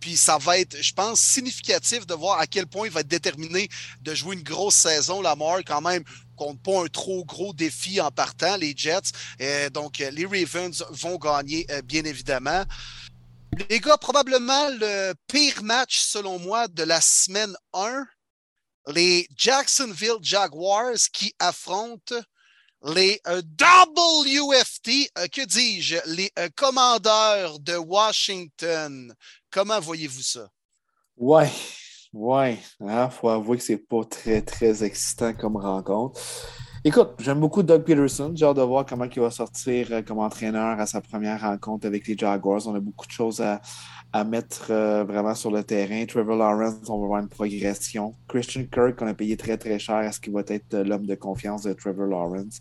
[0.00, 3.08] puis ça va être, je pense, significatif de voir à quel point il va être
[3.08, 3.68] déterminé
[4.02, 5.22] de jouer une grosse saison.
[5.22, 6.04] Lamar, quand même,
[6.38, 9.12] compte pas un trop gros défi en partant, les Jets.
[9.40, 12.64] Euh, donc, les Ravens vont gagner, euh, bien évidemment.
[13.68, 18.06] Les gars, probablement le pire match, selon moi, de la semaine 1,
[18.88, 22.14] les Jacksonville Jaguars qui affrontent
[22.84, 29.12] les euh, WFT, que dis-je, les commandeurs de Washington.
[29.50, 30.48] Comment voyez-vous ça?
[31.16, 31.50] Ouais,
[32.14, 36.20] Ouais, il hein, faut avouer que c'est pas très, très excitant comme rencontre.
[36.84, 38.32] Écoute, j'aime beaucoup Doug Peterson.
[38.34, 41.86] J'ai hâte de voir comment il va sortir euh, comme entraîneur à sa première rencontre
[41.86, 42.66] avec les Jaguars.
[42.66, 43.60] On a beaucoup de choses à,
[44.12, 46.06] à mettre euh, vraiment sur le terrain.
[46.06, 48.14] Trevor Lawrence, on va voir une progression.
[48.26, 49.98] Christian Kirk, on a payé très très cher.
[50.00, 52.60] Est-ce qu'il va être euh, l'homme de confiance de Trevor Lawrence?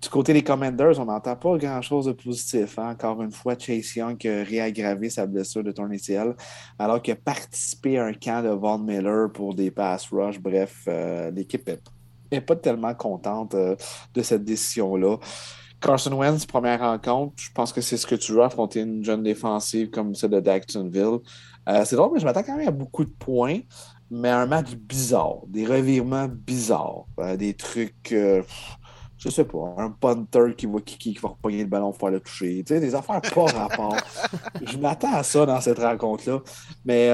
[0.00, 2.78] Du côté des Commanders, on n'entend pas grand-chose de positif.
[2.78, 2.90] Hein.
[2.92, 6.34] Encore une fois, Chase Young a réaggravé sa blessure de tournicelle
[6.78, 10.40] alors qu'il a participé à un camp de Von Miller pour des pass rush.
[10.40, 11.70] Bref, euh, l'équipe
[12.32, 15.18] n'est pas tellement contente de cette décision-là.
[15.80, 19.22] Carson Wentz, première rencontre, je pense que c'est ce que tu veux affronter une jeune
[19.22, 21.20] défensive comme celle de Jacksonville.
[21.68, 23.60] Euh, c'est drôle, mais je m'attends quand même à beaucoup de points,
[24.10, 28.42] mais un match bizarre, des revirements bizarres, euh, des trucs, euh,
[29.18, 32.12] je sais pas, un punter qui va qui, qui va repogner le ballon pour pouvoir
[32.12, 33.96] le toucher, tu sais, des affaires pas rapport.
[34.62, 36.40] je m'attends à ça dans cette rencontre-là,
[36.84, 37.10] mais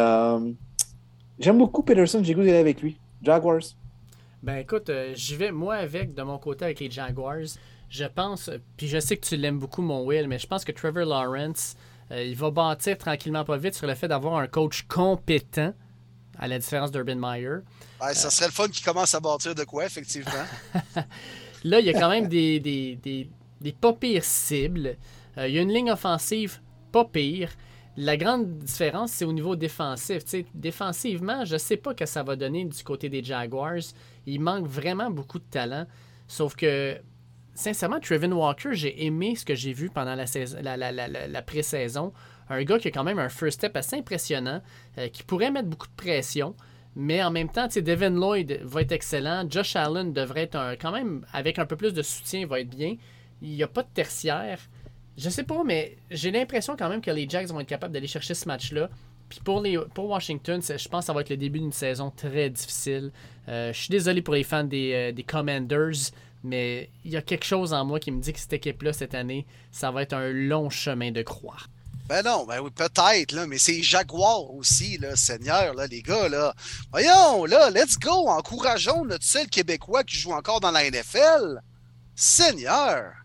[1.38, 2.98] j'aime beaucoup Peterson, j'ai goût d'aller avec lui.
[3.20, 3.62] Jaguars.
[4.42, 7.56] Ben écoute, j'y vais moi avec de mon côté avec les Jaguars
[7.94, 10.72] je pense, puis je sais que tu l'aimes beaucoup, mon Will, mais je pense que
[10.72, 11.76] Trevor Lawrence,
[12.10, 15.72] euh, il va bâtir tranquillement pas vite sur le fait d'avoir un coach compétent,
[16.36, 17.58] à la différence d'Urban Meyer.
[18.12, 20.32] ça serait le fun qu'il commence à bâtir de quoi, effectivement.
[21.64, 23.30] Là, il y a quand même des, des, des,
[23.60, 24.96] des pas pires cibles.
[25.38, 26.60] Euh, il y a une ligne offensive
[26.90, 27.50] pas pire.
[27.96, 30.24] La grande différence, c'est au niveau défensif.
[30.52, 33.84] défensivement, je ne sais pas que ça va donner du côté des Jaguars.
[34.26, 35.86] Il manque vraiment beaucoup de talent.
[36.26, 37.00] Sauf que
[37.54, 40.26] sincèrement, Trevin Walker, j'ai aimé ce que j'ai vu pendant la,
[41.28, 42.12] la, pré-saison.
[42.48, 44.60] Un gars qui a quand même un first step assez impressionnant,
[44.98, 46.54] euh, qui pourrait mettre beaucoup de pression.
[46.96, 49.44] Mais en même temps, Devin Lloyd va être excellent.
[49.48, 52.96] Josh Allen devrait être quand même, avec un peu plus de soutien, va être bien.
[53.42, 54.60] Il n'y a pas de tertiaire.
[55.16, 58.06] Je sais pas, mais j'ai l'impression quand même que les Jacks vont être capables d'aller
[58.06, 58.88] chercher ce match-là.
[59.28, 63.10] Puis pour, Washington, je pense que ça va être le début d'une saison très difficile.
[63.48, 66.12] Euh, je suis désolé pour les fans des, euh, des Commanders.
[66.44, 69.14] Mais il y a quelque chose en moi qui me dit que cette équipe-là, cette
[69.14, 71.56] année, ça va être un long chemin de croix.
[72.06, 76.28] Ben non, ben oui, peut-être, là, mais c'est Jaguar aussi, là, Seigneur, là, les gars,
[76.28, 76.54] là.
[76.92, 81.62] Voyons, là, let's go, encourageons notre seul Québécois qui joue encore dans la NFL.
[82.14, 83.23] Seigneur!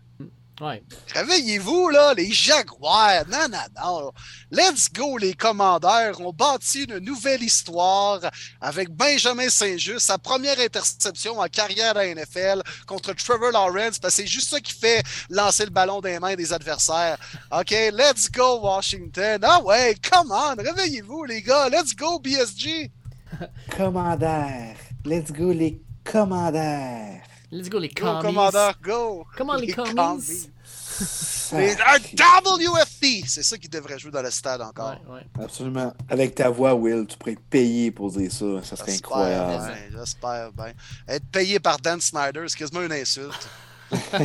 [1.14, 3.24] Réveillez-vous, là, les Jaguars.
[3.28, 4.12] Non, non, non.
[4.50, 6.20] Let's go, les commandeurs.
[6.20, 8.20] On bâtit une nouvelle histoire
[8.60, 14.16] avec Benjamin Saint-Just, sa première interception en carrière à la NFL contre Trevor Lawrence, parce
[14.16, 17.16] que c'est juste ça qui fait lancer le ballon des mains des adversaires.
[17.52, 19.40] OK, let's go, Washington.
[19.42, 21.68] Ah ouais, come on, réveillez-vous, les gars.
[21.68, 22.90] Let's go, BSG.
[23.76, 24.74] Commandeur.
[25.04, 27.29] Let's go, les commandeurs.
[27.52, 28.20] Let's go les commies.
[28.20, 29.26] Go, commandeur, go!
[29.36, 29.92] Come on les, les commies!
[31.52, 31.98] Les- un
[32.56, 33.26] WFT!
[33.26, 34.96] C'est ça qui devrait jouer dans le stade encore.
[35.08, 35.44] Ouais, ouais.
[35.44, 35.92] Absolument.
[36.08, 38.62] Avec ta voix, Will, tu pourrais être payé pour dire ça.
[38.62, 39.74] Ça serait J'espère incroyable.
[39.90, 40.72] bien, J'espère bien.
[41.08, 43.48] Être payé par Dan Snyder, c'est quasiment une insulte.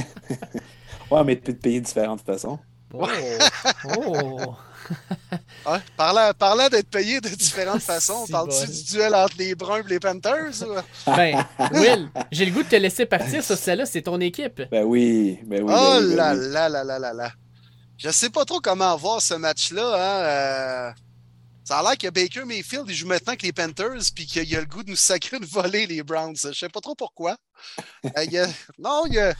[1.11, 2.57] Ouais, mais tu peux te payer de différentes façons.
[2.91, 3.07] Oh!
[3.97, 4.56] oh.
[5.68, 8.72] Ouais, Parlant, parlant d'être payé de différentes façons, parles-tu bon.
[8.74, 10.62] du duel entre les Bruns et les Panthers?
[10.62, 10.76] ou-
[11.16, 14.62] Ben, Will, j'ai le goût de te laisser partir sur celle-là, c'est ton équipe.
[14.70, 15.74] Ben oui, ben oui.
[15.76, 16.49] oh ben oui, ben là oui.
[16.52, 17.32] là là là là là.
[17.98, 19.86] Je sais pas trop comment voir ce match-là.
[19.95, 20.24] Hein.
[20.26, 20.91] euh,
[21.64, 24.60] Ça a l'air que Baker Mayfield il joue maintenant que les Panthers puis qu'il a
[24.60, 26.36] le goût de nous sacrer de voler les Browns.
[26.44, 27.38] Je sais pas trop pourquoi.
[28.06, 28.48] Euh, il y a-
[28.78, 29.34] Non, il y a...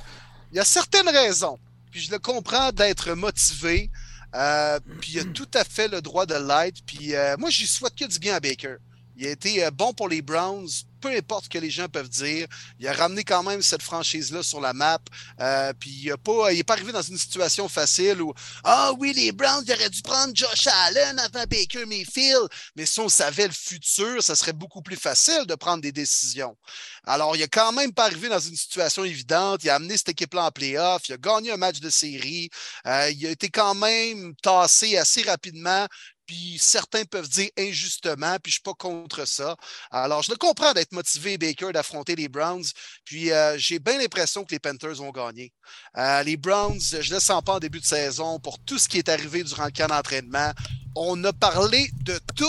[0.51, 1.59] il y a certaines raisons.
[1.91, 3.91] Puis je le comprends d'être motivé.
[4.35, 6.81] Euh, puis il a tout à fait le droit de l'être.
[6.85, 8.75] Puis euh, moi, j'y souhaite que du bien à Baker.
[9.15, 10.67] Il a été euh, bon pour les Browns,
[11.06, 12.48] peu importe ce que les gens peuvent dire.
[12.80, 14.99] Il a ramené quand même cette franchise-là sur la map.
[15.40, 18.34] Euh, puis il n'est pas, arrivé dans une situation facile où
[18.64, 22.48] Ah oui, les Browns, ils auraient dû prendre Josh Allen avant Baker Mayfield.
[22.76, 26.57] Mais si on savait le futur, ça serait beaucoup plus facile de prendre des décisions.
[27.06, 29.64] Alors, il a quand même pas arrivé dans une situation évidente.
[29.64, 31.07] Il a amené cette équipe-là en playoff.
[31.07, 32.49] Il a gagné un match de série.
[32.88, 35.86] Euh, il a été quand même tassé assez rapidement.
[36.26, 39.56] Puis certains peuvent dire injustement, puis je suis pas contre ça.
[39.91, 42.65] Alors, je le comprends d'être motivé, Baker, d'affronter les Browns.
[43.03, 45.53] Puis euh, j'ai bien l'impression que les Panthers vont gagner.
[45.97, 48.88] Euh, les Browns, je ne le sens pas en début de saison pour tout ce
[48.88, 50.52] qui est arrivé durant le camp d'entraînement.
[50.95, 52.45] On a parlé de tout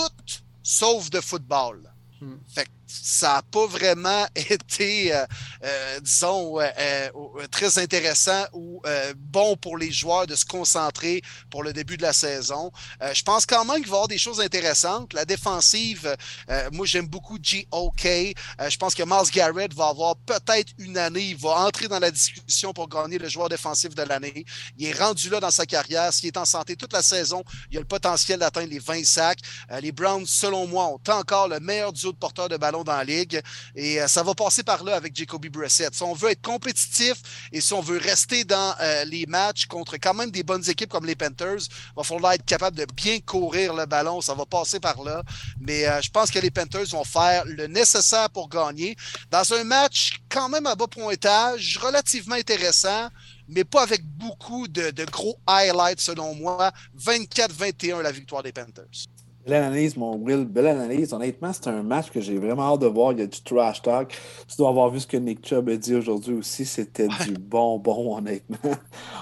[0.63, 1.93] sauf de football.
[2.19, 2.35] Hmm.
[2.53, 5.25] Fait que ça n'a pas vraiment été, euh,
[5.63, 11.21] euh, disons, euh, euh, très intéressant ou euh, bon pour les joueurs de se concentrer
[11.49, 12.71] pour le début de la saison.
[13.01, 15.13] Euh, je pense quand même qu'il va y avoir des choses intéressantes.
[15.13, 16.15] La défensive,
[16.49, 18.05] euh, moi j'aime beaucoup G.O.K.
[18.05, 21.99] Euh, je pense que Miles Garrett va avoir peut-être une année, il va entrer dans
[21.99, 24.45] la discussion pour gagner le joueur défensif de l'année.
[24.77, 26.13] Il est rendu là dans sa carrière.
[26.13, 29.39] S'il est en santé toute la saison, il a le potentiel d'atteindre les 20 sacs.
[29.71, 32.95] Euh, les Browns, selon moi, ont encore le meilleur duo de porteurs de ballon dans
[32.95, 33.41] la ligue.
[33.75, 35.93] Et euh, ça va passer par là avec Jacoby Brissett.
[35.93, 37.15] Si on veut être compétitif
[37.51, 40.89] et si on veut rester dans euh, les matchs contre quand même des bonnes équipes
[40.89, 44.21] comme les Panthers, il va falloir être capable de bien courir le ballon.
[44.21, 45.23] Ça va passer par là.
[45.59, 48.95] Mais euh, je pense que les Panthers vont faire le nécessaire pour gagner.
[49.31, 53.09] Dans un match quand même à bas pointage, relativement intéressant,
[53.47, 56.71] mais pas avec beaucoup de, de gros highlights selon moi.
[56.99, 59.07] 24-21 la victoire des Panthers.
[59.47, 60.43] Belle analyse, mon Will.
[60.43, 61.13] Belle analyse.
[61.13, 63.13] Honnêtement, c'est un match que j'ai vraiment hâte de voir.
[63.13, 64.09] Il y a du trash talk.
[64.45, 66.65] Tu dois avoir vu ce que Nick Chubb a dit aujourd'hui aussi.
[66.65, 68.57] C'était du bonbon, honnêtement.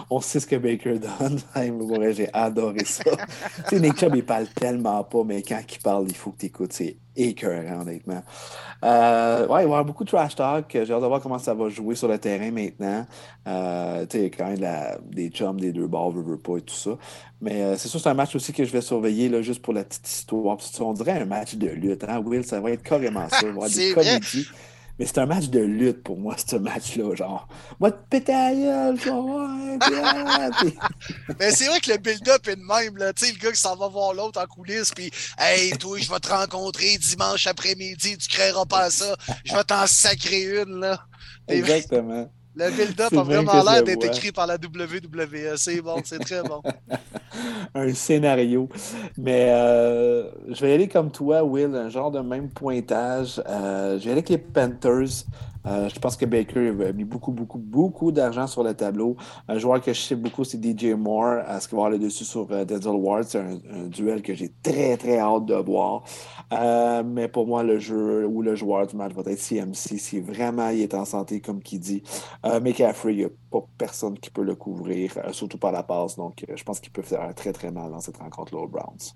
[0.09, 1.39] On sait ce que Baker donne.
[2.15, 3.03] J'ai adoré ça.
[3.69, 6.39] tu sais, Nick Chubb, il parle tellement pas, mais quand il parle, il faut que
[6.39, 6.73] tu écoutes.
[6.73, 8.21] C'est écœurant, honnêtement.
[8.83, 10.65] Euh, ouais, il va y avoir beaucoup de trash talk.
[10.71, 13.05] J'ai hâte de voir comment ça va jouer sur le terrain maintenant.
[13.47, 16.61] Euh, tu sais, quand même la- des chums des deux bords, veut, veut pas et
[16.61, 16.91] tout ça.
[17.41, 19.73] Mais euh, c'est sûr, c'est un match aussi que je vais surveiller là, juste pour
[19.73, 20.57] la petite histoire.
[20.81, 22.03] On dirait un match de lutte.
[22.07, 22.21] Hein?
[22.25, 23.37] Will, ça va être carrément ça.
[23.41, 24.19] Il va y avoir des vrai.
[24.97, 27.15] Mais c'est un match de lutte pour moi, ce match-là.
[27.15, 27.47] Genre,
[27.79, 28.31] moi, te péter
[31.39, 33.11] Mais c'est vrai que le build-up est de même, là.
[33.11, 36.09] Tu sais, le gars qui s'en va voir l'autre en coulisses, puis Hey, toi, je
[36.09, 39.15] vais te rencontrer dimanche après-midi, tu créeras pas ça.
[39.43, 41.05] Je vais t'en sacrer une, là.
[41.47, 42.29] Exactement.
[42.55, 45.57] Le build-up a vraiment l'air d'être écrit par la WWE.
[45.57, 46.61] C'est bon, c'est très bon.
[47.75, 48.69] un scénario.
[49.17, 53.41] Mais euh, je vais aller comme toi, Will, un genre de même pointage.
[53.47, 55.25] Euh, je vais aller avec les Panthers.
[55.65, 59.15] Euh, je pense que Baker a mis beaucoup, beaucoup, beaucoup d'argent sur le tableau.
[59.47, 61.39] Un joueur que je sais beaucoup, c'est DJ Moore.
[61.45, 63.23] À ce qu'il va avoir le dessus sur euh, Denzel Ward.
[63.23, 66.03] C'est un, duel que j'ai très, très hâte de voir.
[66.53, 69.97] Euh, mais pour moi, le jeu ou le joueur du match va être CMC.
[69.97, 72.03] Si vraiment il est en santé, comme qu'il dit.
[72.45, 76.15] Euh, McCaffrey, il n'y a pas personne qui peut le couvrir, surtout par la passe.
[76.15, 79.13] Donc, je pense qu'il peut faire très, très mal dans cette rencontre-là aux Browns.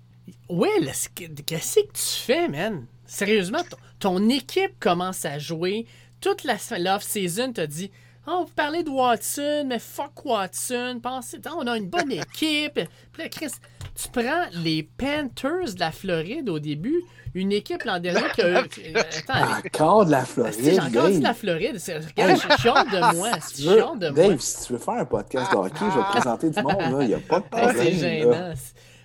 [0.48, 2.86] Will, est-ce que- qu'est-ce que tu fais, man?
[3.06, 3.60] Sérieusement,
[3.98, 5.86] ton équipe commence à jouer.
[6.20, 7.90] Toute la l'off-season, t'as dit
[8.26, 11.00] Oh, vous parlez de Watson, mais fuck Watson.
[11.02, 12.74] Pensez, attends, on a une bonne équipe.
[13.12, 13.50] Puis là, Chris,
[13.94, 17.00] tu prends les Panthers de la Floride au début,
[17.34, 18.64] une équipe l'an dernier qui a eu.
[18.94, 21.22] Attends, Encore de la Floride, j'ai encore dit Dave.
[21.22, 21.78] la Floride.
[21.78, 23.28] C'est- Regarde, je suis de moi.
[23.40, 24.28] Si Je tu suis veux- honte de moi.
[24.28, 26.78] Dave, si tu veux faire un podcast de hockey, je vais te présenter du monde.
[26.78, 26.98] là.
[27.02, 27.98] Il n'y a pas de problème.
[27.98, 28.52] c'est là.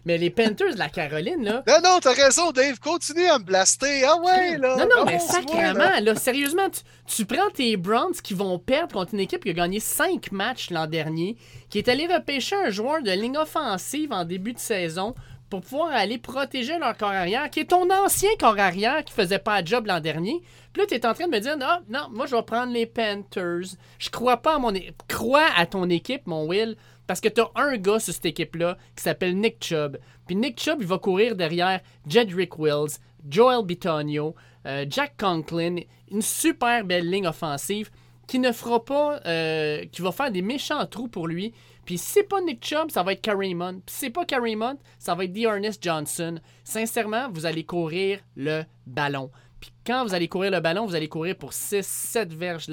[0.06, 2.80] Mais les Panthers de la Caroline, là, Non, non, t'as raison, Dave.
[2.80, 4.03] Continue à me blaster.
[4.06, 4.76] Ah ouais, là.
[4.77, 6.15] Non, non, mais Avance-moi, sacrément, là.
[6.15, 9.80] sérieusement, tu, tu prends tes Browns qui vont perdre contre une équipe qui a gagné
[9.80, 11.38] 5 matchs l'an dernier,
[11.69, 15.15] qui est allé repêcher un joueur de ligne offensive en début de saison
[15.49, 19.40] pour pouvoir aller protéger leur corps arrière, qui est ton ancien corps arrière qui faisait
[19.40, 20.41] pas de job l'an dernier.
[20.73, 22.73] Puis là, tu es en train de me dire, non, non, moi, je vais prendre
[22.73, 23.76] les Panthers.
[23.99, 24.73] Je crois pas à mon...
[25.07, 26.76] Crois à ton équipe, mon Will.
[27.07, 29.98] Parce que tu as un gars sur cette équipe-là qui s'appelle Nick Chubb.
[30.26, 35.77] Puis Nick Chubb, il va courir derrière Jedrick Wills, Joel Bitonio, euh, Jack Conklin,
[36.10, 37.90] une super belle ligne offensive
[38.27, 41.53] qui ne fera pas, euh, qui va faire des méchants trous pour lui.
[41.86, 43.82] Puis c'est pas Nick Chubb, ça va être Kareem Hunt.
[43.86, 46.40] Puis c'est pas Kareem Hunt, ça va être Dearness Johnson.
[46.64, 49.30] Sincèrement, vous allez courir le ballon.
[49.60, 52.68] Puis quand vous allez courir le ballon, vous allez courir pour 6-7 verges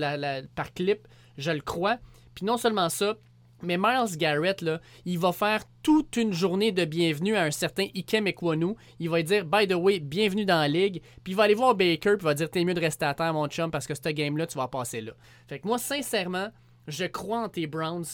[0.54, 1.06] par clip,
[1.36, 1.98] je le crois.
[2.34, 3.16] Puis non seulement ça,
[3.62, 7.86] mais Miles Garrett, là, il va faire toute une journée de bienvenue à un certain
[7.94, 8.74] Ikem Ekwonu.
[8.98, 11.02] Il va dire, by the way, bienvenue dans la ligue.
[11.22, 13.14] Puis il va aller voir Baker, puis il va dire, t'es mieux de rester à
[13.14, 15.12] terre, mon chum, parce que ce game-là, tu vas passer là.
[15.48, 16.48] Fait que moi, sincèrement,
[16.88, 18.04] je crois en tes Browns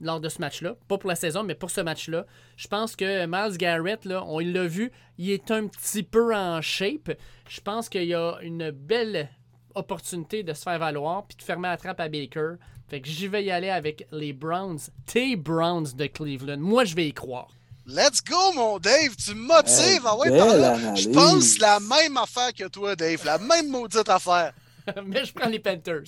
[0.00, 0.76] lors de ce match-là.
[0.88, 2.26] Pas pour la saison, mais pour ce match-là.
[2.56, 6.60] Je pense que Miles Garrett, là, on l'a vu, il est un petit peu en
[6.60, 7.12] shape.
[7.48, 9.28] Je pense qu'il y a une belle
[9.74, 12.54] opportunité de se faire valoir puis de fermer la trappe à Baker.
[12.88, 16.58] Fait que j'y vais y aller avec les Browns, tes Browns de Cleveland.
[16.58, 17.48] Moi, je vais y croire.
[17.86, 19.14] Let's go, mon Dave!
[19.16, 19.78] Tu me motives!
[19.78, 20.74] Hey, ah ouais, belle par là.
[20.74, 21.04] analyse.
[21.04, 23.22] Je pense la même affaire que toi, Dave.
[23.24, 24.52] La même maudite affaire.
[25.04, 26.04] mais je prends les Panthers.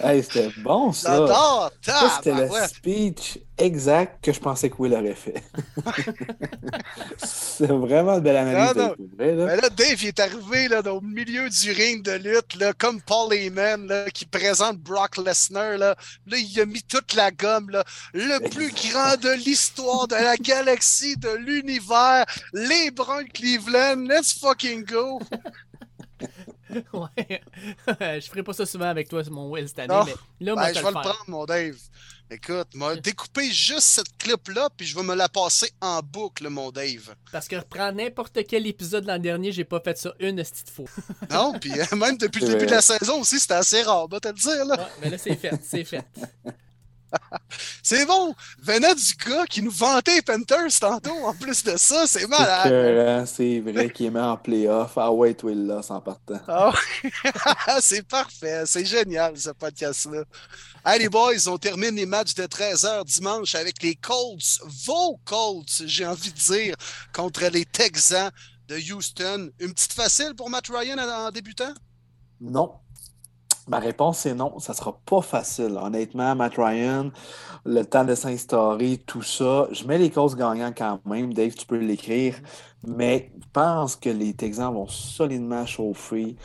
[0.03, 1.11] Hey, c'était bon, ça.
[1.11, 1.71] J'adore!
[1.81, 5.43] Ça, c'était le speech exact que je pensais que Will aurait fait.
[7.17, 8.75] c'est vraiment une belle analyse.
[8.75, 9.45] Non, vrai, là.
[9.45, 13.01] Mais là, Dave, il est arrivé là, au milieu du ring de lutte, là, comme
[13.01, 15.77] Paul Heyman, là, qui présente Brock Lesnar.
[15.77, 15.95] Là.
[16.27, 17.69] là, il a mis toute la gomme.
[17.71, 17.83] Là.
[18.13, 22.25] Le plus grand de l'histoire de la galaxie, de l'univers.
[22.53, 24.07] Les Bruns de Cleveland.
[24.07, 25.19] Let's fucking go!
[26.93, 27.41] ouais.
[28.21, 30.05] je ferai pas ça souvent avec toi, mon Will, cette année, Non.
[30.05, 31.77] mais là, Ben, je je vais le prendre, mon Dave.
[32.29, 36.71] Écoute, m'a découpé juste cette clip-là, puis je vais me la passer en boucle, mon
[36.71, 37.15] Dave.
[37.31, 40.85] Parce que reprends n'importe quel épisode l'an dernier, j'ai pas fait ça une petite fois.
[41.31, 44.19] Non, puis euh, même depuis le début de la saison aussi, c'était assez rare, va
[44.19, 44.65] te le dire.
[44.65, 44.75] Là.
[44.75, 46.05] Ouais, mais là, c'est fait, c'est fait.
[47.83, 48.35] C'est bon!
[48.61, 53.25] Venant du gars qui nous vantait les Panthers tantôt, en plus de ça, c'est malade!
[53.27, 54.93] c'est vrai qu'il est mis en playoff.
[54.97, 56.39] Ah ouais, Will là, en partant.
[56.47, 57.11] Ah ouais.
[57.81, 60.23] c'est parfait, c'est génial ce podcast-là.
[60.85, 65.83] Hey les boys, on termine les matchs de 13h dimanche avec les Colts, vos Colts,
[65.85, 66.75] j'ai envie de dire,
[67.13, 68.31] contre les Texans
[68.67, 69.49] de Houston.
[69.59, 71.73] Une petite facile pour Matt Ryan en débutant?
[72.39, 72.73] Non.
[73.67, 74.59] Ma réponse est non.
[74.59, 75.77] Ça sera pas facile.
[75.81, 77.11] Honnêtement, Matt Ryan,
[77.65, 79.67] le temps de s'instaurer, tout ça.
[79.71, 81.33] Je mets les causes gagnants quand même.
[81.33, 82.35] Dave, tu peux l'écrire.
[82.85, 86.35] Mais je pense que les Texans vont solidement chauffer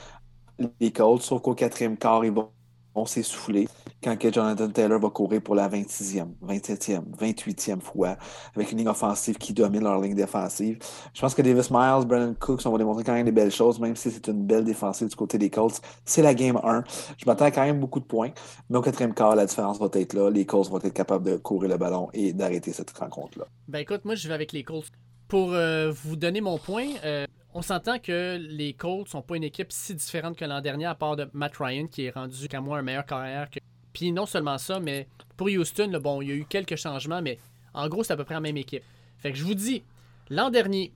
[0.81, 2.51] les Colts, sauf qu'au quatrième quart, ils vont,
[2.95, 3.69] vont s'essouffler
[4.03, 8.17] quand que Jonathan Taylor va courir pour la 26e, 27e, 28e fois
[8.55, 10.79] avec une ligne offensive qui domine leur ligne défensive.
[11.15, 13.79] Je pense que Davis Miles, Brandon Cooks, on va démontrer quand même des belles choses,
[13.81, 15.81] même si c'est une belle défensive du côté des Colts.
[16.05, 16.85] C'est la game 1.
[17.17, 18.31] Je m'attends quand même beaucoup de points,
[18.69, 20.31] mais au quatrième quart, la différence va être là.
[20.31, 23.47] Les Colts vont être capables de courir le ballon et d'arrêter cette rencontre-là.
[23.69, 24.91] Ben écoute, moi je vais avec les Colts.
[25.29, 29.45] Pour euh, vous donner mon point, euh, on s'entend que les Colts sont pas une
[29.45, 32.61] équipe si différente que l'an dernier, à part de Matt Ryan qui est rendu qu'à
[32.61, 33.59] moi un meilleur carrière que.
[33.93, 35.07] Puis non seulement ça, mais
[35.37, 37.39] pour Houston, bon, il y a eu quelques changements, mais
[37.75, 38.83] en gros, c'est à peu près la même équipe.
[39.19, 39.85] Fait que je vous dis,
[40.31, 40.93] l'an dernier,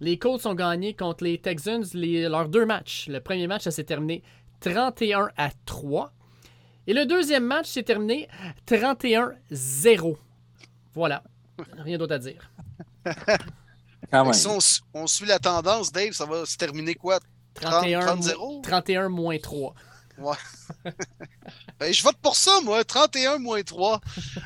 [0.00, 3.08] les Colts ont gagné contre les Texans leurs deux matchs.
[3.08, 4.22] Le premier match, ça s'est terminé
[4.60, 6.12] 31 à 3.
[6.86, 8.26] Et le deuxième match s'est terminé
[8.66, 10.16] 31-0.
[10.94, 11.22] Voilà.
[11.78, 12.50] Rien d'autre à dire.
[14.10, 14.34] Quand même.
[14.34, 17.20] Si on, su- on suit la tendance, Dave, ça va se terminer quoi?
[17.54, 18.36] 31, 30-0?
[18.38, 19.74] mo- 31 moins 3.
[21.78, 22.84] Ben, je vote pour ça, moi.
[22.84, 24.00] 31 moins 3.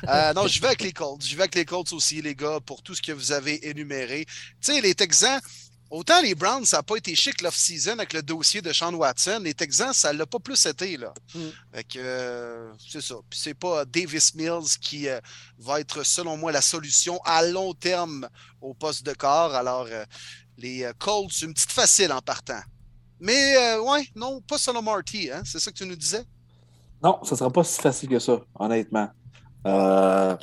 [0.07, 1.21] Euh, non, je vais avec les Colts.
[1.25, 4.25] Je vais avec les Colts aussi, les gars, pour tout ce que vous avez énuméré.
[4.25, 5.41] Tu sais, les Texans,
[5.89, 9.41] autant les Browns, ça n'a pas été chic l'off-season avec le dossier de Sean Watson.
[9.43, 11.13] Les Texans, ça l'a pas plus été, là.
[11.33, 11.39] Mm.
[11.73, 13.15] Fait que, euh, c'est ça.
[13.29, 15.19] Puis c'est pas Davis Mills qui euh,
[15.59, 18.27] va être, selon moi, la solution à long terme
[18.61, 19.53] au poste de corps.
[19.53, 20.05] Alors, euh,
[20.57, 22.61] les euh, Colts, une petite facile en partant.
[23.19, 25.41] Mais, euh, ouais, non, pas selon Marty, hein?
[25.45, 26.23] C'est ça que tu nous disais?
[27.01, 29.09] Non, ça sera pas si facile que ça, honnêtement.
[29.65, 30.35] Euh,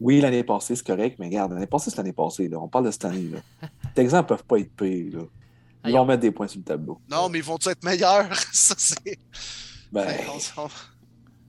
[0.00, 2.48] oui, l'année passée, c'est correct, mais regarde, l'année passée, c'est l'année passée.
[2.48, 2.58] Là.
[2.58, 3.30] On parle de cette année.
[3.30, 3.68] Là.
[3.96, 5.16] Les Texans ne peuvent pas être pires.
[5.18, 5.24] Là.
[5.86, 7.00] Ils vont mettre des points sur le tableau.
[7.10, 8.34] Non, mais ils vont être meilleurs?
[8.52, 9.18] ça, c'est.
[9.92, 10.68] Ben, on-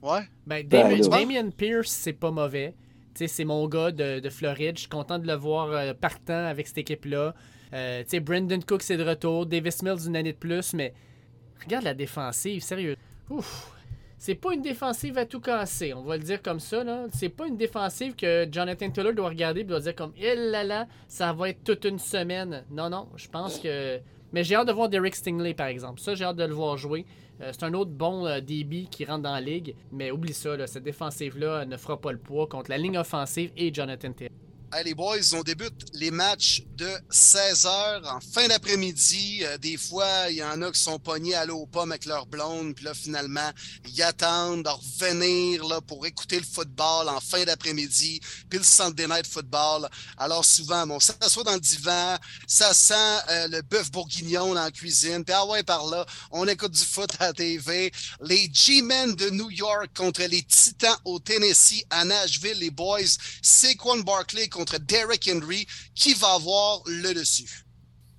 [0.00, 0.20] Ouais.
[0.46, 2.74] Ben, Ben, Damien, Pierce, c'est pas mauvais.
[3.14, 4.76] Tu sais, c'est mon gars de, de Floride.
[4.76, 7.34] Je suis content de le voir euh, partant avec cette équipe-là.
[7.74, 9.44] Euh, tu sais, Brendan Cook, c'est de retour.
[9.44, 10.72] Davis Mills, une année de plus.
[10.72, 10.94] Mais
[11.62, 12.96] regarde la défensive, sérieux.
[13.28, 13.72] Ouf.
[14.20, 16.82] C'est pas une défensive à tout casser, on va le dire comme ça.
[16.82, 17.06] là.
[17.12, 20.64] C'est pas une défensive que Jonathan Taylor doit regarder et doit dire comme il là
[20.64, 22.64] là, ça va être toute une semaine.
[22.68, 24.00] Non, non, je pense que
[24.32, 26.00] Mais j'ai hâte de voir Derek Stingley, par exemple.
[26.00, 27.06] Ça, j'ai hâte de le voir jouer.
[27.40, 29.74] Euh, c'est un autre bon euh, qui rentre dans la ligue.
[29.92, 33.52] Mais oublie ça, là, cette défensive-là ne fera pas le poids contre la ligne offensive
[33.56, 34.34] et Jonathan Taylor.
[34.84, 39.40] Les boys, on débute les matchs de 16 h en fin d'après-midi.
[39.42, 42.26] Euh, des fois, il y en a qui sont pognés à l'eau pomme avec leur
[42.26, 43.50] blonde, puis là, finalement,
[43.86, 49.26] ils attendent de revenir pour écouter le football en fin d'après-midi, puis le Sunday Night
[49.26, 49.88] Football.
[50.18, 52.16] Alors souvent, ça s'assoit dans le divan,
[52.46, 52.94] ça sent
[53.30, 56.84] euh, le bœuf bourguignon dans la cuisine, puis ah ouais, par là, on écoute du
[56.84, 57.90] foot à TV.
[58.20, 63.16] Les G-Men de New York contre les Titans au Tennessee à Nashville, les boys.
[63.42, 65.66] Saquon Barkley contre Derek Henry.
[65.94, 67.64] Qui va avoir le dessus?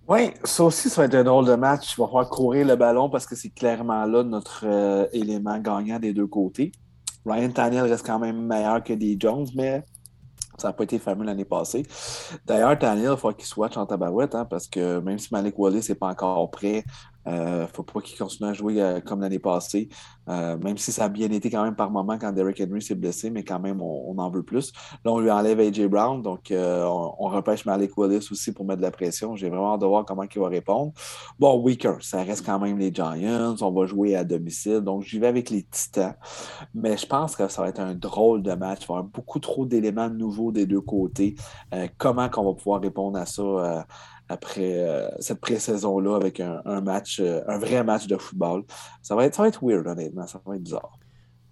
[0.08, 1.94] Oui, ça aussi, ça va être un drôle de match.
[1.94, 6.00] Il va falloir courir le ballon parce que c'est clairement là notre euh, élément gagnant
[6.00, 6.72] des deux côtés.
[7.26, 9.84] Ryan Tannehill reste quand même meilleur que des Jones, mais
[10.58, 11.86] ça n'a pas été fameux l'année passée.
[12.46, 15.90] D'ailleurs, Tannehill, il faut qu'il soit en tabarouette, hein, parce que même si Malik Wallace
[15.90, 16.84] n'est pas encore prêt,
[17.26, 19.90] ne faut pas qu'il continue à jouer euh, comme l'année passée,
[20.30, 22.96] euh, même si ça a bien été quand même par moment quand Derrick Henry s'est
[22.96, 24.72] blessé, mais quand même, on, en veut plus.
[25.06, 28.86] Là, on lui enlève AJ Brown, donc on, repêche Malik Willis aussi pour mettre de
[28.86, 29.36] la pression.
[29.36, 30.94] J'ai vraiment hâte de voir comment il va répondre.
[31.38, 35.20] Bon, weaker, ça reste quand même les Giants, on va jouer à domicile, donc j'y
[35.20, 36.16] vais avec les Titans,
[36.74, 38.80] mais je pense que ça va être un drôle de match.
[38.84, 41.36] Il va y avoir beaucoup trop d'éléments nouveaux des deux côtés.
[41.98, 43.86] comment qu'on va pouvoir répondre à ça?
[44.30, 48.64] Après euh, cette pré-saison-là avec un, match, euh, un vrai match de football.
[49.02, 50.28] Ça va être, ça va être weird, honnêtement.
[50.28, 50.98] Ça va être bizarre.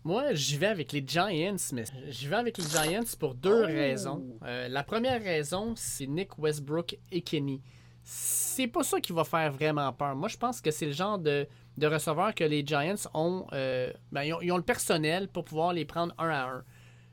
[0.03, 3.65] Moi, j'y vais avec les Giants, mais j'y vais avec les Giants pour deux oh!
[3.65, 4.23] raisons.
[4.45, 7.61] Euh, la première raison, c'est Nick Westbrook et Kenny.
[8.03, 10.15] C'est pas ça qui va faire vraiment peur.
[10.15, 11.45] Moi, je pense que c'est le genre de,
[11.77, 14.57] de receveur que les Giants ont, ben, ils ont, ils ont.
[14.57, 16.63] le personnel pour pouvoir les prendre un à un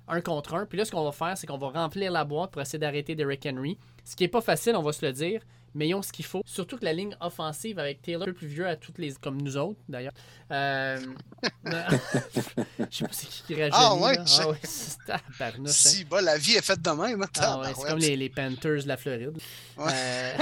[0.08, 0.66] un contre un.
[0.66, 3.14] Puis là, ce qu'on va faire, c'est qu'on va remplir la boîte pour essayer d'arrêter
[3.14, 3.78] Derrick Henry.
[4.04, 5.40] Ce qui n'est pas facile, on va se le dire,
[5.74, 6.42] mais ils ont ce qu'il faut.
[6.44, 9.12] Surtout que la ligne offensive avec Taylor, un peu plus vieux à toutes les.
[9.14, 10.12] comme nous autres, d'ailleurs.
[10.50, 11.00] Euh...
[12.90, 13.76] je sais pas c'est qui qui réagit.
[13.76, 14.58] Ah ouais, ah, ouais
[15.66, 17.22] Si, bah, la vie est faite de même.
[17.22, 19.38] Hein, ah ouais, c'est comme les, les, Panthers de la Floride.
[19.78, 20.32] Euh,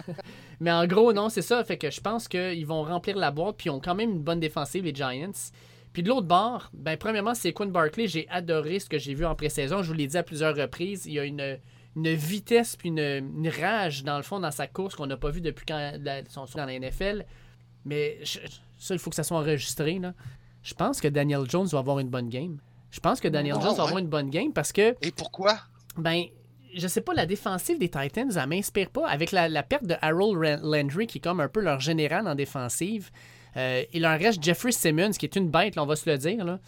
[0.60, 1.62] mais en gros, non, c'est ça.
[1.64, 4.22] Fait que je pense qu'ils vont remplir la boîte, puis ils ont quand même une
[4.22, 5.32] bonne défensive, les Giants.
[5.92, 8.08] Puis de l'autre bord, ben, premièrement, c'est Quinn Barkley.
[8.08, 9.82] J'ai adoré ce que j'ai vu en pré-saison.
[9.82, 11.04] Je vous l'ai dit à plusieurs reprises.
[11.06, 11.58] Il y a une,
[11.96, 15.40] une vitesse puis une, rage, dans le fond, dans sa course qu'on n'a pas vu
[15.40, 17.26] depuis quand la, son dans la NFL.
[17.84, 18.20] Mais
[18.78, 19.98] ça, il faut que ça soit enregistré.
[19.98, 20.14] Là.
[20.62, 22.58] Je pense que Daniel Jones va avoir une bonne game.
[22.90, 24.94] Je pense que Daniel Jones va avoir une bonne game parce que.
[25.02, 25.58] Et pourquoi?
[25.96, 26.24] Ben,
[26.74, 29.06] je sais pas, la défensive des Titans, elle m'inspire pas.
[29.08, 32.34] Avec la, la, perte de Harold Landry, qui est comme un peu leur général en
[32.34, 33.10] défensive,
[33.56, 36.44] euh, il en reste Jeffrey Simmons, qui est une bête, on va se le dire.
[36.44, 36.58] Là.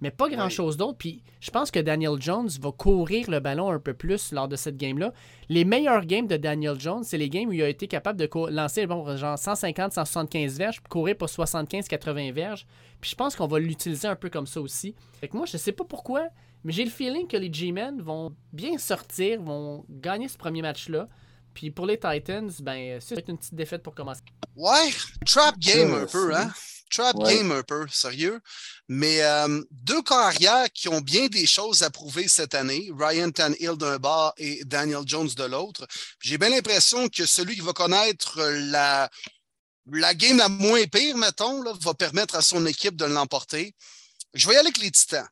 [0.00, 0.96] Mais pas grand-chose d'autre.
[0.98, 4.56] Puis je pense que Daniel Jones va courir le ballon un peu plus lors de
[4.56, 5.12] cette game-là.
[5.48, 8.28] Les meilleurs games de Daniel Jones, c'est les games où il a été capable de
[8.50, 12.66] lancer bon, genre 150-175 verges, puis courir pour 75-80 verges.
[13.00, 14.94] Puis je pense qu'on va l'utiliser un peu comme ça aussi.
[15.20, 16.28] Fait que moi, je sais pas pourquoi,
[16.64, 21.08] mais j'ai le feeling que les G-Men vont bien sortir, vont gagner ce premier match-là.
[21.54, 24.22] Puis pour les Titans, ben, c'est une petite défaite pour commencer.
[24.56, 24.92] Ouais,
[25.26, 26.52] trap game un peu, hein?
[26.90, 28.40] Trap game un peu, sérieux.
[28.88, 33.76] Mais euh, deux carrières qui ont bien des choses à prouver cette année, Ryan Tannehill
[33.76, 35.86] d'un bas et Daniel Jones de l'autre.
[36.20, 39.08] J'ai bien l'impression que celui qui va connaître la,
[39.92, 43.74] la game la moins pire, mettons, là, va permettre à son équipe de l'emporter.
[44.34, 45.28] Je vais y aller avec les Titans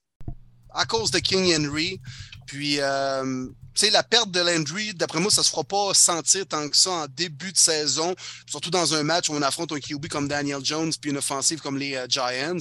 [0.72, 2.00] à cause de King Henry.
[2.46, 3.46] Puis, euh,
[3.86, 6.90] sais, la perte de Landry, d'après moi, ça se fera pas sentir tant que ça
[6.90, 8.14] en début de saison,
[8.46, 11.60] surtout dans un match où on affronte un QB comme Daniel Jones puis une offensive
[11.60, 12.58] comme les euh, Giants.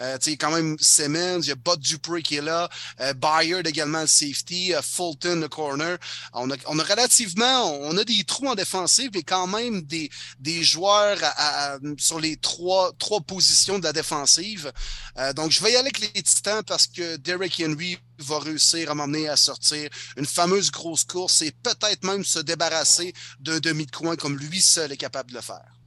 [0.00, 2.68] Euh, tu sais, quand même Simmons, il y a Bud Dupree qui est là,
[3.00, 5.98] euh, Bayard également le safety, euh, Fulton le corner.
[6.32, 10.10] On a, on a relativement, on a des trous en défensive, mais quand même des,
[10.38, 11.18] des joueurs
[11.98, 14.72] sur les trois, trois positions de la défensive.
[15.34, 18.94] donc, je vais y aller avec les Titans parce que Derrick Henry va réussir à
[18.94, 23.90] m'emmener à sortir une fameuse grosse course et peut-être même se débarrasser d'un demi de
[23.90, 25.78] coin comme lui seul est capable de le faire.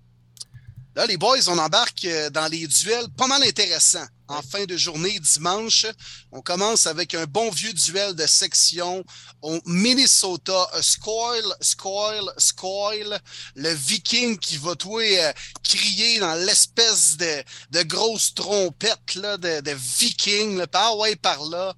[0.94, 4.06] Là, les boys, on embarque euh, dans les duels pas mal intéressants.
[4.28, 5.86] En fin de journée, dimanche,
[6.34, 9.04] on commence avec un bon vieux duel de section
[9.42, 10.70] au Minnesota.
[10.82, 13.20] Scoil, Scoil, Scoil.
[13.56, 15.32] Le Viking qui va toi euh,
[15.64, 21.42] crier dans l'espèce de, de grosse trompette là, de, de Viking, là, par ouais, par
[21.46, 21.74] là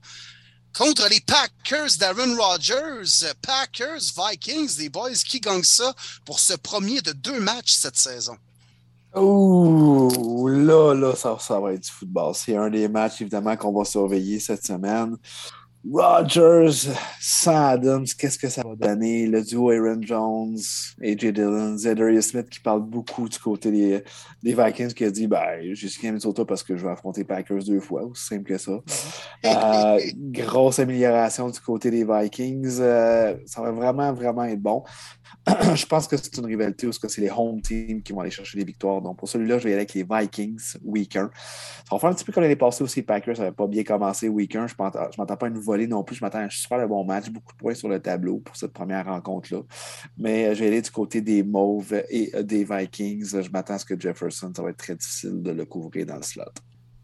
[0.77, 3.33] contre les Packers d'Aaron Rodgers.
[3.41, 5.93] Packers, Vikings, les boys, qui gagnent ça
[6.25, 8.35] pour ce premier de deux matchs cette saison?
[9.15, 12.33] Oh, là, là, ça, ça va être du football.
[12.33, 15.17] C'est un des matchs, évidemment, qu'on va surveiller cette semaine.
[15.91, 16.89] Rogers,
[17.19, 19.27] sans Adams, qu'est-ce que ça va donner?
[19.27, 20.57] Le duo Aaron Jones,
[21.01, 24.03] AJ Dillon, Zedarius Smith qui parle beaucoup du côté des,
[24.41, 27.65] des Vikings qui a dit ben, j'ai signé Minnesota parce que je vais affronter Packers
[27.65, 28.79] deux fois, aussi simple que ça.
[29.45, 32.77] Euh, grosse amélioration du côté des Vikings.
[32.79, 34.83] Euh, ça va vraiment, vraiment être bon.
[35.75, 38.57] je pense que c'est une rivalité où c'est les home teams qui vont aller chercher
[38.57, 39.01] les victoires.
[39.01, 41.29] Donc, pour celui-là, je vais aller avec les Vikings, week 1.
[41.33, 43.35] Ça va faire un petit peu comme l'année passée aussi, les Packers.
[43.35, 44.67] Ça n'avait pas bien commencé week 1.
[44.67, 44.83] Je ne
[45.17, 46.15] m'attends pas à une volée non plus.
[46.15, 48.71] Je m'attends à un super bon match, beaucoup de points sur le tableau pour cette
[48.71, 49.63] première rencontre-là.
[50.17, 53.41] Mais euh, je vais aller du côté des Mauves et euh, des Vikings.
[53.41, 56.15] Je m'attends à ce que Jefferson, ça va être très difficile de le couvrir dans
[56.15, 56.43] le slot.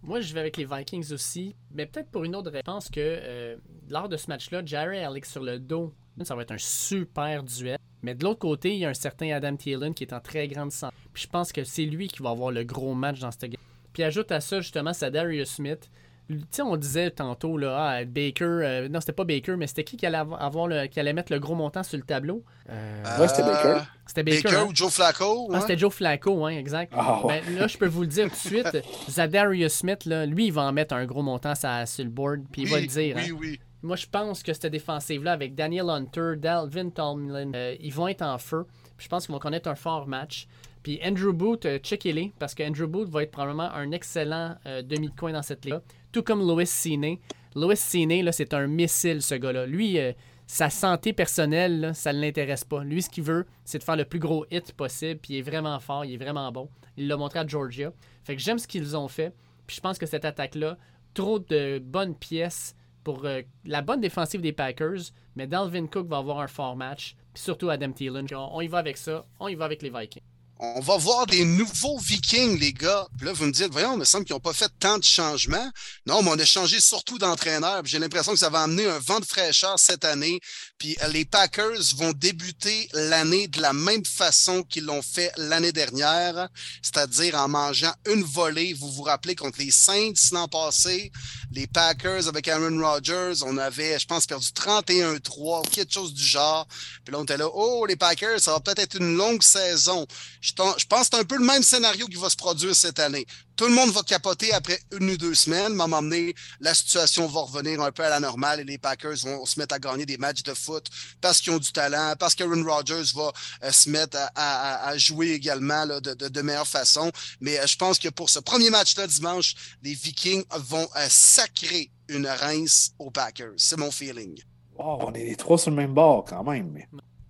[0.02, 3.58] Moi, je vais avec les Vikings aussi, mais peut-être pour une autre réponse que euh,
[3.90, 5.94] lors de ce match-là, Jerry Alex sur le dos,
[6.26, 7.78] ça va être un super duel.
[8.02, 10.48] Mais de l'autre côté, il y a un certain Adam Thielen qui est en très
[10.48, 10.96] grande santé.
[11.14, 13.62] Puis je pense que c'est lui qui va avoir le gros match dans cette game.
[13.94, 15.90] Puis ajoute à ça justement Darius Smith.
[16.30, 19.84] Tu sais, on disait tantôt, là, ah, Baker, euh, non, c'était pas Baker, mais c'était
[19.84, 22.44] qui qui allait, avoir le, qui allait mettre le gros montant sur le tableau?
[22.70, 23.80] Euh, Ouais, c'était Baker.
[24.06, 24.44] C'était Baker.
[24.44, 24.66] Baker hein?
[24.70, 25.50] ou Joe Flacco.
[25.52, 26.94] Ah, c'était Joe Flacco, hein, exact.
[26.96, 28.78] Ah, ben, là, je peux vous le dire tout de suite,
[29.10, 32.62] Zadarius Smith, là, lui, il va en mettre un gros montant sur, le board, puis
[32.62, 33.16] il va le dire.
[33.16, 33.38] Oui, hein.
[33.40, 33.60] oui.
[33.82, 38.24] Moi, je pense que cette défensive-là, avec Daniel Hunter, Dalvin Tomlin, euh, ils vont être
[38.24, 38.66] en feu.
[38.98, 40.48] je pense qu'ils vont connaître un fort match.
[40.84, 44.82] Puis Andrew Booth, euh, checkez-les, parce que Andrew Booth va être probablement un excellent euh,
[44.82, 45.80] demi-coin dans cette ligue.
[46.12, 47.18] Tout comme Louis Cine.
[47.56, 49.66] Louis Cine, c'est un missile, ce gars-là.
[49.66, 49.98] Lui,
[50.46, 52.84] sa santé personnelle, ça ne l'intéresse pas.
[52.84, 55.20] Lui, ce qu'il veut, c'est de faire le plus gros hit possible.
[55.22, 56.70] Puis il est vraiment fort, il est vraiment bon.
[56.98, 57.94] Il l'a montré à Georgia.
[58.24, 59.34] Fait que j'aime ce qu'ils ont fait.
[59.68, 60.78] Puis je pense que cette attaque-là,
[61.14, 62.76] trop de bonnes pièces
[63.10, 67.16] pour euh, la bonne défensive des Packers, mais Dalvin Cook va avoir un fort match,
[67.34, 68.28] puis surtout Adam Thielen.
[68.36, 70.22] on y va avec ça, on y va avec les Vikings
[70.62, 73.08] on va voir des nouveaux Vikings, les gars.
[73.18, 75.04] Puis là, vous me dites, voyons, il me semble qu'ils n'ont pas fait tant de
[75.04, 75.72] changements.
[76.06, 77.82] Non, mais on a changé surtout d'entraîneur.
[77.86, 80.42] J'ai l'impression que ça va amener un vent de fraîcheur cette année.
[80.78, 85.72] Puis euh, les Packers vont débuter l'année de la même façon qu'ils l'ont fait l'année
[85.72, 86.50] dernière,
[86.82, 88.74] c'est-à-dire en mangeant une volée.
[88.74, 91.12] Vous vous rappelez contre les Saints l'an passé,
[91.52, 96.68] les Packers avec Aaron Rodgers, on avait, je pense, perdu 31-3, quelque chose du genre.
[97.04, 100.06] Puis là, on était là, oh, les Packers, ça va peut-être être une longue saison.
[100.50, 103.26] Je, pense que c'est un peu le même scénario qui va se produire cette année.
[103.56, 106.74] Tout le monde va capoter après une ou deux semaines, à un moment donné, la
[106.74, 109.80] situation va revenir un peu à la normale et les Packers vont se mettre à
[109.80, 110.88] gagner des matchs de foot
[111.22, 113.32] parce qu'ils ont du talent, parce qu'Aaron Rodgers va
[113.64, 117.12] euh, se mettre à, jouer également de, meilleure façon.
[117.42, 121.92] Mais euh, je pense que pour ce premier match-là dimanche, les Vikings vont euh, sacrer
[122.08, 123.54] une rince aux Packers.
[123.58, 124.40] C'est mon feeling.
[124.78, 126.78] on est les trois sur le même bord quand même.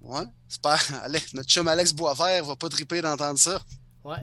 [0.09, 0.81] Ouais, j'espère.
[1.33, 3.61] Notre chum Alex Boisvert va pas triper d'entendre ça.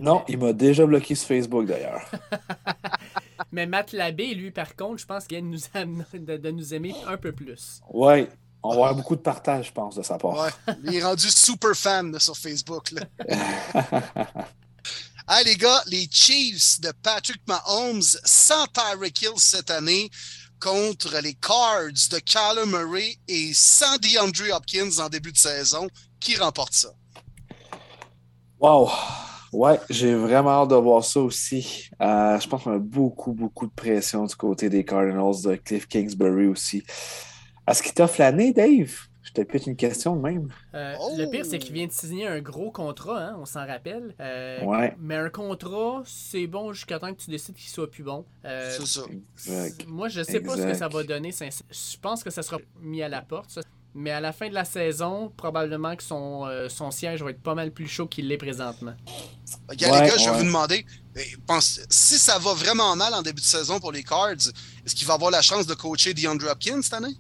[0.01, 2.03] non, il m'a déjà bloqué sur Facebook d'ailleurs.
[3.53, 6.95] mais Matt Labbé, lui, par contre, je pense qu'il vient de nous, de, nous aimer
[7.07, 7.81] un peu plus.
[7.89, 8.29] Ouais,
[8.65, 10.37] on va avoir beaucoup de partage, je pense, de sa part.
[10.41, 12.91] Ouais, il est rendu super fan sur Facebook.
[12.91, 13.03] Là.
[15.29, 20.09] Hey les gars, les Chiefs de Patrick Mahomes sans Tyreek Hill cette année
[20.61, 25.89] contre les Cards de Callum Murray et sans DeAndre Hopkins en début de saison.
[26.21, 26.89] Qui remporte ça?
[28.59, 28.91] Wow!
[29.53, 31.89] Ouais, j'ai vraiment hâte de voir ça aussi.
[32.01, 35.87] Euh, je pense qu'on a beaucoup, beaucoup de pression du côté des Cardinals de Cliff
[35.87, 36.83] Kingsbury aussi.
[37.67, 38.93] Est-ce qu'il t'offre l'année, Dave?
[39.37, 40.49] C'était peut-être une question même.
[40.73, 44.15] Euh, le pire, c'est qu'il vient de signer un gros contrat, hein, on s'en rappelle.
[44.19, 44.97] Euh, ouais.
[44.99, 48.25] Mais un contrat, c'est bon jusqu'à temps que tu décides qu'il soit plus bon.
[48.47, 49.03] Euh, c'est ça.
[49.87, 51.33] Moi, je sais pas ce que ça va donner.
[51.33, 53.59] Je pense que ça sera mis à la porte.
[53.95, 57.55] Mais à la fin de la saison, probablement que son, son siège va être pas
[57.55, 58.95] mal plus chaud qu'il l'est présentement.
[59.71, 60.87] les gars, je vais vous demander,
[61.91, 65.15] si ça va vraiment mal en début de saison pour les Cards, est-ce qu'il va
[65.15, 67.17] avoir la chance de coacher DeAndre Hopkins cette année?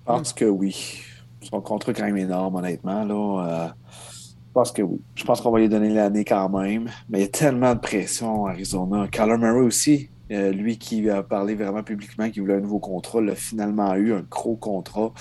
[0.00, 1.02] Je pense que oui.
[1.48, 3.04] Son contrat quand même énorme, honnêtement.
[3.04, 3.14] Là.
[3.14, 5.00] Euh, je pense que oui.
[5.14, 6.90] Je pense qu'on va lui donner l'année quand même.
[7.08, 9.06] Mais il y a tellement de pression en Arizona.
[9.08, 13.20] Kyler Murray aussi, euh, lui qui a parlé vraiment publiquement qu'il voulait un nouveau contrat,
[13.20, 15.12] l'a finalement eu, un gros contrat.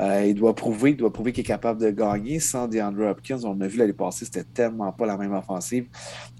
[0.00, 3.40] Euh, il doit prouver, qu'il est capable de gagner sans DeAndre Hopkins.
[3.44, 5.86] On a vu l'année passée, c'était tellement pas la même offensive.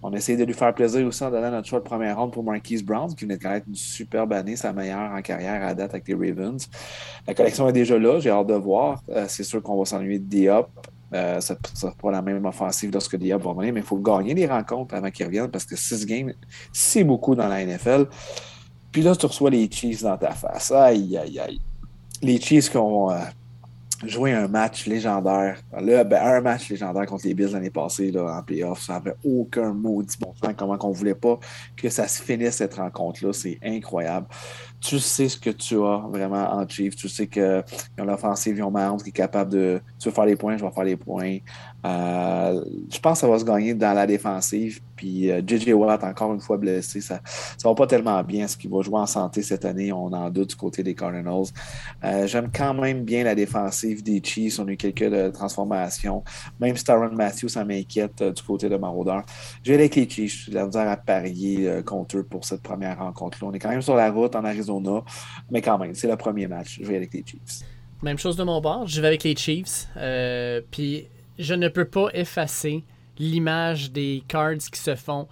[0.03, 2.33] On a essayé de lui faire plaisir aussi en donnant notre choix de première ronde
[2.33, 5.75] pour Marquise Brown, qui venait de connaître une superbe année, sa meilleure en carrière à
[5.75, 6.69] date avec les Ravens.
[7.27, 9.03] La collection est déjà là, j'ai hâte de voir.
[9.11, 10.69] Euh, c'est sûr qu'on va s'ennuyer de Diop.
[11.15, 13.99] Euh, ça ne sera pas la même offensive lorsque Diop va venir, mais il faut
[13.99, 16.33] gagner des rencontres avant qu'il revienne parce que 6 games,
[16.73, 18.07] c'est beaucoup dans la NFL.
[18.91, 20.71] Puis là, tu reçois les Chiefs dans ta face.
[20.73, 21.61] Aïe, aïe, aïe.
[22.23, 23.11] Les Chiefs qui ont
[24.07, 25.59] jouer un match légendaire.
[25.79, 29.15] Là, ben, un match légendaire contre les Bills l'année passée là, en playoff, ça n'avait
[29.25, 30.55] aucun maudit bon sens.
[30.57, 31.39] Comment qu'on voulait pas
[31.77, 33.33] que ça se finisse cette rencontre-là.
[33.33, 34.27] C'est incroyable.
[34.85, 36.95] Tu sais ce que tu as vraiment en Chief.
[36.95, 37.65] Tu sais qu'ils
[37.99, 39.81] ont l'offensive, ils ont Mahomes qui est capable de.
[39.99, 41.39] Tu veux faire les points, je vais faire les points.
[41.85, 44.81] Euh, je pense que ça va se gagner dans la défensive.
[44.97, 48.47] Puis JJ euh, Watt, encore une fois blessé, ça ne va pas tellement bien.
[48.49, 49.93] ce qu'il va jouer en santé cette année?
[49.93, 51.47] On en doute du côté des Cardinals.
[52.05, 54.59] Euh, j'aime quand même bien la défensive des Chiefs.
[54.59, 56.23] On a eu quelques transformations.
[56.59, 59.19] Même Staron Matthews, ça m'inquiète du côté de Marauder.
[59.63, 60.47] Je vais avec les Chiefs.
[60.47, 63.49] J'ai la misère à parier contre eux pour cette première rencontre-là.
[63.49, 65.03] On est quand même sur la route en Arizona,
[65.51, 66.79] mais quand même, c'est le premier match.
[66.81, 67.67] Je vais avec les Chiefs.
[68.03, 68.87] Même chose de mon bord.
[68.87, 69.89] Je vais avec les Chiefs.
[70.71, 71.09] puis
[71.39, 72.85] je ne peux pas effacer
[73.19, 75.29] l'image des Cards qui se font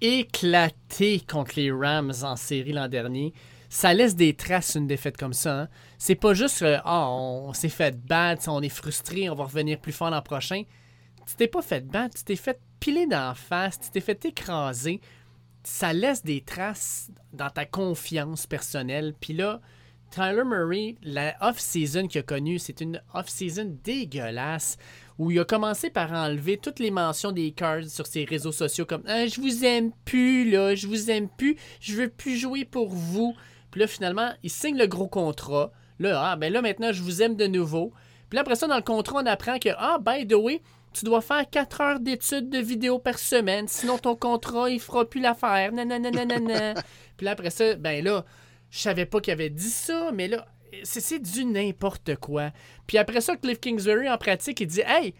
[0.00, 3.32] éclater contre les Rams en série l'an dernier.
[3.68, 5.62] Ça laisse des traces une défaite comme ça.
[5.62, 5.68] Hein.
[5.98, 9.92] C'est pas juste ah, on, s'est fait bad, on est frustré, on va revenir plus
[9.92, 10.62] fort l'an prochain.
[11.26, 15.00] Tu t'es pas fait bad, tu t'es fait piler d'en face, tu t'es fait écraser.
[15.64, 19.14] Ça laisse des traces dans ta confiance personnelle.
[19.18, 19.60] Puis là,
[20.10, 24.76] Tyler Murray, la off-season qu'il a connue, c'est une off-season dégueulasse
[25.18, 28.84] où il a commencé par enlever toutes les mentions des cards sur ses réseaux sociaux
[28.84, 32.64] comme ah, Je vous aime plus, là, je vous aime plus, je veux plus jouer
[32.64, 33.34] pour vous.
[33.70, 35.72] Puis là, finalement, il signe le gros contrat.
[35.98, 37.92] Là, ah, ben là, maintenant, je vous aime de nouveau.
[38.28, 40.60] Puis là, après ça, dans le contrat, on apprend que, ah, by the way,
[40.92, 45.04] tu dois faire 4 heures d'études de vidéo par semaine, sinon ton contrat, il fera
[45.04, 45.72] plus l'affaire.
[45.72, 46.74] Nanana.
[47.16, 48.24] Puis là, après ça, ben là,
[48.70, 50.46] je savais pas qu'il avait dit ça, mais là,
[50.82, 52.50] c'est du n'importe quoi.
[52.86, 55.14] Puis après ça, Cliff Kingsbury, en pratique, il dit Hey,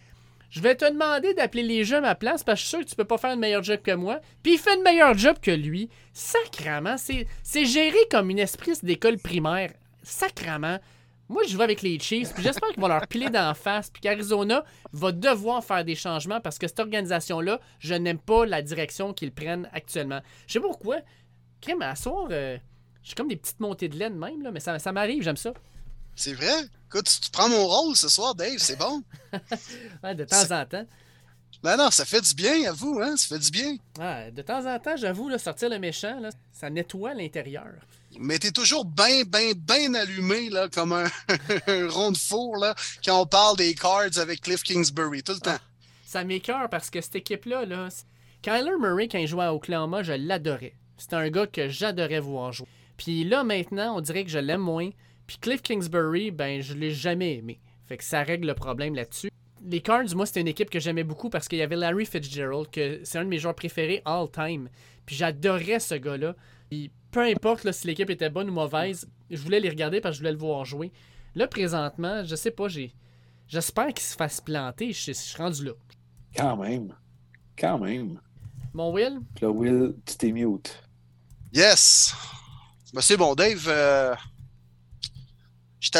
[0.51, 2.85] je vais te demander d'appeler les jeux à ma place parce que je suis sûr
[2.85, 4.21] que tu peux pas faire un meilleur job que moi.
[4.43, 5.89] Puis il fait un meilleur job que lui.
[6.13, 9.73] Sacrament, c'est géré comme une esprit d'école primaire.
[10.05, 10.79] Sacrament.
[11.29, 14.03] Moi, je vais avec les Chiefs, puis j'espère qu'ils vont leur piler d'en face, puis
[14.03, 14.63] qu'Arizona
[14.93, 19.33] va devoir faire des changements parce que cette organisation-là, je n'aime pas la direction qu'ils
[19.33, 20.21] prennent actuellement.
[20.47, 20.99] Je sais pas pourquoi.
[21.63, 22.59] Crème, à soir, euh,
[23.05, 25.53] j'ai comme des petites montées de laine même, là, mais ça, ça m'arrive, j'aime ça.
[26.17, 26.65] C'est vrai?
[26.89, 29.03] Écoute, tu, prends mon rôle ce soir, Dave, c'est bon.
[30.03, 30.87] de temps en temps.
[31.63, 33.17] Ben non, ça fait du bien à vous, hein?
[33.17, 33.77] Ça fait du bien.
[34.31, 37.73] de temps en temps, j'avoue, sortir le méchant, là, ça nettoie l'intérieur.
[38.19, 41.09] Mais t'es toujours bien, bien, bien allumé, là, comme un,
[41.89, 42.75] rond de four, là,
[43.05, 45.57] quand on parle des cards avec Cliff Kingsbury, tout le temps.
[45.57, 45.61] Ah,
[46.07, 47.89] ça m'écœure parce que cette équipe-là, là,
[48.43, 50.75] Kyler Murray, quand il jouait à Oklahoma, je l'adorais.
[50.97, 52.69] C'était un gars que j'adorais voir jouer.
[52.97, 54.91] Puis là, maintenant, on dirait que je l'aime moins.
[55.27, 57.61] Puis Cliff Kingsbury, ben, je l'ai jamais aimé.
[57.85, 59.31] Fait que ça règle le problème là-dessus.
[59.67, 62.71] Les Cards, moi, c'était une équipe que j'aimais beaucoup parce qu'il y avait Larry Fitzgerald,
[62.71, 64.69] que c'est un de mes joueurs préférés all time.
[65.07, 66.35] Puis j'adorais ce gars-là.
[66.71, 70.17] Puis peu importe si l'équipe était bonne ou mauvaise, je voulais les regarder parce que
[70.17, 70.93] je voulais le voir jouer.
[71.35, 72.95] Là, présentement, je sais pas, j'ai.
[73.49, 74.93] J'espère qu'il se fasse planter.
[74.93, 75.73] Je, suis rendu là.
[76.37, 76.95] Quand même.
[77.59, 78.21] Quand même.
[78.73, 79.21] Mon Will?
[79.41, 80.83] Là, Will, tu t'es mute.
[81.53, 82.15] Yes!
[82.95, 83.65] Ben, c'est bon, Dave.
[83.67, 84.15] Euh,
[85.81, 85.99] je suis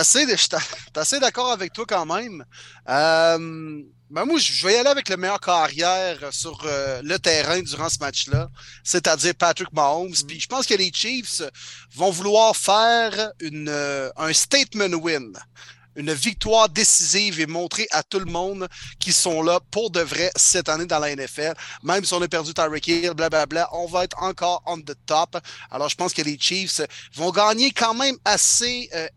[0.95, 2.45] assez, d'accord avec toi quand même.
[2.89, 7.61] Euh, ben, moi, je vais y aller avec le meilleur carrière sur euh, le terrain
[7.63, 8.49] durant ce match-là,
[8.85, 10.11] c'est-à-dire Patrick Mahomes.
[10.11, 10.27] Mm.
[10.29, 11.43] Puis je pense que les Chiefs
[11.97, 13.69] vont vouloir faire une,
[14.17, 15.33] un statement win
[15.97, 18.69] une victoire décisive et montrer à tout le monde
[18.99, 21.55] qu'ils sont là pour de vrai cette année dans la NFL.
[21.83, 25.37] Même si on a perdu Tyreek Hill, blablabla, on va être encore on the top.
[25.71, 26.81] Alors, je pense que les Chiefs
[27.15, 29.09] vont gagner quand même assez euh,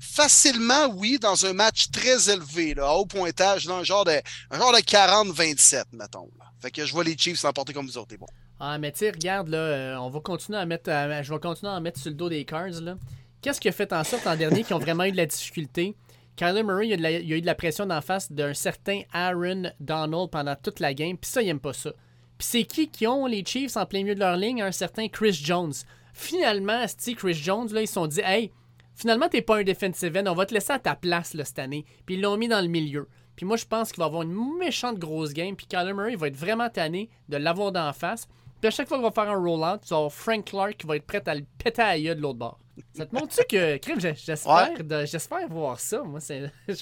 [0.00, 4.56] facilement, oui, dans un match très élevé, à haut pointage, dans un genre de, de
[4.56, 6.28] 40-27, mettons.
[6.60, 8.14] Fait que je vois les Chiefs s'emporter comme vous autres.
[8.60, 11.80] Ah, mais tu regarde, là, euh, on va continuer à mettre, je vais continuer à
[11.80, 12.96] mettre sur le dos des Cards, là.
[13.44, 15.94] Qu'est-ce qui a fait en sorte en dernier qu'ils ont vraiment eu de la difficulté?
[16.34, 20.56] Kyler Murray, il a, eu de la pression d'en face d'un certain Aaron Donald pendant
[20.56, 21.90] toute la game, puis ça, il aime pas ça.
[22.38, 24.62] Puis c'est qui qui ont les Chiefs en plein milieu de leur ligne?
[24.62, 25.74] Un certain Chris Jones.
[26.14, 28.50] Finalement, Steve Chris Jones, là, ils se sont dit, hey,
[28.94, 31.84] finalement, t'es pas un defensive end, on va te laisser à ta place cette année.
[32.06, 33.10] Puis ils l'ont mis dans le milieu.
[33.36, 36.28] Puis moi, je pense qu'il va avoir une méchante grosse game, puis Kyler Murray va
[36.28, 38.26] être vraiment tanné de l'avoir d'en face.
[38.62, 40.96] Puis à chaque fois qu'il va faire un roll-out, tu vas Frank Clark qui va
[40.96, 42.58] être prêt à le péter à de l'autre bord.
[42.96, 46.02] Ça te montre-tu que, crime, j'espère, j'espère voir ça.
[46.02, 46.50] Moi, c'est.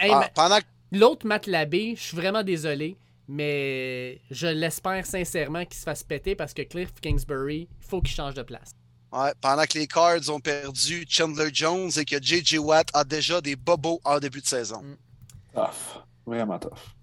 [0.00, 0.60] Ah,
[0.92, 2.96] l'autre Matt Labbé, je suis vraiment désolé,
[3.28, 8.14] mais je l'espère sincèrement qu'il se fasse péter parce que Cliff Kingsbury, il faut qu'il
[8.14, 8.72] change de place.
[9.12, 13.40] Ouais, pendant que les Cards ont perdu Chandler Jones et que JJ Watt a déjà
[13.40, 14.82] des bobos en début de saison.
[14.82, 14.96] Mm.
[15.54, 16.04] Tough.
[16.26, 16.94] Vraiment tough.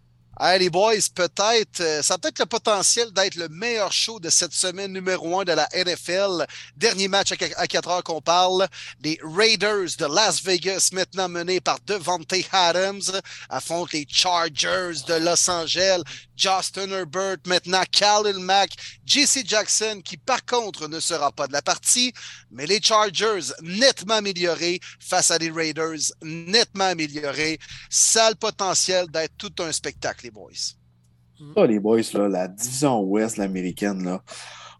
[0.43, 4.31] Hey, les boys, peut-être, euh, ça a peut-être le potentiel d'être le meilleur show de
[4.31, 6.47] cette semaine numéro un de la NFL.
[6.75, 8.67] Dernier match à 4 heures qu'on parle.
[9.03, 15.47] Les Raiders de Las Vegas, maintenant menés par Devante Adams, affrontent les Chargers de Los
[15.47, 16.01] Angeles.
[16.41, 18.71] Justin Herbert, maintenant Khalil Mack,
[19.05, 22.13] JC Jackson, qui par contre ne sera pas de la partie,
[22.49, 27.59] mais les Chargers nettement améliorés face à les Raiders nettement améliorés.
[27.91, 31.67] Ça a le potentiel d'être tout un spectacle, les boys.
[31.67, 34.21] Les boys, là, la division ouest américaine, là,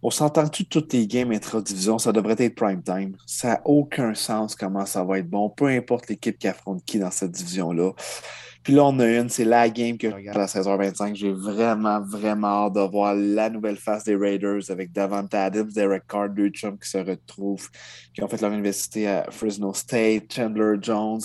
[0.04, 2.00] on s'entend-tu toutes les games intra-division?
[2.00, 3.16] Ça devrait être prime time.
[3.26, 6.98] Ça n'a aucun sens comment ça va être bon, peu importe l'équipe qui affronte qui
[7.00, 7.92] dans cette division-là.
[8.64, 11.16] Puis là, on a une, c'est la game que je regarde à 16h25.
[11.16, 16.06] J'ai vraiment, vraiment hâte de voir la nouvelle face des Raiders avec Davante Adams, Derek
[16.08, 17.70] Carr, deux chums qui se retrouvent,
[18.14, 21.22] qui ont fait leur université à Fresno State, Chandler Jones.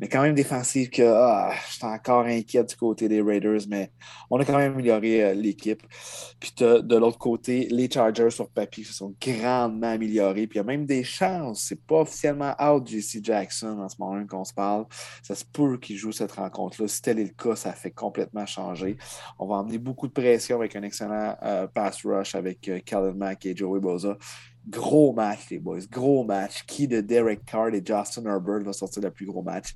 [0.00, 3.90] Mais quand même défensif que ah, je suis encore inquiet du côté des Raiders, mais
[4.30, 5.82] on a quand même amélioré euh, l'équipe.
[6.38, 10.46] Puis de l'autre côté, les Chargers sur papier se sont grandement améliorés.
[10.46, 11.64] Puis il y a même des chances.
[11.68, 14.86] C'est pas officiellement out JC Jackson en ce moment qu'on se parle.
[15.22, 18.46] Ça se peut qu'il joue cette rencontre si tel est le cas, ça fait complètement
[18.46, 18.96] changer.
[19.38, 23.46] On va emmener beaucoup de pression avec un excellent euh, pass rush avec euh, Mack
[23.46, 24.16] et Joey Boza.
[24.68, 25.80] Gros match, les boys.
[25.90, 26.64] Gros match.
[26.66, 29.74] Qui de Derek Carr et Justin Herbert va sortir le plus gros match?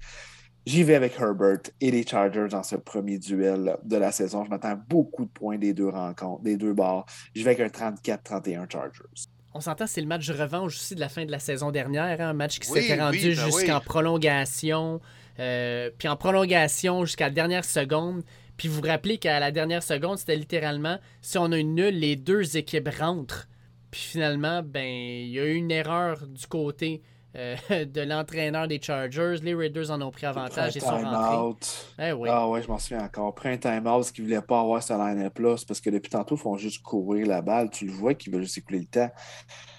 [0.67, 4.45] J'y vais avec Herbert et les Chargers dans ce premier duel de la saison.
[4.45, 7.07] Je m'attends beaucoup de points des deux rencontres, des deux bords.
[7.35, 9.29] Je vais avec un 34-31 Chargers.
[9.55, 12.21] On s'entend, c'est le match de revanche aussi de la fin de la saison dernière,
[12.21, 12.29] hein?
[12.29, 15.01] un match qui s'était rendu ben jusqu'en prolongation.
[15.41, 18.23] Euh, puis en prolongation jusqu'à la dernière seconde.
[18.57, 21.99] Puis vous vous rappelez qu'à la dernière seconde, c'était littéralement si on a une nulle,
[21.99, 23.49] les deux équipes rentrent.
[23.91, 27.03] Puis finalement, ben il y a eu une erreur du côté
[27.37, 29.37] euh, de l'entraîneur des Chargers.
[29.43, 31.67] Les Raiders en ont pris avantage et sont rentrés.
[31.99, 32.29] Eh oui.
[32.31, 33.35] Ah ouais, je m'en souviens encore.
[33.35, 36.57] Time-out parce qu'ils ne voulaient pas avoir ce line-up parce que depuis tantôt, ils font
[36.57, 37.71] juste courir la balle.
[37.71, 39.11] Tu le vois qu'ils veulent juste écouler le temps.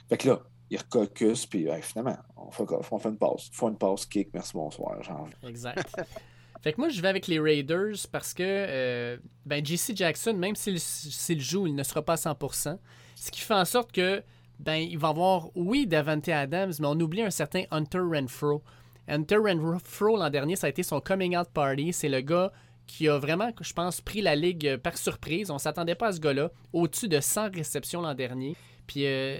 [0.10, 0.40] Fait que là,
[0.70, 3.50] il recocus, puis finalement, on fait, on fait une pause.
[3.52, 5.04] Fait une pause kick, merci, bonsoir.
[5.04, 5.28] Genre.
[5.46, 5.94] Exact.
[6.62, 10.56] fait que moi, je vais avec les Raiders parce que euh, ben, JC Jackson, même
[10.56, 12.78] s'il joue, il ne sera pas à 100%.
[13.22, 14.24] Ce qui fait en sorte que
[14.58, 18.64] ben, il va avoir, oui, Davante Adams, mais on oublie un certain Hunter Renfro.
[19.08, 21.94] Hunter Renfro, l'an dernier, ça a été son coming out party.
[21.94, 22.52] C'est le gars
[22.88, 25.52] qui a vraiment, je pense, pris la ligue par surprise.
[25.52, 26.50] On ne s'attendait pas à ce gars-là.
[26.74, 28.56] Au-dessus de 100 réceptions l'an dernier.
[28.88, 29.38] Puis euh,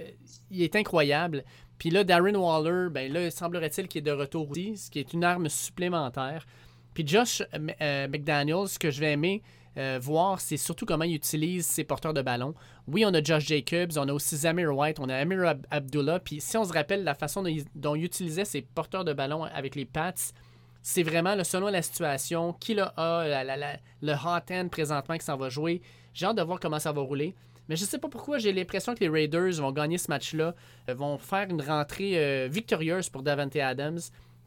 [0.52, 1.42] il est incroyable.
[1.76, 5.12] Puis là, Darren Waller, ben là, semblerait-il qu'il est de retour aussi, ce qui est
[5.12, 6.46] une arme supplémentaire.
[6.94, 7.42] Puis Josh
[7.80, 9.42] euh, McDaniels, ce que je vais aimer
[9.78, 12.54] euh, voir, c'est surtout comment il utilise ses porteurs de ballon.
[12.86, 16.20] Oui, on a Josh Jacobs, on a aussi Zamir White, on a Amir Abdullah.
[16.20, 17.42] Puis si on se rappelle la façon
[17.74, 20.14] dont il, utilisait ses porteurs de ballon avec les Pats,
[20.82, 23.44] c'est vraiment, selon la situation, qui le a,
[24.02, 25.80] le hot end présentement qui s'en va jouer.
[26.12, 27.34] J'ai hâte de voir comment ça va rouler.
[27.68, 30.54] Mais je sais pas pourquoi, j'ai l'impression que les Raiders vont gagner ce match-là,
[30.88, 34.00] euh, vont faire une rentrée euh, victorieuse pour Davante Adams.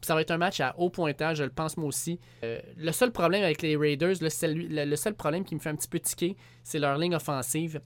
[0.05, 2.19] Ça va être un match à haut pointage, je le pense moi aussi.
[2.43, 5.87] Euh, le seul problème avec les Raiders, le seul, problème qui me fait un petit
[5.87, 7.81] peu tiquer, c'est leur ligne offensive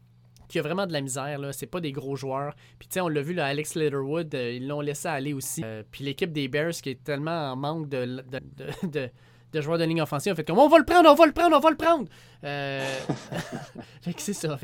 [0.47, 1.37] qui a vraiment de la misère.
[1.37, 1.53] Là.
[1.53, 2.55] C'est pas des gros joueurs.
[2.79, 5.63] Puis, tu sais, on l'a vu, Alex Leatherwood, ils l'ont laissé aller aussi.
[5.91, 8.23] puis l'équipe des Bears qui est tellement en manque de,
[9.53, 10.33] joueurs de ligne offensive.
[10.33, 12.07] Fait comme on va le prendre, on va le prendre, on va le prendre.
[12.43, 12.97] Euh...
[14.17, 14.57] c'est ça.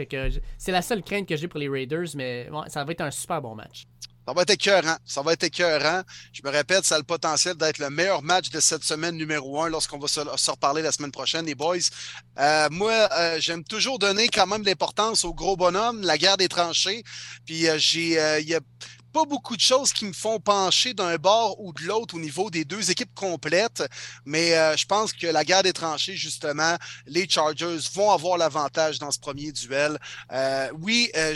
[0.58, 3.42] C'est la seule crainte que j'ai pour les Raiders, mais ça va être un super
[3.42, 3.86] bon match.
[4.28, 4.98] Ça va être écœurant.
[5.06, 6.02] Ça va être écœurant.
[6.34, 9.62] Je me répète, ça a le potentiel d'être le meilleur match de cette semaine numéro
[9.62, 10.20] un lorsqu'on va se,
[10.50, 11.78] reparler la semaine prochaine, les boys.
[12.40, 16.48] Euh, moi, euh, j'aime toujours donner quand même l'importance au gros bonhomme, la guerre des
[16.48, 17.04] tranchées.
[17.46, 18.18] Puis euh, j'ai,
[19.16, 22.50] pas beaucoup de choses qui me font pencher d'un bord ou de l'autre au niveau
[22.50, 23.82] des deux équipes complètes,
[24.26, 26.76] mais euh, je pense que la guerre des tranchées, justement,
[27.08, 29.98] les Chargers vont avoir l'avantage dans ce premier duel.
[30.34, 31.34] Euh, oui, euh,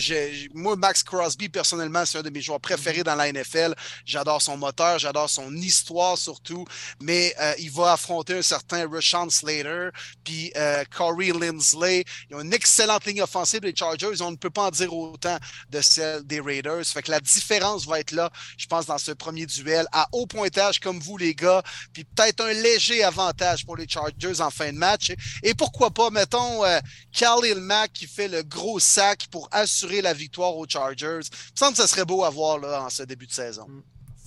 [0.54, 3.74] moi, Max Crosby, personnellement, c'est un de mes joueurs préférés dans la NFL.
[4.04, 6.66] J'adore son moteur, j'adore son histoire surtout,
[7.02, 9.92] mais il va affronter un certain Rashawn Slater,
[10.26, 10.52] puis
[10.94, 12.04] Corey Lindsley.
[12.30, 14.22] Ils ont une excellente ligne offensive, les Chargers.
[14.22, 15.38] On ne peut pas en dire autant
[15.70, 16.86] de celle des Raiders.
[16.86, 20.26] Fait que la différence va être là, je pense, dans ce premier duel, à haut
[20.26, 21.62] pointage comme vous, les gars,
[21.94, 25.12] puis peut-être un léger avantage pour les Chargers en fin de match.
[25.44, 26.80] Et pourquoi pas, mettons, euh,
[27.12, 31.20] Khalil Mack qui fait le gros sac pour assurer la victoire aux Chargers.
[31.22, 33.68] Il me semble que ce serait beau à voir là, en ce début de saison.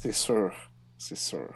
[0.03, 0.53] C'est sûr,
[0.99, 1.49] c'est sûr.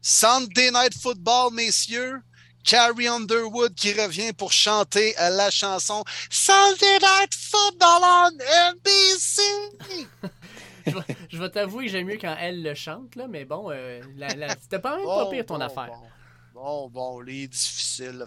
[0.00, 2.20] Sunday Night Football, messieurs.
[2.64, 8.30] Carrie Underwood qui revient pour chanter la chanson Sunday Night Football on
[8.74, 9.42] NBC.
[11.28, 14.00] je vais, t'avouer que j'aime mieux quand elle le chante, là, mais bon, euh,
[14.60, 15.90] c'était pas même pas pire ton affaire.
[16.62, 18.22] Bon, bon, les difficiles.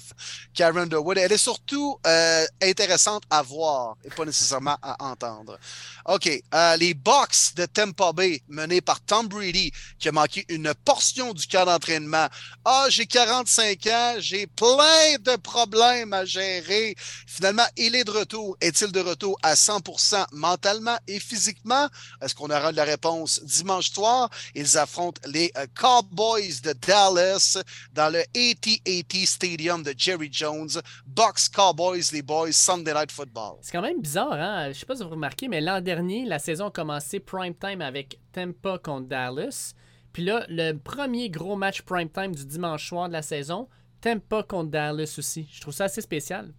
[0.55, 5.59] Karen Durwood, elle est surtout euh, intéressante à voir et pas nécessairement à entendre.
[6.05, 10.73] OK, euh, les Bucks de Tampa Bay, menés par Tom Brady, qui a manqué une
[10.83, 12.27] portion du camp d'entraînement.
[12.65, 16.95] Ah, j'ai 45 ans, j'ai plein de problèmes à gérer.
[17.27, 18.57] Finalement, il est de retour.
[18.61, 21.87] Est-il de retour à 100% mentalement et physiquement?
[22.19, 24.31] Est-ce qu'on aura la réponse dimanche soir?
[24.55, 27.59] Ils affrontent les euh, Cowboys de Dallas
[27.93, 30.69] dans le AT&T Stadium de Jerry Jones.
[31.05, 33.57] Bucks, Cowboys, les Boys, Sunday Night Football.
[33.61, 34.69] C'est quand même bizarre, hein?
[34.69, 37.81] Je sais pas si vous remarquez, mais l'an dernier, la saison a commencé prime time
[37.81, 39.73] avec Tampa contre Dallas.
[40.11, 43.67] Puis là, le premier gros match prime time du dimanche soir de la saison,
[44.01, 45.47] Tampa contre Dallas aussi.
[45.51, 46.53] Je trouve ça assez spécial.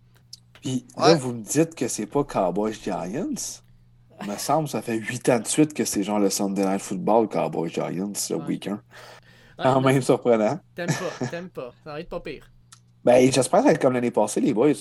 [0.60, 3.62] Puis là, vous me dites que c'est pas Cowboys Giants?
[4.22, 6.80] Il me semble ça fait huit ans de suite que c'est genre le Sunday Night
[6.80, 8.78] Football Cowboys Giants ce week-end.
[9.58, 10.58] Quand même surprenant.
[10.74, 11.72] T'aimes pas, t'aimes pas.
[11.84, 12.50] Ça va être pas pire.
[13.04, 14.72] Ben, j'espère que ça va être comme l'année passée, les boys.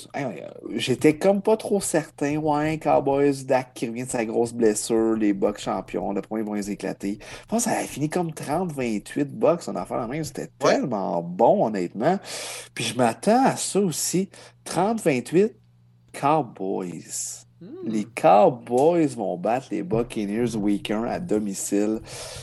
[0.75, 2.37] J'étais comme pas trop certain.
[2.37, 6.53] Ouais, Cowboys, Dak qui revient de sa grosse blessure, les Bucks champions, le premier vont
[6.53, 7.19] les éclater.
[7.21, 10.23] Je pense que ça a fini comme 30-28 Bucks en affaire la même.
[10.23, 12.17] C'était tellement bon, honnêtement.
[12.73, 14.29] Puis je m'attends à ça aussi.
[14.65, 15.51] 30-28
[16.13, 17.45] Cowboys.
[17.85, 21.99] Les Cowboys vont battre les Buccaneers week 1 à domicile.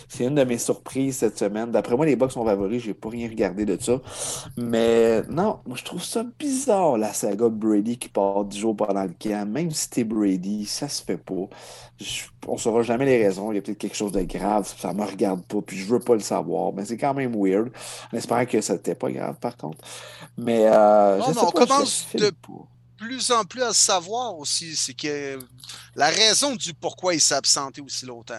[0.09, 1.71] C'est une de mes surprises cette semaine.
[1.71, 2.83] D'après moi, les Bucks sont favoris.
[2.83, 4.01] J'ai pas rien regardé de ça.
[4.57, 8.77] Mais non, moi, je trouve ça bizarre, la saga de Brady qui part du jour
[8.77, 9.49] pendant le camp.
[9.49, 11.49] Même si t'es Brady, ça se fait pas.
[12.47, 13.51] on saura jamais les raisons.
[13.53, 14.73] Il y a peut-être quelque chose de grave.
[14.79, 15.61] Ça me regarde pas.
[15.63, 16.73] Puis je veux pas le savoir.
[16.73, 17.71] Mais c'est quand même weird.
[18.13, 19.79] En espérant que ça n'était pas grave, par contre.
[20.37, 22.31] Mais euh, non, on commence de
[23.01, 25.39] plus en plus à savoir aussi, c'est que
[25.97, 28.35] la raison du pourquoi il s'est absenté aussi longtemps.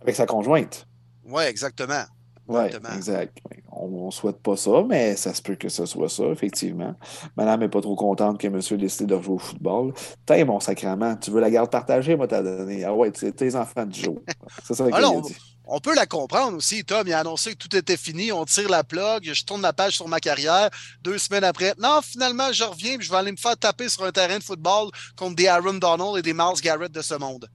[0.00, 0.86] Avec sa conjointe.
[1.24, 2.04] Oui, exactement.
[2.46, 2.62] Oui,
[2.94, 3.38] exact.
[3.70, 6.94] On ne souhaite pas ça, mais ça se peut que ce soit ça, effectivement.
[7.36, 9.94] Madame n'est pas trop contente que monsieur ait décidé de rejouer au football.
[10.26, 12.84] T'es mon sacrement, tu veux la garde partagée, moi t'as donné.
[12.84, 14.20] Ah ouais, tes enfants du jour.
[14.62, 15.36] C'est ça Alors, dit
[15.66, 16.84] on peut la comprendre aussi.
[16.84, 18.32] Tom, il a annoncé que tout était fini.
[18.32, 19.30] On tire la plug.
[19.32, 20.70] Je tourne la page sur ma carrière.
[21.02, 24.12] Deux semaines après, non, finalement, je reviens je vais aller me faire taper sur un
[24.12, 27.48] terrain de football contre des Aaron Donald et des Miles Garrett de ce monde.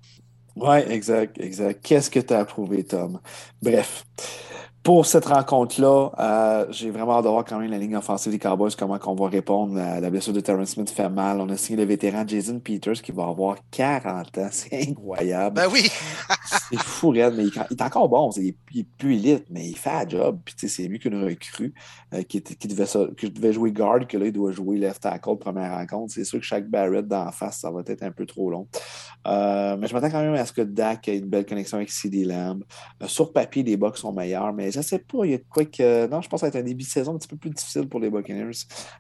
[0.56, 1.86] Oui, exact, exact.
[1.86, 3.20] Qu'est-ce que tu as approuvé, Tom?
[3.62, 4.04] Bref
[4.90, 8.40] pour cette rencontre-là, euh, j'ai vraiment hâte de voir quand même la ligne offensive des
[8.40, 9.78] Cowboys, comment on va répondre.
[9.80, 11.40] à la blessure de Terrence Smith fait mal.
[11.40, 14.48] On a signé le vétéran Jason Peters qui va avoir 40 ans.
[14.50, 15.58] C'est incroyable.
[15.58, 15.92] Ben oui!
[16.72, 18.32] c'est fou, mais il, est encore bon.
[18.38, 20.40] Il est, plus élite, mais il fait un job.
[20.44, 21.72] Puis c'est mieux qu'une recrue
[22.16, 25.78] euh, qui, qui, devait, devait jouer guard, que là, il doit jouer left tackle première
[25.78, 26.16] rencontre.
[26.16, 28.68] C'est sûr que chaque Barrett d'en face, ça va être un peu trop long.
[29.28, 31.92] Euh, mais je m'attends quand même à ce que Dak ait une belle connexion avec
[31.92, 32.64] CD Lamb.
[33.06, 36.08] sur papier, les Bucks sont meilleurs, mais je sais pas, il y a quoi que.
[36.08, 37.50] Non, je pense que ça va être un début de saison un petit peu plus
[37.50, 38.52] difficile pour les Buccaneers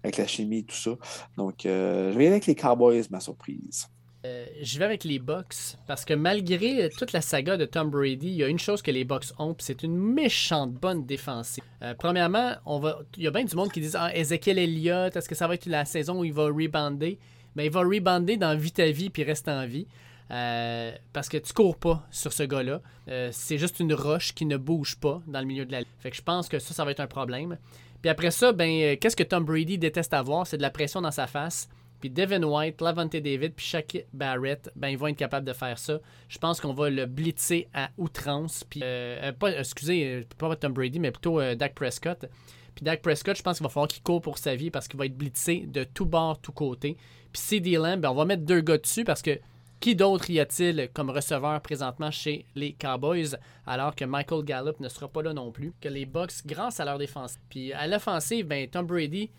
[0.03, 0.91] avec la chimie et tout ça.
[1.37, 3.87] Donc, euh, je vais aller avec les Cowboys, ma surprise.
[4.25, 8.27] Euh, je vais avec les Bucks parce que malgré toute la saga de Tom Brady,
[8.27, 11.63] il y a une chose que les Bucks ont, c'est une méchante bonne défensive.
[11.81, 15.15] Euh, premièrement, on va, il y a bien du monde qui dit ah, Ezekiel Elliott,
[15.15, 17.17] est-ce que ça va être la saison où il va rebounder
[17.55, 19.87] Mais ben, il va rebounder dans Vie ta vie puis reste en vie.
[20.31, 22.81] Euh, parce que tu cours pas sur ce gars-là.
[23.07, 25.87] Euh, c'est juste une roche qui ne bouge pas dans le milieu de la ligne.
[25.99, 27.57] Fait que je pense que ça, ça va être un problème.
[28.01, 30.45] Puis après ça, ben, euh, qu'est-ce que Tom Brady déteste avoir?
[30.45, 31.67] C'est de la pression dans sa face.
[31.99, 35.77] Puis Devin White, Lavante David, puis Shaq Barrett, ben, ils vont être capables de faire
[35.77, 35.99] ça.
[36.29, 38.63] Je pense qu'on va le blitzer à outrance.
[38.63, 42.25] Puis, pas, excusez, pas Tom Brady, mais plutôt Dak Prescott.
[42.73, 44.97] Puis Dak Prescott, je pense qu'il va falloir qu'il court pour sa vie parce qu'il
[44.97, 46.95] va être blitzé de tout bord, tout côté.
[47.33, 49.37] Puis CD Lamb, ben, on va mettre deux gars dessus parce que
[49.79, 54.89] qui d'autre y a-t-il comme receveur présentement chez les Cowboys alors que Michael Gallup ne
[54.89, 55.73] sera pas là non plus?
[55.79, 57.35] Que les Bucks, grâce à leur défense.
[57.49, 59.31] Puis à l'offensive, ben, Tom Brady,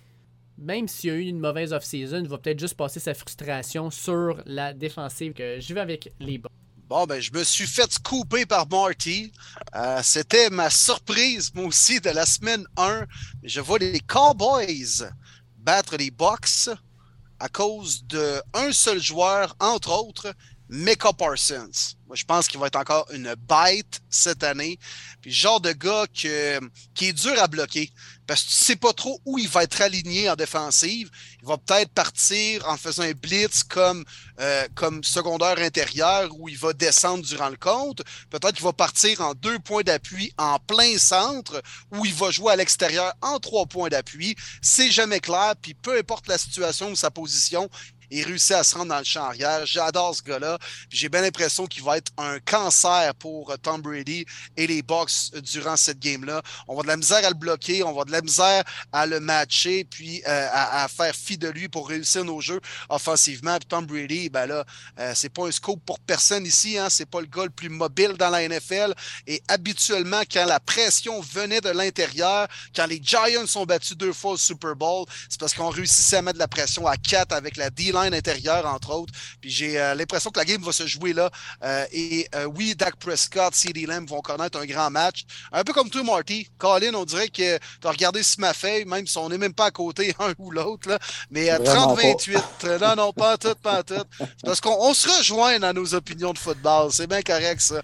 [0.56, 4.72] même s'il a eu une mauvaise off-season, va peut-être juste passer sa frustration sur la
[4.72, 5.32] défensive.
[5.32, 6.52] Que je vais avec les Bucks.
[6.88, 9.32] Bon, ben, je me suis fait couper par Marty.
[9.76, 13.04] Euh, c'était ma surprise, moi aussi, de la semaine 1.
[13.44, 15.08] Je vois les Cowboys
[15.58, 16.68] battre les Bucks
[17.40, 20.32] à cause d'un seul joueur, entre autres,
[20.72, 21.97] Mecca Parsons.
[22.06, 24.78] Moi, je pense qu'il va être encore une bête cette année.
[25.20, 27.92] Puis, genre de gars qui est dur à bloquer
[28.30, 31.10] parce que tu sais pas trop où il va être aligné en défensive.
[31.42, 34.05] Il va peut-être partir en faisant un blitz comme,
[34.38, 38.02] euh, comme secondaire intérieur où il va descendre durant le compte.
[38.30, 41.60] Peut-être qu'il va partir en deux points d'appui en plein centre
[41.90, 44.36] où il va jouer à l'extérieur en trois points d'appui.
[44.62, 45.55] C'est jamais clair.
[45.60, 47.68] Puis peu importe la situation ou sa position,
[48.11, 49.65] Il réussit à se rendre dans le champ arrière.
[49.66, 50.59] J'adore ce gars-là.
[50.91, 54.27] J'ai bien l'impression qu'il va être un cancer pour Tom Brady
[54.57, 56.43] et les Bucks durant cette game-là.
[56.69, 59.20] On va de la misère à le bloquer, on va de la misère à le
[59.20, 63.57] matcher, puis à, faire fi de lui pour réussir nos jeux offensivement.
[63.59, 64.65] Puis Tom Brady, ben là,
[65.15, 66.78] c'est pas un scope pour personne ici.
[66.78, 66.89] Hein?
[66.91, 68.95] C'est pas le gars le plus mobile dans la NFL.
[69.27, 74.32] Et habituellement, quand la pression venait de l'intérieur, quand les Giants sont battus deux fois
[74.32, 77.57] au Super Bowl, c'est parce qu'on réussissait à mettre de la pression à 4 avec
[77.57, 79.12] la D-line intérieure, entre autres.
[79.40, 81.31] Puis j'ai euh, l'impression que la game va se jouer là.
[81.62, 85.24] Euh, et euh, oui, Dak Prescott, CD Lamb vont connaître un grand match.
[85.52, 86.48] Un peu comme toi, Marty.
[86.59, 88.22] Colin, on dirait que tu as regardé
[88.55, 90.98] feuille, même si on n'est même pas à côté un ou l'autre.
[91.31, 92.78] Mais 30-28.
[92.81, 94.05] Non, non, pas tout, pas tout.
[94.44, 96.93] Parce qu'on se rejoint dans nos opinions de football.
[96.93, 97.82] C'est bien correct, ça.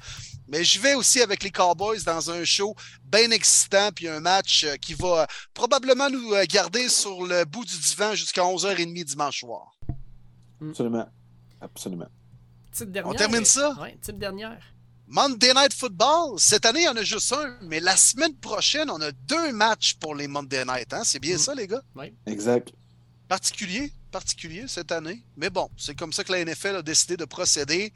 [0.48, 2.74] Mais je vais aussi avec les Cowboys dans un show
[3.05, 8.14] bien excitant, puis un match qui va probablement nous garder sur le bout du divan
[8.14, 9.76] jusqu'à 11h30 dimanche soir.
[10.60, 10.70] Hmm.
[10.70, 11.08] Absolument.
[11.60, 12.08] Absolument.
[13.04, 13.74] On termine ça?
[13.80, 14.62] Oui, type dernière.
[15.08, 18.90] Monday Night Football, cette année, il y en a juste un, mais la semaine prochaine,
[18.90, 20.92] on a deux matchs pour les Monday Night.
[20.92, 21.02] Hein?
[21.04, 21.40] C'est bien hmm.
[21.40, 21.82] ça, les gars?
[21.94, 22.12] Oui.
[22.26, 22.72] Exact.
[23.28, 25.24] Particulier, particulier cette année.
[25.36, 27.92] Mais bon, c'est comme ça que la NFL a décidé de procéder.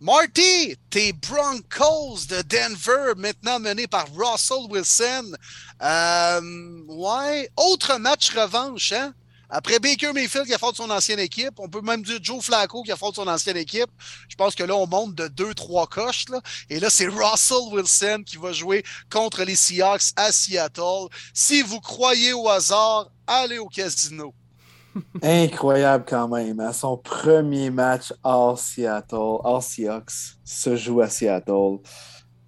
[0.00, 5.32] Marty, tes Broncos de Denver, maintenant menés par Russell Wilson.
[5.80, 9.14] Euh, ouais, autre match revanche, hein?
[9.54, 12.82] Après Baker Mayfield qui a fait son ancienne équipe, on peut même dire Joe Flacco
[12.82, 13.90] qui a fait son ancienne équipe.
[14.26, 16.24] Je pense que là, on monte de deux, trois coches.
[16.30, 16.40] Là.
[16.70, 21.08] Et là, c'est Russell Wilson qui va jouer contre les Seahawks à Seattle.
[21.34, 24.32] Si vous croyez au hasard, allez au casino.
[25.22, 26.58] Incroyable quand même.
[26.58, 26.72] Hein.
[26.72, 31.76] son premier match hors Seattle, hors Seahawks, se joue à Seattle.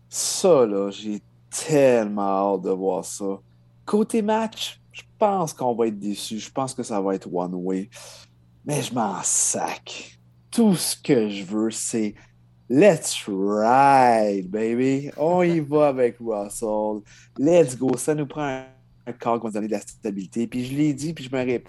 [0.09, 1.21] Ça, là, j'ai
[1.51, 3.41] tellement hâte de voir ça.
[3.85, 4.81] Côté match,
[5.25, 6.39] pense qu'on va être déçu.
[6.39, 7.89] Je pense que ça va être one way.
[8.65, 10.19] Mais je m'en sac.
[10.51, 12.15] Tout ce que je veux, c'est
[12.69, 15.11] Let's ride, baby.
[15.17, 17.03] On y va avec Russell.
[17.39, 17.97] Let's go.
[17.97, 18.65] Ça nous prend
[19.07, 20.47] un corps qui va donner de la stabilité.
[20.47, 21.69] Puis je l'ai dit, puis je me répète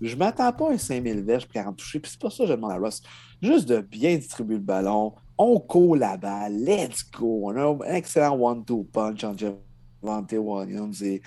[0.00, 2.00] je m'attends pas à un 5000 verges pour 40 touchés.
[2.00, 3.02] Puis c'est pas ça que je demande à Ross.
[3.42, 5.14] Juste de bien distribuer le ballon.
[5.36, 6.56] On court la balle.
[6.64, 7.42] Let's go.
[7.44, 11.22] On a un excellent one-two punch en Javante Williams et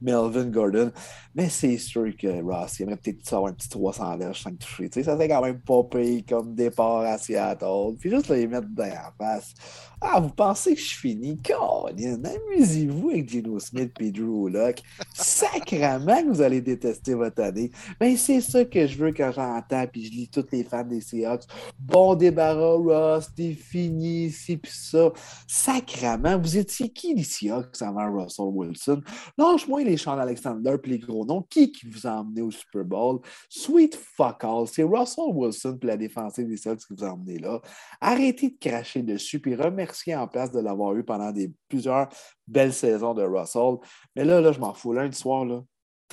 [0.00, 0.92] Melvin Gordon.
[1.34, 4.90] Mais c'est sûr que Ross, il aimerait peut-être avoir un petit 300 verges 5 touchés.
[5.02, 7.96] Ça serait quand même pas payé comme départ à Seattle.
[7.98, 9.54] Puis juste les mettre dans la face.
[9.98, 11.38] Ah, vous pensez que je finis?
[11.42, 14.82] Colin, amusez-vous avec Gino Smith et Drew Locke.
[15.14, 17.70] Sacrement que vous allez détester votre année.
[17.98, 20.84] Mais ben, c'est ça que je veux quand j'entends, puis je lis tous les fans
[20.84, 21.44] des Seahawks.
[21.78, 25.10] Bon débarras, Ross, t'es fini, ci puis ça.
[25.48, 29.00] Sacrement, vous étiez qui les Seahawks avant Russell Wilson?
[29.38, 31.40] Lâche-moi les Sean Alexander puis les gros noms.
[31.48, 33.20] Qui qui vous a emmené au Super Bowl?
[33.48, 34.66] Sweet fuck all.
[34.68, 37.62] C'est Russell Wilson puis la défensive des Seahawks qui vous a emmené là.
[37.98, 42.08] Arrêtez de cracher dessus puis remerciez en place de l'avoir eu pendant des, plusieurs
[42.46, 43.76] belles saisons de Russell.
[44.14, 44.92] Mais là, là je m'en fous.
[44.92, 45.44] Lundi soir,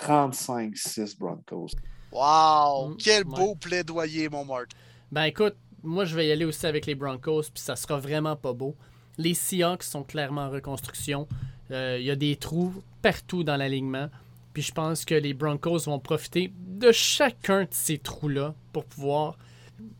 [0.02, 1.72] 35-6 Broncos.
[2.12, 2.90] Wow!
[2.90, 4.72] Mm, quel beau plaidoyer, mon Mark.
[5.12, 8.36] Ben écoute, moi je vais y aller aussi avec les Broncos, puis ça sera vraiment
[8.36, 8.76] pas beau.
[9.18, 11.28] Les Seahawks sont clairement en reconstruction.
[11.72, 14.10] Euh, il y a des trous partout dans l'alignement.
[14.54, 19.38] Puis je pense que les Broncos vont profiter de chacun de ces trous-là pour pouvoir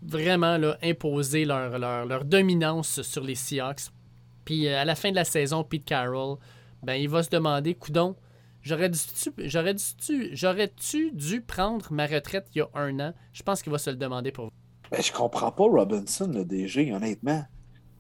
[0.02, 3.92] vraiment là, imposer leur, leur, dominance sur les Seahawks.
[4.46, 6.38] Puis euh, à la fin de la saison, Pete Carroll,
[6.84, 8.16] ben, il va se demander, coudon,
[8.62, 9.00] j'aurais dû,
[9.38, 13.14] j'aurais dû, j'aurais-tu dû prendre ma retraite il y a un an?
[13.32, 14.50] Je pense qu'il va se le demander pour
[14.94, 17.44] ben, je comprends pas Robinson, le DG, honnêtement.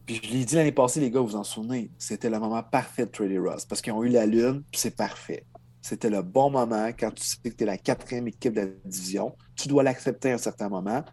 [0.05, 3.07] Puis je l'ai dit l'année passée, les gars, vous en souvenez, c'était le moment parfait
[3.07, 5.47] de trader Ross parce qu'ils ont eu la lune, puis c'est parfait.
[5.81, 8.68] C'était le bon moment quand tu sais que tu es la quatrième équipe de la
[8.85, 9.35] division.
[9.55, 11.03] Tu dois l'accepter à un certain moment.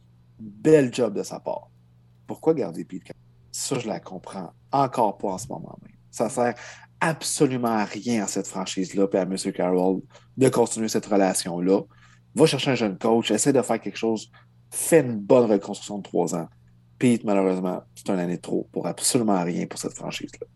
[0.41, 1.69] Bel job de sa part.
[2.27, 3.12] Pourquoi garder Pete
[3.53, 5.97] Ça, je la comprends encore pas en ce moment même.
[6.11, 6.55] Ça sert
[7.01, 9.37] absolument à rien à cette franchise-là et à M.
[9.55, 10.01] Carroll
[10.37, 11.83] de continuer cette relation-là.
[12.35, 14.31] Va chercher un jeune coach, essaie de faire quelque chose,
[14.71, 16.49] fais une bonne reconstruction de trois ans.
[16.99, 20.47] Pete, malheureusement, c'est une année trop pour absolument rien pour cette franchise-là.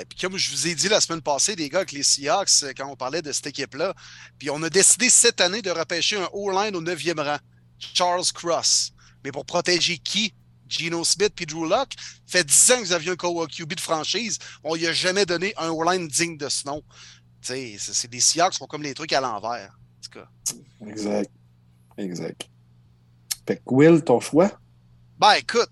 [0.00, 2.74] Et puis comme je vous ai dit la semaine passée, les gars, avec les Seahawks,
[2.76, 3.94] quand on parlait de cette équipe-là,
[4.38, 7.38] puis on a décidé cette année de repêcher un O-line au 9e rang,
[7.78, 8.93] Charles Cross.
[9.24, 10.34] Mais pour protéger qui?
[10.68, 11.92] Gino Smith puis Drew Locke.
[12.26, 14.38] Fait 10 ans que vous aviez un QB de franchise.
[14.62, 16.82] On lui a jamais donné un line digne de ce nom.
[17.42, 19.78] C'est des Seahawks qui font comme les trucs à l'envers.
[20.86, 21.30] Exact.
[21.98, 22.48] Exact.
[23.46, 24.50] Fait que Will, ton choix?
[25.18, 25.70] Ben écoute,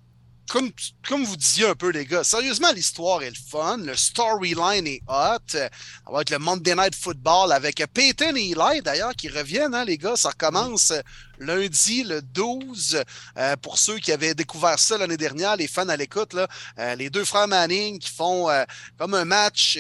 [0.52, 3.78] comme, vous disiez un peu, les gars, sérieusement, l'histoire est le fun.
[3.78, 5.38] Le storyline est hot.
[5.48, 5.70] Ça
[6.12, 9.96] va être le Monday Night Football avec Peyton et Eli, d'ailleurs, qui reviennent, hein, les
[9.96, 10.14] gars.
[10.14, 10.92] Ça recommence
[11.38, 13.02] lundi, le 12.
[13.38, 16.36] Euh, pour ceux qui avaient découvert ça l'année dernière, les fans à l'écoute,
[16.78, 18.64] euh, les deux frères Manning qui font euh,
[18.98, 19.78] comme un match,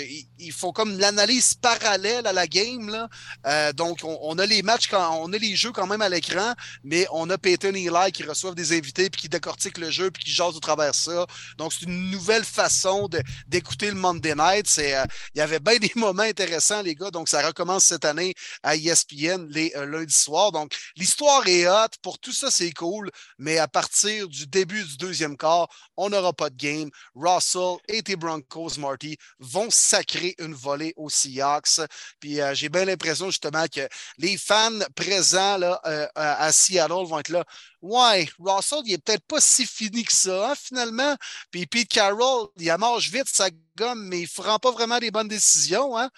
[0.50, 2.88] font comme l'analyse parallèle à la game.
[2.88, 3.72] Là.
[3.72, 7.06] donc, on, a les matchs, quand, on a les jeux quand même à l'écran, mais
[7.12, 10.24] on a Peyton et Eli qui reçoivent des invités puis qui décortiquent le jeu puis
[10.24, 11.26] qui jasent au travers ça.
[11.58, 13.08] Donc, c'est une nouvelle façon
[13.46, 14.66] d'écouter le Monday Night.
[14.68, 14.94] C'est,
[15.34, 17.10] il y avait bien des moments intéressants, les gars.
[17.10, 20.52] Donc, ça recommence cette année à ESPN les lundis soirs.
[20.52, 21.88] Donc, l'histoire est hot.
[22.02, 23.10] Pour tout ça, c'est cool.
[23.38, 26.90] Mais à partir du début du deuxième quart, on n'aura pas de game.
[27.14, 31.80] Russell et tes Broncos, Marty, vont sacrer une volée aux Seahawks.
[32.20, 33.88] Puis euh, j'ai bien l'impression justement que
[34.18, 37.44] les fans présents là, euh, à Seattle vont être là.
[37.80, 41.16] Ouais, Russell, il est peut-être pas si fini que ça, hein, finalement.
[41.50, 45.10] Puis Pete Carroll, il mange vite sa gomme, mais il ne rend pas vraiment des
[45.10, 45.98] bonnes décisions.
[45.98, 46.08] Hein?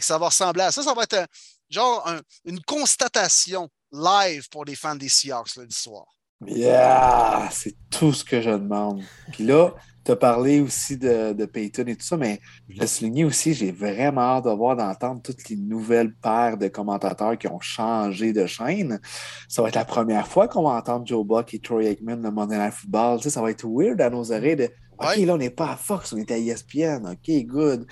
[0.00, 0.82] ça va ressembler à ça.
[0.82, 1.26] Ça va être
[1.70, 2.10] genre
[2.44, 6.06] une constatation live pour les fans des Seahawks lundi soir.
[6.46, 7.48] Yeah!
[7.52, 9.02] C'est tout ce que je demande.
[9.32, 12.86] Puis là, tu as parlé aussi de, de, Peyton et tout ça, mais je l'ai
[12.86, 17.48] souligné aussi, j'ai vraiment hâte de voir, d'entendre toutes les nouvelles paires de commentateurs qui
[17.48, 19.00] ont changé de chaîne.
[19.48, 22.30] Ça va être la première fois qu'on va entendre Joe Buck et Troy Aikman le
[22.30, 23.18] Monday Night Football.
[23.18, 25.72] Tu sais, ça va être weird à nos oreilles de OK, là, on n'est pas
[25.72, 27.08] à Fox, on est à ESPN.
[27.10, 27.86] OK, good.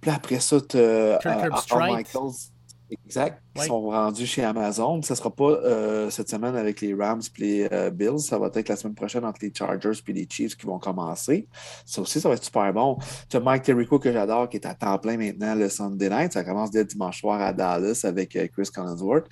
[0.00, 2.53] Puis après ça, tu as uh, Michaels.
[2.90, 3.42] Exact.
[3.56, 5.00] Ils sont rendus chez Amazon.
[5.02, 8.18] Ça ne sera pas euh, cette semaine avec les Rams et les euh, Bills.
[8.20, 11.48] Ça va être la semaine prochaine entre les Chargers et les Chiefs qui vont commencer.
[11.86, 12.98] Ça aussi, ça va être super bon.
[13.28, 16.32] Tu as Mike Terrico que j'adore qui est à temps plein maintenant le Sunday night.
[16.32, 19.28] Ça commence dès dimanche soir à Dallas avec euh, Chris Collinsworth.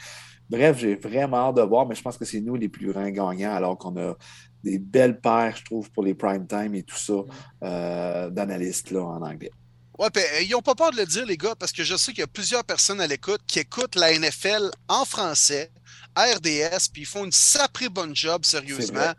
[0.48, 3.08] Bref, j'ai vraiment hâte de voir, mais je pense que c'est nous les plus grands
[3.08, 4.14] gagnants alors qu'on a
[4.62, 9.50] des belles paires, je trouve, pour les prime time et tout ça d'analystes en anglais.
[9.98, 12.12] Ouais, ben, ils n'ont pas peur de le dire, les gars, parce que je sais
[12.12, 15.70] qu'il y a plusieurs personnes à l'écoute qui écoutent la NFL en français,
[16.16, 19.12] RDS, puis ils font une sacrée bonne job, sérieusement.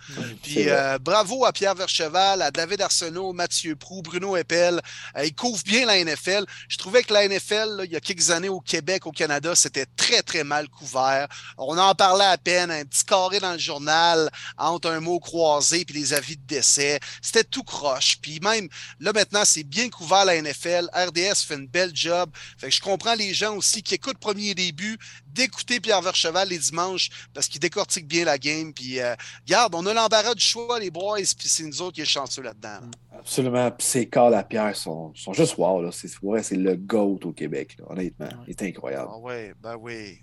[0.44, 4.80] Puis euh, bravo à Pierre Vercheval, à David Arsenault, Mathieu Prou, Bruno Eppel.
[5.18, 6.45] Euh, ils couvrent bien la NFL.
[6.68, 9.88] Je trouvais que la NFL, il y a quelques années au Québec, au Canada, c'était
[9.98, 11.28] très, très mal couvert.
[11.57, 15.86] On en parlait à peine, un petit carré dans le journal entre un mot croisé
[15.86, 16.99] puis les avis de décès.
[17.22, 18.18] C'était tout croche.
[18.22, 18.68] Puis même,
[18.99, 20.90] là maintenant, c'est bien couvert la NFL.
[20.94, 22.30] RDS fait une belle job.
[22.57, 24.98] Fait que je comprends les gens aussi qui écoutent premier début,
[25.34, 28.74] d'écouter Pierre Vercheval les dimanches parce qu'il décortique bien la game.
[28.74, 29.16] Puis, euh,
[29.46, 32.42] regarde, on a l'embarras du choix, les boys, puis c'est nous autres qui est chanceux
[32.42, 32.88] là-dedans.
[33.18, 33.72] Absolument.
[33.72, 35.92] Puis ces cas à Pierre sont, sont juste wow.
[35.92, 36.10] C'est
[36.42, 38.30] c'est le GOAT au Québec, honnêtement.
[38.48, 39.10] Il est incroyable.
[39.14, 40.20] Ah ouais, ben oui.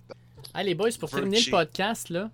[0.54, 2.30] Allez, boys, pour terminer le podcast, là,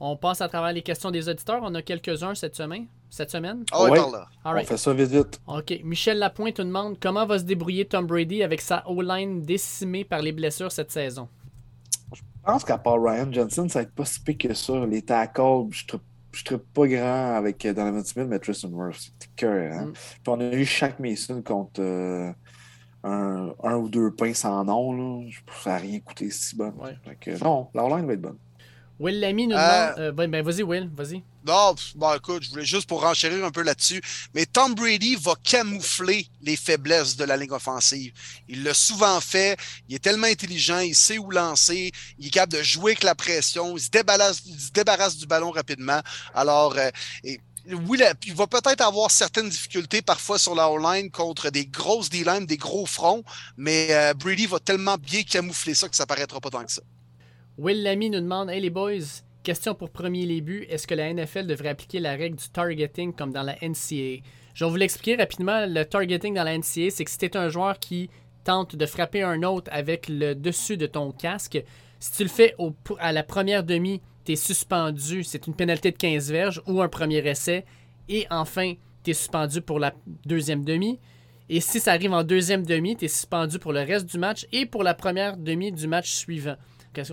[0.00, 1.60] on passe à travers les questions des auditeurs.
[1.62, 2.86] On a quelques-uns cette semaine.
[3.10, 3.64] Cette semaine?
[3.72, 4.28] Ah ouais, par là.
[4.44, 5.40] On fait ça vite vite.
[5.46, 5.80] OK.
[5.82, 10.20] Michel Lapointe nous demande comment va se débrouiller Tom Brady avec sa O-line décimée par
[10.20, 11.28] les blessures cette saison?
[12.46, 14.86] Je pense qu'à part Ryan Johnson, ça va être pas si pire que ça.
[14.86, 15.98] Les tackles, je ne
[16.44, 19.12] trouve pas grand avec euh, Donovan Smith, mais Tristan Wirfs.
[19.18, 19.72] C'est cœur.
[19.72, 19.86] Hein?
[19.86, 19.92] Mm.
[19.92, 22.32] Puis on a eu Shaq Mason contre euh,
[23.04, 24.92] un, un, ou deux points sans nom.
[24.92, 25.30] Là.
[25.62, 26.72] Ça n'a rien coûté si bon.
[27.42, 28.38] non, la line va être bonne.
[29.00, 29.98] Will Lamy nous demande.
[29.98, 31.22] Euh, ben, ben, vas-y, Will, vas-y.
[31.48, 34.02] Non, bon, écoute, je voulais juste pour renchérir un peu là-dessus.
[34.34, 38.12] Mais Tom Brady va camoufler les faiblesses de la ligne offensive.
[38.48, 39.58] Il l'a souvent fait.
[39.88, 40.80] Il est tellement intelligent.
[40.80, 41.90] Il sait où lancer.
[42.18, 43.78] Il est capable de jouer avec la pression.
[43.78, 46.02] Il se débarrasse, se débarrasse du ballon rapidement.
[46.34, 46.90] Alors, euh,
[47.64, 52.58] il va peut-être avoir certaines difficultés parfois sur la O-line contre des grosses D-line, des
[52.58, 53.24] gros fronts,
[53.56, 56.82] mais euh, Brady va tellement bien camoufler ça que ça paraîtra pas tant que ça.
[57.56, 61.46] Will Lamy nous demande Hey les boys, question pour premier buts, est-ce que la NFL
[61.46, 64.20] devrait appliquer la règle du targeting comme dans la NCAA
[64.52, 65.64] Je vais vous l'expliquer rapidement.
[65.64, 68.10] Le targeting dans la NCAA, c'est que si tu un joueur qui
[68.44, 71.64] tente de frapper un autre avec le dessus de ton casque,
[71.98, 72.54] si tu le fais
[72.98, 76.88] à la première demi, tu es suspendu, c'est une pénalité de 15 verges ou un
[76.88, 77.64] premier essai.
[78.10, 79.94] Et enfin, tu es suspendu pour la
[80.26, 81.00] deuxième demi.
[81.48, 84.46] Et si ça arrive en deuxième demi, tu es suspendu pour le reste du match
[84.52, 86.56] et pour la première demi du match suivant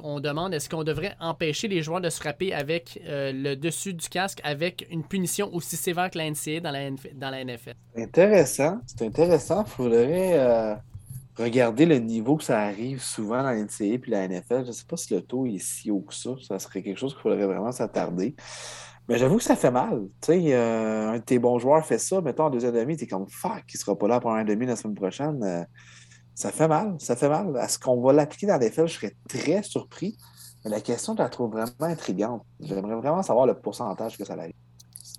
[0.03, 0.53] on demande?
[0.53, 4.41] Est-ce qu'on devrait empêcher les joueurs de se frapper avec euh, le dessus du casque
[4.43, 7.76] avec une punition aussi sévère que la NCA dans la, dans la NFL?
[7.95, 8.80] Intéressant.
[8.85, 9.64] C'est intéressant.
[9.65, 10.76] Il faudrait euh,
[11.38, 14.64] regarder le niveau que ça arrive souvent dans la NCA puis la NFL.
[14.64, 16.31] Je ne sais pas si le taux est si haut que ça.
[16.47, 18.35] Ça serait quelque chose qu'il faudrait vraiment s'attarder.
[19.07, 20.07] Mais j'avoue que ça fait mal.
[20.30, 23.64] Euh, un de tes bons joueurs fait ça, mettons en deuxième demi, es comme fuck,
[23.72, 25.68] il sera pas là pour un demi la semaine prochaine.
[26.35, 27.55] Ça fait mal, ça fait mal.
[27.61, 28.87] Est-ce qu'on va l'appliquer dans les faits?
[28.87, 30.17] Je serais très surpris.
[30.63, 32.43] Mais la question, je la trouve vraiment intrigante.
[32.59, 34.53] J'aimerais vraiment savoir le pourcentage que ça arrive.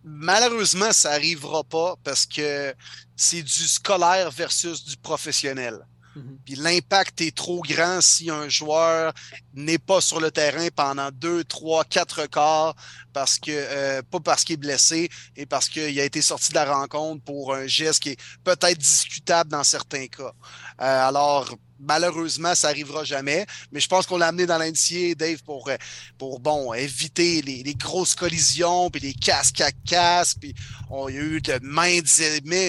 [0.04, 2.74] malheureusement, ça n'arrivera pas parce que
[3.16, 5.80] c'est du scolaire versus du professionnel.
[6.16, 6.38] Mhm.
[6.44, 9.12] Puis l'impact est trop grand si un joueur
[9.54, 12.74] n'est pas sur le terrain pendant deux, trois, quatre quarts
[13.12, 16.54] parce que euh, pas parce qu'il est blessé et parce qu'il a été sorti de
[16.54, 20.32] la rencontre pour un geste qui est peut-être discutable dans certains cas.
[20.80, 23.46] Euh, alors malheureusement, ça arrivera jamais.
[23.72, 25.76] Mais je pense qu'on l'a amené dans l'NCA, Dave, pour, euh,
[26.18, 30.38] pour bon, éviter les, grosses collisions, puis les casques à casque.
[30.40, 30.54] Puis
[30.90, 32.20] on, il y a eu de maintes,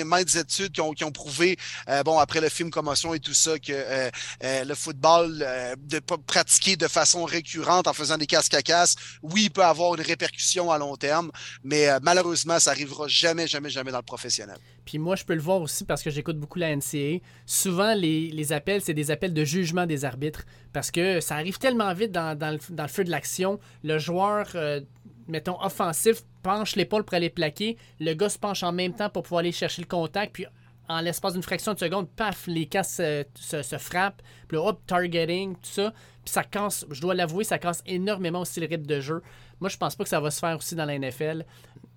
[0.06, 1.58] maintes études qui ont, qui ont prouvé,
[1.90, 4.10] euh, bon, après le film Commotion et tout ça, que euh,
[4.44, 5.46] euh, le football,
[5.78, 8.86] de pas pratiquer de façon récurrente en faisant des casques à
[9.24, 11.32] oui, il peut avoir une répercussion à long terme,
[11.64, 14.58] mais malheureusement, ça arrivera jamais, jamais, jamais dans le professionnel.
[14.86, 17.20] Puis moi, je peux le voir aussi parce que j'écoute beaucoup la NCA.
[17.46, 21.94] Souvent, les, appels, c'est des appels de jugement des arbitres parce que ça arrive tellement
[21.94, 23.60] vite dans, le, dans le feu de l'action.
[23.84, 24.48] Le joueur,
[25.28, 27.78] mettons, offensif, penche l'épaule pour aller plaquer.
[28.00, 30.34] Le gars se penche en même temps pour pouvoir aller chercher le contact.
[30.34, 30.46] Puis
[30.88, 33.02] en l'espace d'une fraction de seconde, paf, les casques
[33.36, 34.22] se, frappent.
[34.48, 35.94] Puis là, hop, targeting, tout ça.
[36.24, 39.22] Puis ça casse, je dois l'avouer, ça casse énormément aussi le rythme de jeu.
[39.60, 41.46] Moi, je pense pas que ça va se faire aussi dans la NFL.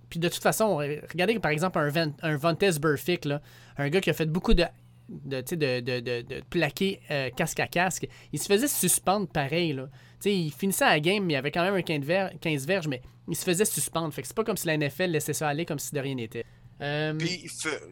[0.09, 3.41] Puis de toute façon, regardez par exemple un, Van, un Burfict, là,
[3.79, 4.65] un gars qui a fait beaucoup de,
[5.09, 8.09] de, de, de, de, de plaquer euh, casque à casque.
[8.33, 9.73] Il se faisait suspendre pareil.
[9.75, 9.87] Là.
[10.21, 12.89] Sais, il finissait la game, mais il avait quand même un 15, ver 15 verges,
[12.89, 14.13] mais il se faisait suspendre.
[14.13, 16.15] Fait que c'est pas comme si la NFL laissait ça aller comme si de rien
[16.15, 16.45] n'était.
[16.81, 17.13] Euh...
[17.15, 17.43] Puis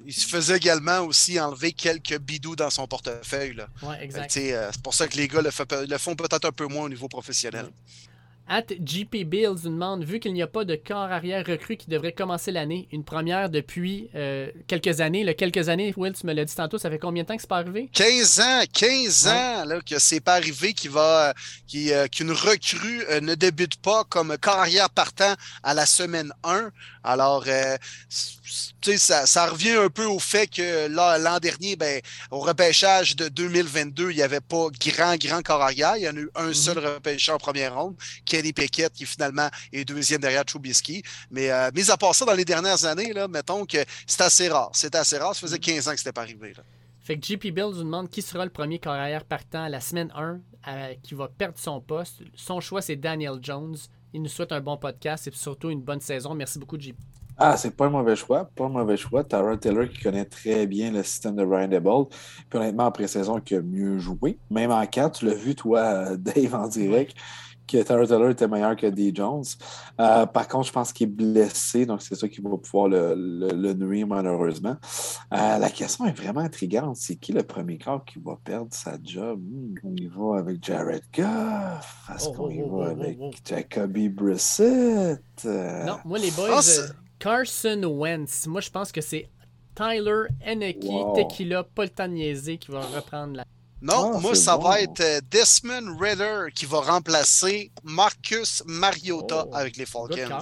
[0.06, 3.54] il, se faisait également aussi enlever quelques bidous dans son portefeuille.
[3.54, 3.68] Là.
[3.82, 4.34] Ouais, exact.
[4.38, 6.84] Euh, c'est pour ça que les gars le, fait, le font peut-être un peu moins
[6.84, 7.66] au niveau professionnel.
[8.50, 12.12] At GP Bills demande, vu qu'il n'y a pas de corps arrière recru qui devrait
[12.12, 15.22] commencer l'année, une première depuis euh, quelques années.
[15.22, 17.42] Le quelques années, Will, tu me l'as dit tantôt, ça fait combien de temps que
[17.42, 17.90] c'est pas arrivé?
[17.92, 19.32] 15 ans, 15 ouais.
[19.32, 21.34] ans là, que c'est pas arrivé qui va
[21.74, 26.70] euh, qu'une recrue euh, ne débute pas comme corps arrière partant à la semaine 1.
[27.04, 27.44] Alors
[28.96, 32.00] ça, ça revient un peu au fait que là, l'an dernier, ben,
[32.30, 35.96] au repêchage de 2022, il n'y avait pas grand, grand corps arrière.
[35.96, 36.54] Il y en a eu un mm -hmm.
[36.54, 37.96] seul repêcheur en première ronde,
[38.38, 41.02] Kenny Pickett, qui finalement est deuxième derrière Trubisky.
[41.30, 44.48] Mais euh, mis à part ça, dans les dernières années, là, mettons que c'est assez
[44.48, 44.70] rare.
[44.72, 45.34] C'est assez rare.
[45.34, 46.52] Ça faisait 15 ans que c'était pas arrivé.
[46.56, 46.62] Là.
[47.00, 49.80] Fait que JP Bills nous demande qui sera le premier corps arrière partant à la
[49.80, 52.22] semaine 1 euh, qui va perdre son poste.
[52.34, 53.76] Son choix, c'est Daniel Jones.
[54.12, 56.34] Il nous souhaite un bon podcast et surtout une bonne saison.
[56.34, 56.96] Merci beaucoup, JP.
[57.40, 59.24] Ah, c'est pas un mauvais choix, pas un mauvais choix.
[59.24, 62.06] Tara Taylor qui connaît très bien le système de Ryan Deball.
[62.50, 64.38] Puis honnêtement, après saison, qui a mieux joué.
[64.50, 67.16] Même en 4, tu l'as vu, toi, Dave, en direct,
[67.68, 69.12] que Tara Taylor était meilleur que D.
[69.14, 69.44] Jones.
[70.00, 73.14] Euh, par contre, je pense qu'il est blessé, donc c'est ça qui va pouvoir le,
[73.14, 74.76] le, le nuire malheureusement.
[75.32, 76.96] Euh, la question est vraiment intrigante.
[76.96, 79.40] C'est qui le premier corps qui va perdre sa job?
[79.40, 82.08] Hmm, on y va avec Jared Goff?
[82.12, 85.22] Est-ce oh, qu'on y oh, va oh, avec Jacoby Brissett?
[85.44, 85.84] Euh...
[85.84, 86.60] Non, moi, les boys...
[86.60, 88.46] Oh, Carson Wentz.
[88.46, 89.28] Moi, je pense que c'est
[89.74, 91.14] Tyler Henneke, wow.
[91.16, 91.64] Tequila,
[92.08, 93.44] niaiser, qui va reprendre la.
[93.80, 94.64] Non, oh, moi, ça bon.
[94.64, 100.40] va être euh, Desmond Ritter qui va remplacer Marcus Mariota oh, avec les Falcons.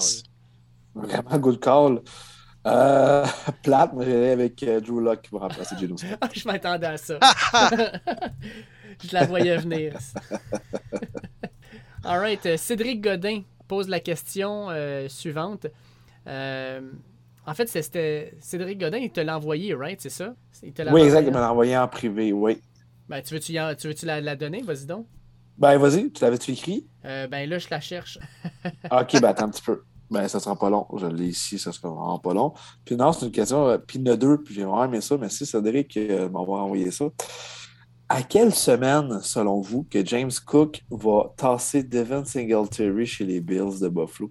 [0.95, 2.01] Vraiment good call.
[2.67, 3.27] Euh,
[3.63, 5.97] plate, moi, j'irai avec euh, Drew Locke qui va remplacer Geno
[6.35, 7.19] Je m'attendais à ça.
[9.05, 9.97] je la voyais venir.
[12.05, 12.57] All right.
[12.57, 15.67] Cédric Godin pose la question euh, suivante.
[16.27, 16.81] Euh,
[17.47, 20.01] en fait, c'était Cédric Godin, il te l'a envoyé, right?
[20.01, 20.35] C'est ça?
[20.63, 22.61] oui, exact, il me l'a envoyé en privé, oui.
[23.09, 24.63] Ben, tu veux-tu, tu veux-tu la, la, donner?
[24.63, 25.07] Vas-y donc.
[25.59, 26.87] Ben, vas-y, tu l'avais-tu écrit?
[27.05, 28.19] Euh, ben là, je la cherche.
[28.91, 29.83] ok, ben attends un petit peu.
[30.11, 30.87] Ben, ça sera pas long.
[30.97, 32.53] Je l'ai ici, ça sera vraiment pas long.
[32.85, 33.67] Puis non, c'est une question.
[33.69, 35.17] Euh, puis il y en a deux, puis j'ai vraiment aimé ça.
[35.17, 37.07] Merci Cédric euh, m'avoir envoyé ça.
[38.09, 43.81] À quelle semaine, selon vous, que James Cook va tasser Devin Singletary chez les Bills
[43.81, 44.31] de Buffalo?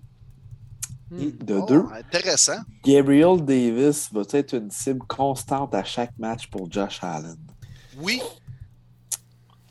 [1.19, 2.57] Et de oh, deux, intéressant.
[2.83, 7.37] Gabriel Davis va être une cible constante à chaque match pour Josh Allen.
[8.01, 8.21] Oui.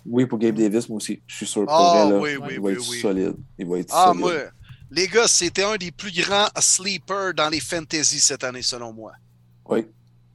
[0.07, 1.23] Oui, pour Gabe Davis, moi aussi.
[1.27, 1.65] Je suis sûr.
[1.65, 3.01] Pour oh, oui, oui, il oui, va être oui.
[3.01, 3.35] solide.
[3.59, 4.21] Il va être ah, solide.
[4.21, 4.33] moi,
[4.91, 9.13] les gars, c'était un des plus grands sleepers dans les fantasy cette année, selon moi.
[9.67, 9.87] Oui.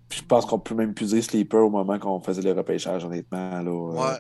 [0.09, 3.05] Puis je pense qu'on peut même plus dire sleeper au moment qu'on faisait le repêchage,
[3.05, 3.61] honnêtement.
[3.61, 4.15] Là, ouais.
[4.15, 4.17] Euh,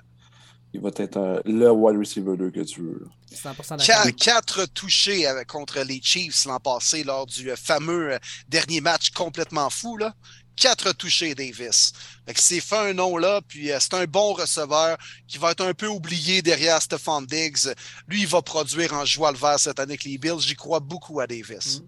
[0.71, 3.07] il va être le wide receiver 2 que tu veux.
[3.33, 8.17] 100% quatre, quatre touchés avec, contre les Chiefs l'an passé lors du fameux euh,
[8.47, 9.97] dernier match complètement fou.
[9.97, 10.13] Là.
[10.59, 11.93] Quatre touchés, Davis.
[12.35, 15.73] C'est fait un nom là, puis euh, c'est un bon receveur qui va être un
[15.73, 17.73] peu oublié derrière Stephon Diggs.
[18.07, 20.41] Lui, il va produire en joie le vert cette année avec les Bills.
[20.41, 21.79] J'y crois beaucoup à Davis.
[21.79, 21.87] Mm.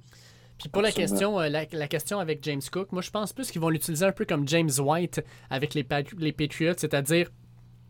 [0.60, 3.50] Puis pour la question, euh, la, la, question avec James Cook, moi je pense plus
[3.50, 5.86] qu'ils vont l'utiliser un peu comme James White avec les,
[6.20, 7.30] les Patriots, c'est-à-dire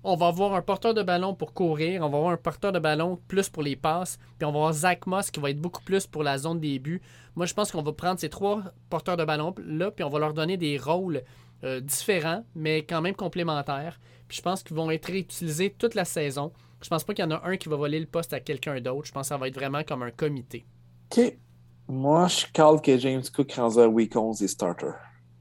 [0.04, 2.80] on va avoir un porteur de ballon pour courir, on va avoir un porteur de
[2.80, 5.84] ballon plus pour les passes, puis on va avoir Zach Moss qui va être beaucoup
[5.84, 7.02] plus pour la zone des buts.
[7.36, 10.20] Moi, je pense qu'on va prendre ces trois porteurs de ballon là, puis on va
[10.20, 11.24] leur donner des rôles
[11.64, 14.00] euh, différents, mais quand même complémentaires.
[14.28, 16.52] Puis je pense qu'ils vont être réutilisés toute la saison.
[16.82, 18.82] Je pense pas qu'il y en a un qui va voler le poste à quelqu'un
[18.82, 19.06] d'autre.
[19.06, 20.66] Je pense que ça va être vraiment comme un comité.
[21.12, 21.38] OK.
[21.88, 24.94] Moi, je cale que James Cook rend Week 11 est starter.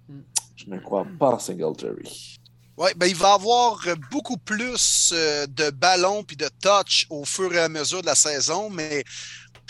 [0.09, 0.23] Hmm.
[0.57, 2.40] Je ne crois pas en Singletary.
[2.81, 3.79] Oui, ben, il va avoir
[4.11, 8.15] beaucoup plus euh, de ballons puis de touch au fur et à mesure de la
[8.15, 9.05] saison, mais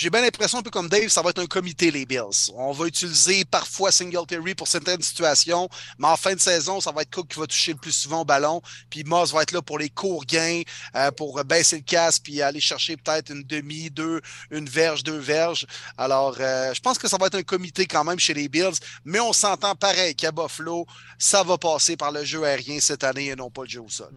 [0.01, 2.51] j'ai bien l'impression, un peu comme Dave, ça va être un comité, les Bills.
[2.55, 5.69] On va utiliser parfois Singletary pour certaines situations,
[5.99, 8.23] mais en fin de saison, ça va être Cook qui va toucher le plus souvent
[8.23, 8.63] au ballon.
[8.89, 10.63] Puis Moss va être là pour les courts gains,
[10.97, 15.19] euh, pour baisser le casque, puis aller chercher peut-être une demi, deux, une verge, deux
[15.19, 15.67] verges.
[15.99, 18.79] Alors, euh, je pense que ça va être un comité quand même chez les Bills,
[19.05, 20.87] mais on s'entend pareil qu'à Buffalo,
[21.19, 23.91] ça va passer par le jeu aérien cette année et non pas le jeu au
[23.91, 24.15] sol.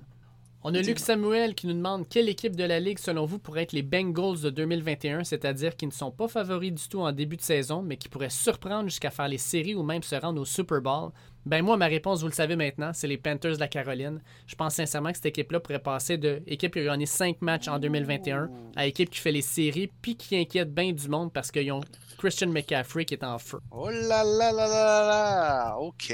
[0.65, 3.63] On a Luc Samuel qui nous demande quelle équipe de la Ligue, selon vous, pourrait
[3.63, 7.35] être les Bengals de 2021, c'est-à-dire qui ne sont pas favoris du tout en début
[7.35, 10.45] de saison, mais qui pourraient surprendre jusqu'à faire les séries ou même se rendre au
[10.45, 11.11] Super Bowl?
[11.45, 14.21] Ben moi, ma réponse, vous le savez maintenant, c'est les Panthers de la Caroline.
[14.47, 17.67] Je pense sincèrement que cette équipe-là pourrait passer de équipe qui a gagné 5 matchs
[17.67, 21.51] en 2021 à équipe qui fait les séries puis qui inquiète bien du monde parce
[21.51, 21.81] qu'ils ont
[22.17, 23.59] Christian McCaffrey qui est en feu.
[23.69, 25.77] Oh là là là là là!
[25.79, 26.13] OK.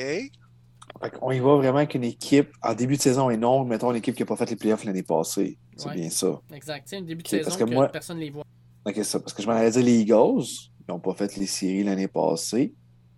[1.22, 4.16] On y va vraiment avec une équipe en début de saison énorme, mettons une équipe
[4.16, 5.58] qui n'a pas fait les playoffs l'année passée.
[5.78, 5.96] C'est Ouais.
[5.96, 6.42] bien ça.
[6.54, 6.86] Exact.
[6.88, 8.44] Tiens, début de saison parce que, que moi- personne ne les voit.
[8.86, 9.20] Ok, ça.
[9.20, 10.44] Parce que je m'en allais dire les Eagles.
[10.88, 12.74] Ils n'ont pas fait les séries l'année passée.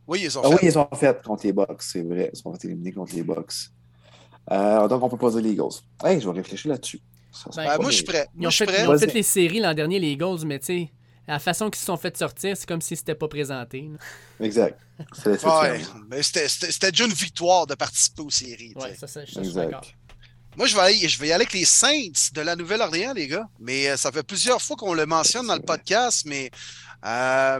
[0.07, 0.65] Oui, ils ont Ah oui, fait.
[0.67, 2.29] ils ont fait contre les Bucks, c'est vrai.
[2.33, 3.53] Ils sont fait éliminer contre les Bucks.
[4.51, 5.69] Euh, donc, on peut pas dire les Eagles.
[6.03, 6.99] Hey, je vais réfléchir là-dessus.
[7.31, 8.27] C'est Ben, Ben, moi, je suis prêt.
[8.35, 8.83] Ils Moi, ont, je suis fait, prêt.
[8.83, 10.91] ils ont fait les séries l'an dernier, les Eagles, mais tu sais,
[11.27, 13.81] la façon qu'ils se sont fait sortir, c'est comme si c'était pas présenté.
[13.91, 14.45] là.
[14.45, 14.79] Exact.
[15.13, 18.73] C'était- c'était c'était déjà une victoire de participer aux séries.
[18.75, 19.79] Ouais, ça, ça, je je suis d'accord.
[19.81, 19.95] Exact.
[20.57, 23.27] Moi, je vais, aller, je vais y aller avec les Saints de la Nouvelle-Orléans, les
[23.27, 23.47] gars.
[23.59, 26.51] Mais euh, ça fait plusieurs fois qu'on le mentionne dans le podcast, mais
[27.05, 27.59] euh,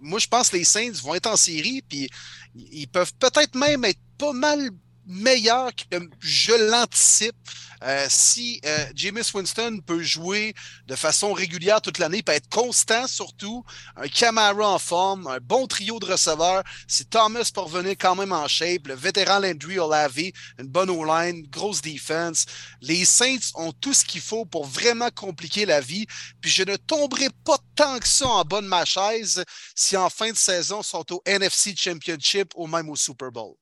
[0.00, 2.10] moi, je pense que les Saints vont être en série, puis
[2.56, 4.70] ils peuvent peut-être même être pas mal
[5.06, 7.36] meilleurs que je l'anticipe.
[7.84, 8.86] Euh, si euh,
[9.34, 10.54] Winston peut jouer
[10.86, 13.64] de façon régulière toute l'année, peut être constant surtout,
[13.96, 18.46] un Camara en forme, un bon trio de receveurs, si Thomas revenir quand même en
[18.46, 22.46] shape, le vétéran Landry Olavi, une bonne O-line, grosse defense.
[22.80, 26.06] Les Saints ont tout ce qu'il faut pour vraiment compliquer la vie.
[26.40, 30.30] Puis je ne tomberai pas tant que ça en de ma chaise si en fin
[30.30, 33.54] de saison sont au NFC Championship ou même au Super Bowl.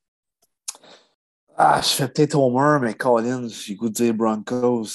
[1.56, 4.86] Ah, je fais peut-être Homer, mais Colin, j'ai goût de dire Broncos.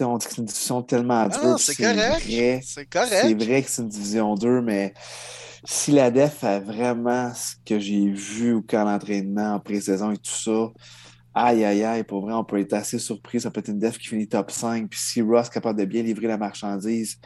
[0.00, 1.38] On dit que c'est une division tellement dure.
[1.42, 2.24] Ah, puis c'est correct.
[2.24, 2.60] vrai.
[2.62, 4.94] C'est vrai que c'est une division 2, mais
[5.64, 10.16] si la def a vraiment ce que j'ai vu au camp d'entraînement en pré-saison et
[10.16, 10.70] tout ça,
[11.34, 13.40] aïe, aïe, aïe, pour vrai, on peut être assez surpris.
[13.40, 14.88] Ça peut être une def qui finit top 5.
[14.88, 17.18] Puis si Ross est capable de bien livrer la marchandise,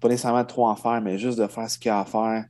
[0.00, 2.44] pas nécessairement trop en faire, mais juste de faire ce qu'il a à faire.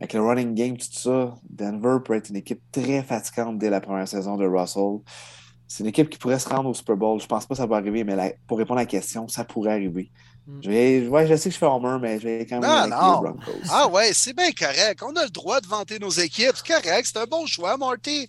[0.00, 3.80] Avec le running game, tout ça, Denver peut être une équipe très fatigante dès la
[3.80, 4.98] première saison de Russell.
[5.68, 7.20] C'est une équipe qui pourrait se rendre au Super Bowl.
[7.20, 9.44] Je pense pas que ça va arriver, mais la- pour répondre à la question, ça
[9.44, 10.12] pourrait arriver.
[10.46, 10.60] Mm.
[10.62, 12.96] Je, vais- ouais, je sais que je fais Homer, mais je vais quand même Non,
[12.96, 13.22] non.
[13.22, 13.68] les Broncos.
[13.70, 15.02] Ah ouais, c'est bien correct.
[15.02, 16.52] On a le droit de vanter nos équipes.
[16.54, 17.08] C'est correct.
[17.10, 18.28] C'est un bon choix, Marty.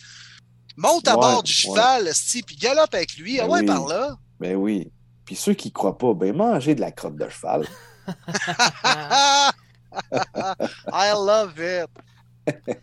[0.78, 1.56] Monte à Ouais, bord du ouais.
[1.76, 3.40] cheval, sti, puis galope avec lui.
[3.40, 3.66] Ah Ben ouais, oui.
[3.66, 4.16] par là.
[4.40, 4.92] Ben oui.
[5.26, 7.68] Puis ceux qui croient pas, ben mangez de la crotte de cheval.
[10.94, 11.90] I love it.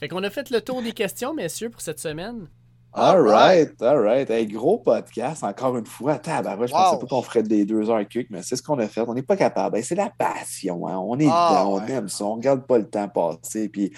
[0.00, 2.48] Fait qu'on a fait le tour des questions, messieurs, pour cette semaine.
[2.94, 4.28] All right, all right.
[4.30, 6.18] Hey, gros podcast, encore une fois.
[6.18, 6.80] Tabarouette, je Wow.
[6.84, 9.02] pensais pas qu'on ferait des deux heures quick, mais c'est ce qu'on a fait.
[9.06, 9.74] On n'est pas capable.
[9.74, 10.88] Ben, c'est la passion.
[10.88, 10.96] hein.
[10.98, 11.92] On est Ah, dedans, on ouais.
[11.92, 12.24] aime ça.
[12.24, 13.68] On regarde pas le temps passer.
[13.68, 13.92] Puis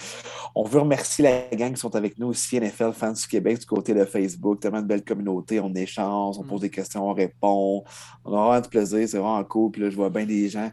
[0.55, 3.65] on veut remercier la gang qui sont avec nous aussi, NFL Fans du Québec, du
[3.65, 4.59] côté de Facebook.
[4.59, 5.59] Tellement de belles communautés.
[5.61, 6.47] On échange, on Mm.
[6.47, 7.83] pose des questions, on répond.
[8.25, 9.07] On a vraiment du plaisir.
[9.07, 9.71] C'est vraiment cool.
[9.71, 10.69] Puis là, je vois bien des gens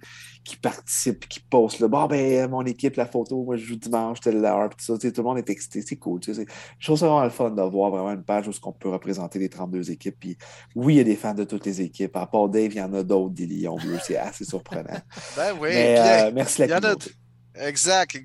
[0.48, 4.20] qui participent, qui postent là, bon, ben, mon équipe, la photo, moi, je joue dimanche,
[4.20, 6.52] telle heure, puis tout ça, tout le monde est excité, c'est cool, tu sais, c'est-
[6.78, 9.38] je trouve ça vraiment le fun de voir vraiment une page où on peut représenter
[9.38, 10.38] les 32 équipes, puis
[10.74, 12.80] oui, il y a des fans de toutes les équipes, à part Dave, il y
[12.80, 14.88] en a d'autres, des Lions bleus, c'est assez surprenant.
[15.36, 15.68] Ben oui.
[15.70, 17.10] Mais puis, euh, merci la communauté.
[17.60, 18.16] Exact.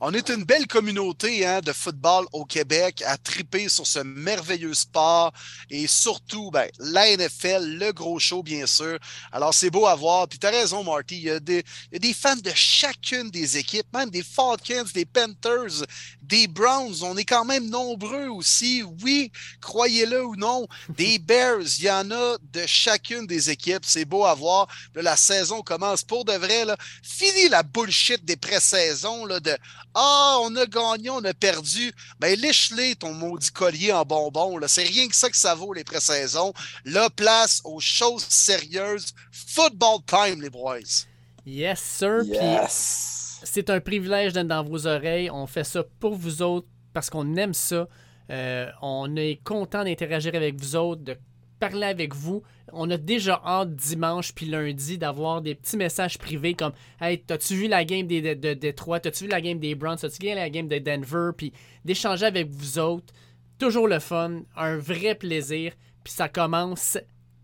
[0.00, 4.74] On est une belle communauté hein, de football au Québec à triper sur ce merveilleux
[4.74, 5.32] sport
[5.68, 8.98] et surtout ben, la NFL, le gros show, bien sûr.
[9.32, 10.26] Alors, c'est beau à voir.
[10.28, 11.16] Puis, tu as raison, Marty.
[11.18, 14.22] Il y, a des, il y a des fans de chacune des équipes, même des
[14.22, 15.84] Falcons, des Panthers,
[16.22, 17.02] des Browns.
[17.02, 18.82] On est quand même nombreux aussi.
[19.02, 20.66] Oui, croyez-le ou non.
[20.88, 23.84] Des Bears, il y en a de chacune des équipes.
[23.84, 24.66] C'est beau à voir.
[24.94, 26.64] Là, la saison commence pour de vrai.
[26.64, 26.76] Là.
[27.02, 29.56] Fini la bullshit des pré-saisons saison là, de
[29.94, 31.92] Ah, on a gagné, on a perdu.
[32.20, 34.58] Ben, lèche-les ton maudit collier en bonbon.
[34.66, 36.52] C'est rien que ça que ça vaut, les pré-saisons.
[36.84, 39.12] Là, place aux choses sérieuses.
[39.32, 41.06] Football time, les boys.
[41.44, 42.22] Yes, sir.
[42.24, 43.40] Yes.
[43.42, 45.30] C'est un privilège d'être dans vos oreilles.
[45.30, 47.88] On fait ça pour vous autres parce qu'on aime ça.
[48.30, 51.16] Euh, on est content d'interagir avec vous autres, de
[51.58, 52.42] parler avec vous.
[52.72, 57.54] On a déjà hâte dimanche puis lundi d'avoir des petits messages privés comme Hey, t'as-tu
[57.54, 59.00] vu la game des, de, Détroit?
[59.00, 59.98] T'as-tu vu la game des Browns?
[59.98, 61.30] T'as-tu vu la game de Denver?
[61.36, 61.52] Puis
[61.84, 63.12] d'échanger avec vous autres.
[63.58, 65.72] Toujours le fun, un vrai plaisir.
[66.04, 66.98] Puis ça commence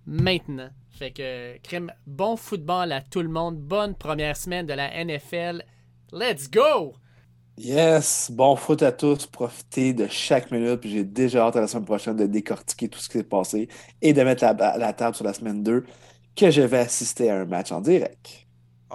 [0.06, 0.70] maintenant.
[0.90, 3.58] Fait que, crème, bon football à tout le monde.
[3.58, 5.64] Bonne première semaine de la NFL.
[6.12, 6.94] Let's go!
[7.56, 9.26] Yes, bon foot à tous.
[9.26, 10.80] Profitez de chaque minute.
[10.80, 13.68] Puis j'ai déjà hâte à la semaine prochaine de décortiquer tout ce qui s'est passé
[14.02, 15.84] et de mettre la, la table sur la semaine 2
[16.36, 18.43] que je vais assister à un match en direct.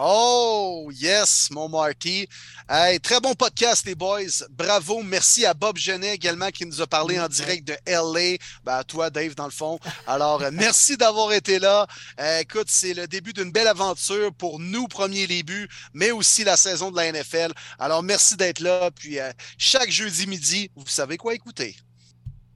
[0.01, 2.25] Oh, yes, mon Marty.
[2.69, 4.45] Hey, très bon podcast, les boys.
[4.49, 5.03] Bravo.
[5.03, 8.37] Merci à Bob Genet également qui nous a parlé en direct de LA.
[8.63, 9.77] Ben, à toi, Dave, dans le fond.
[10.07, 11.85] Alors, euh, merci d'avoir été là.
[12.17, 16.55] Euh, écoute, c'est le début d'une belle aventure pour nous, premier début, mais aussi la
[16.55, 17.51] saison de la NFL.
[17.77, 18.91] Alors, merci d'être là.
[18.91, 21.75] Puis, euh, chaque jeudi midi, vous savez quoi écouter.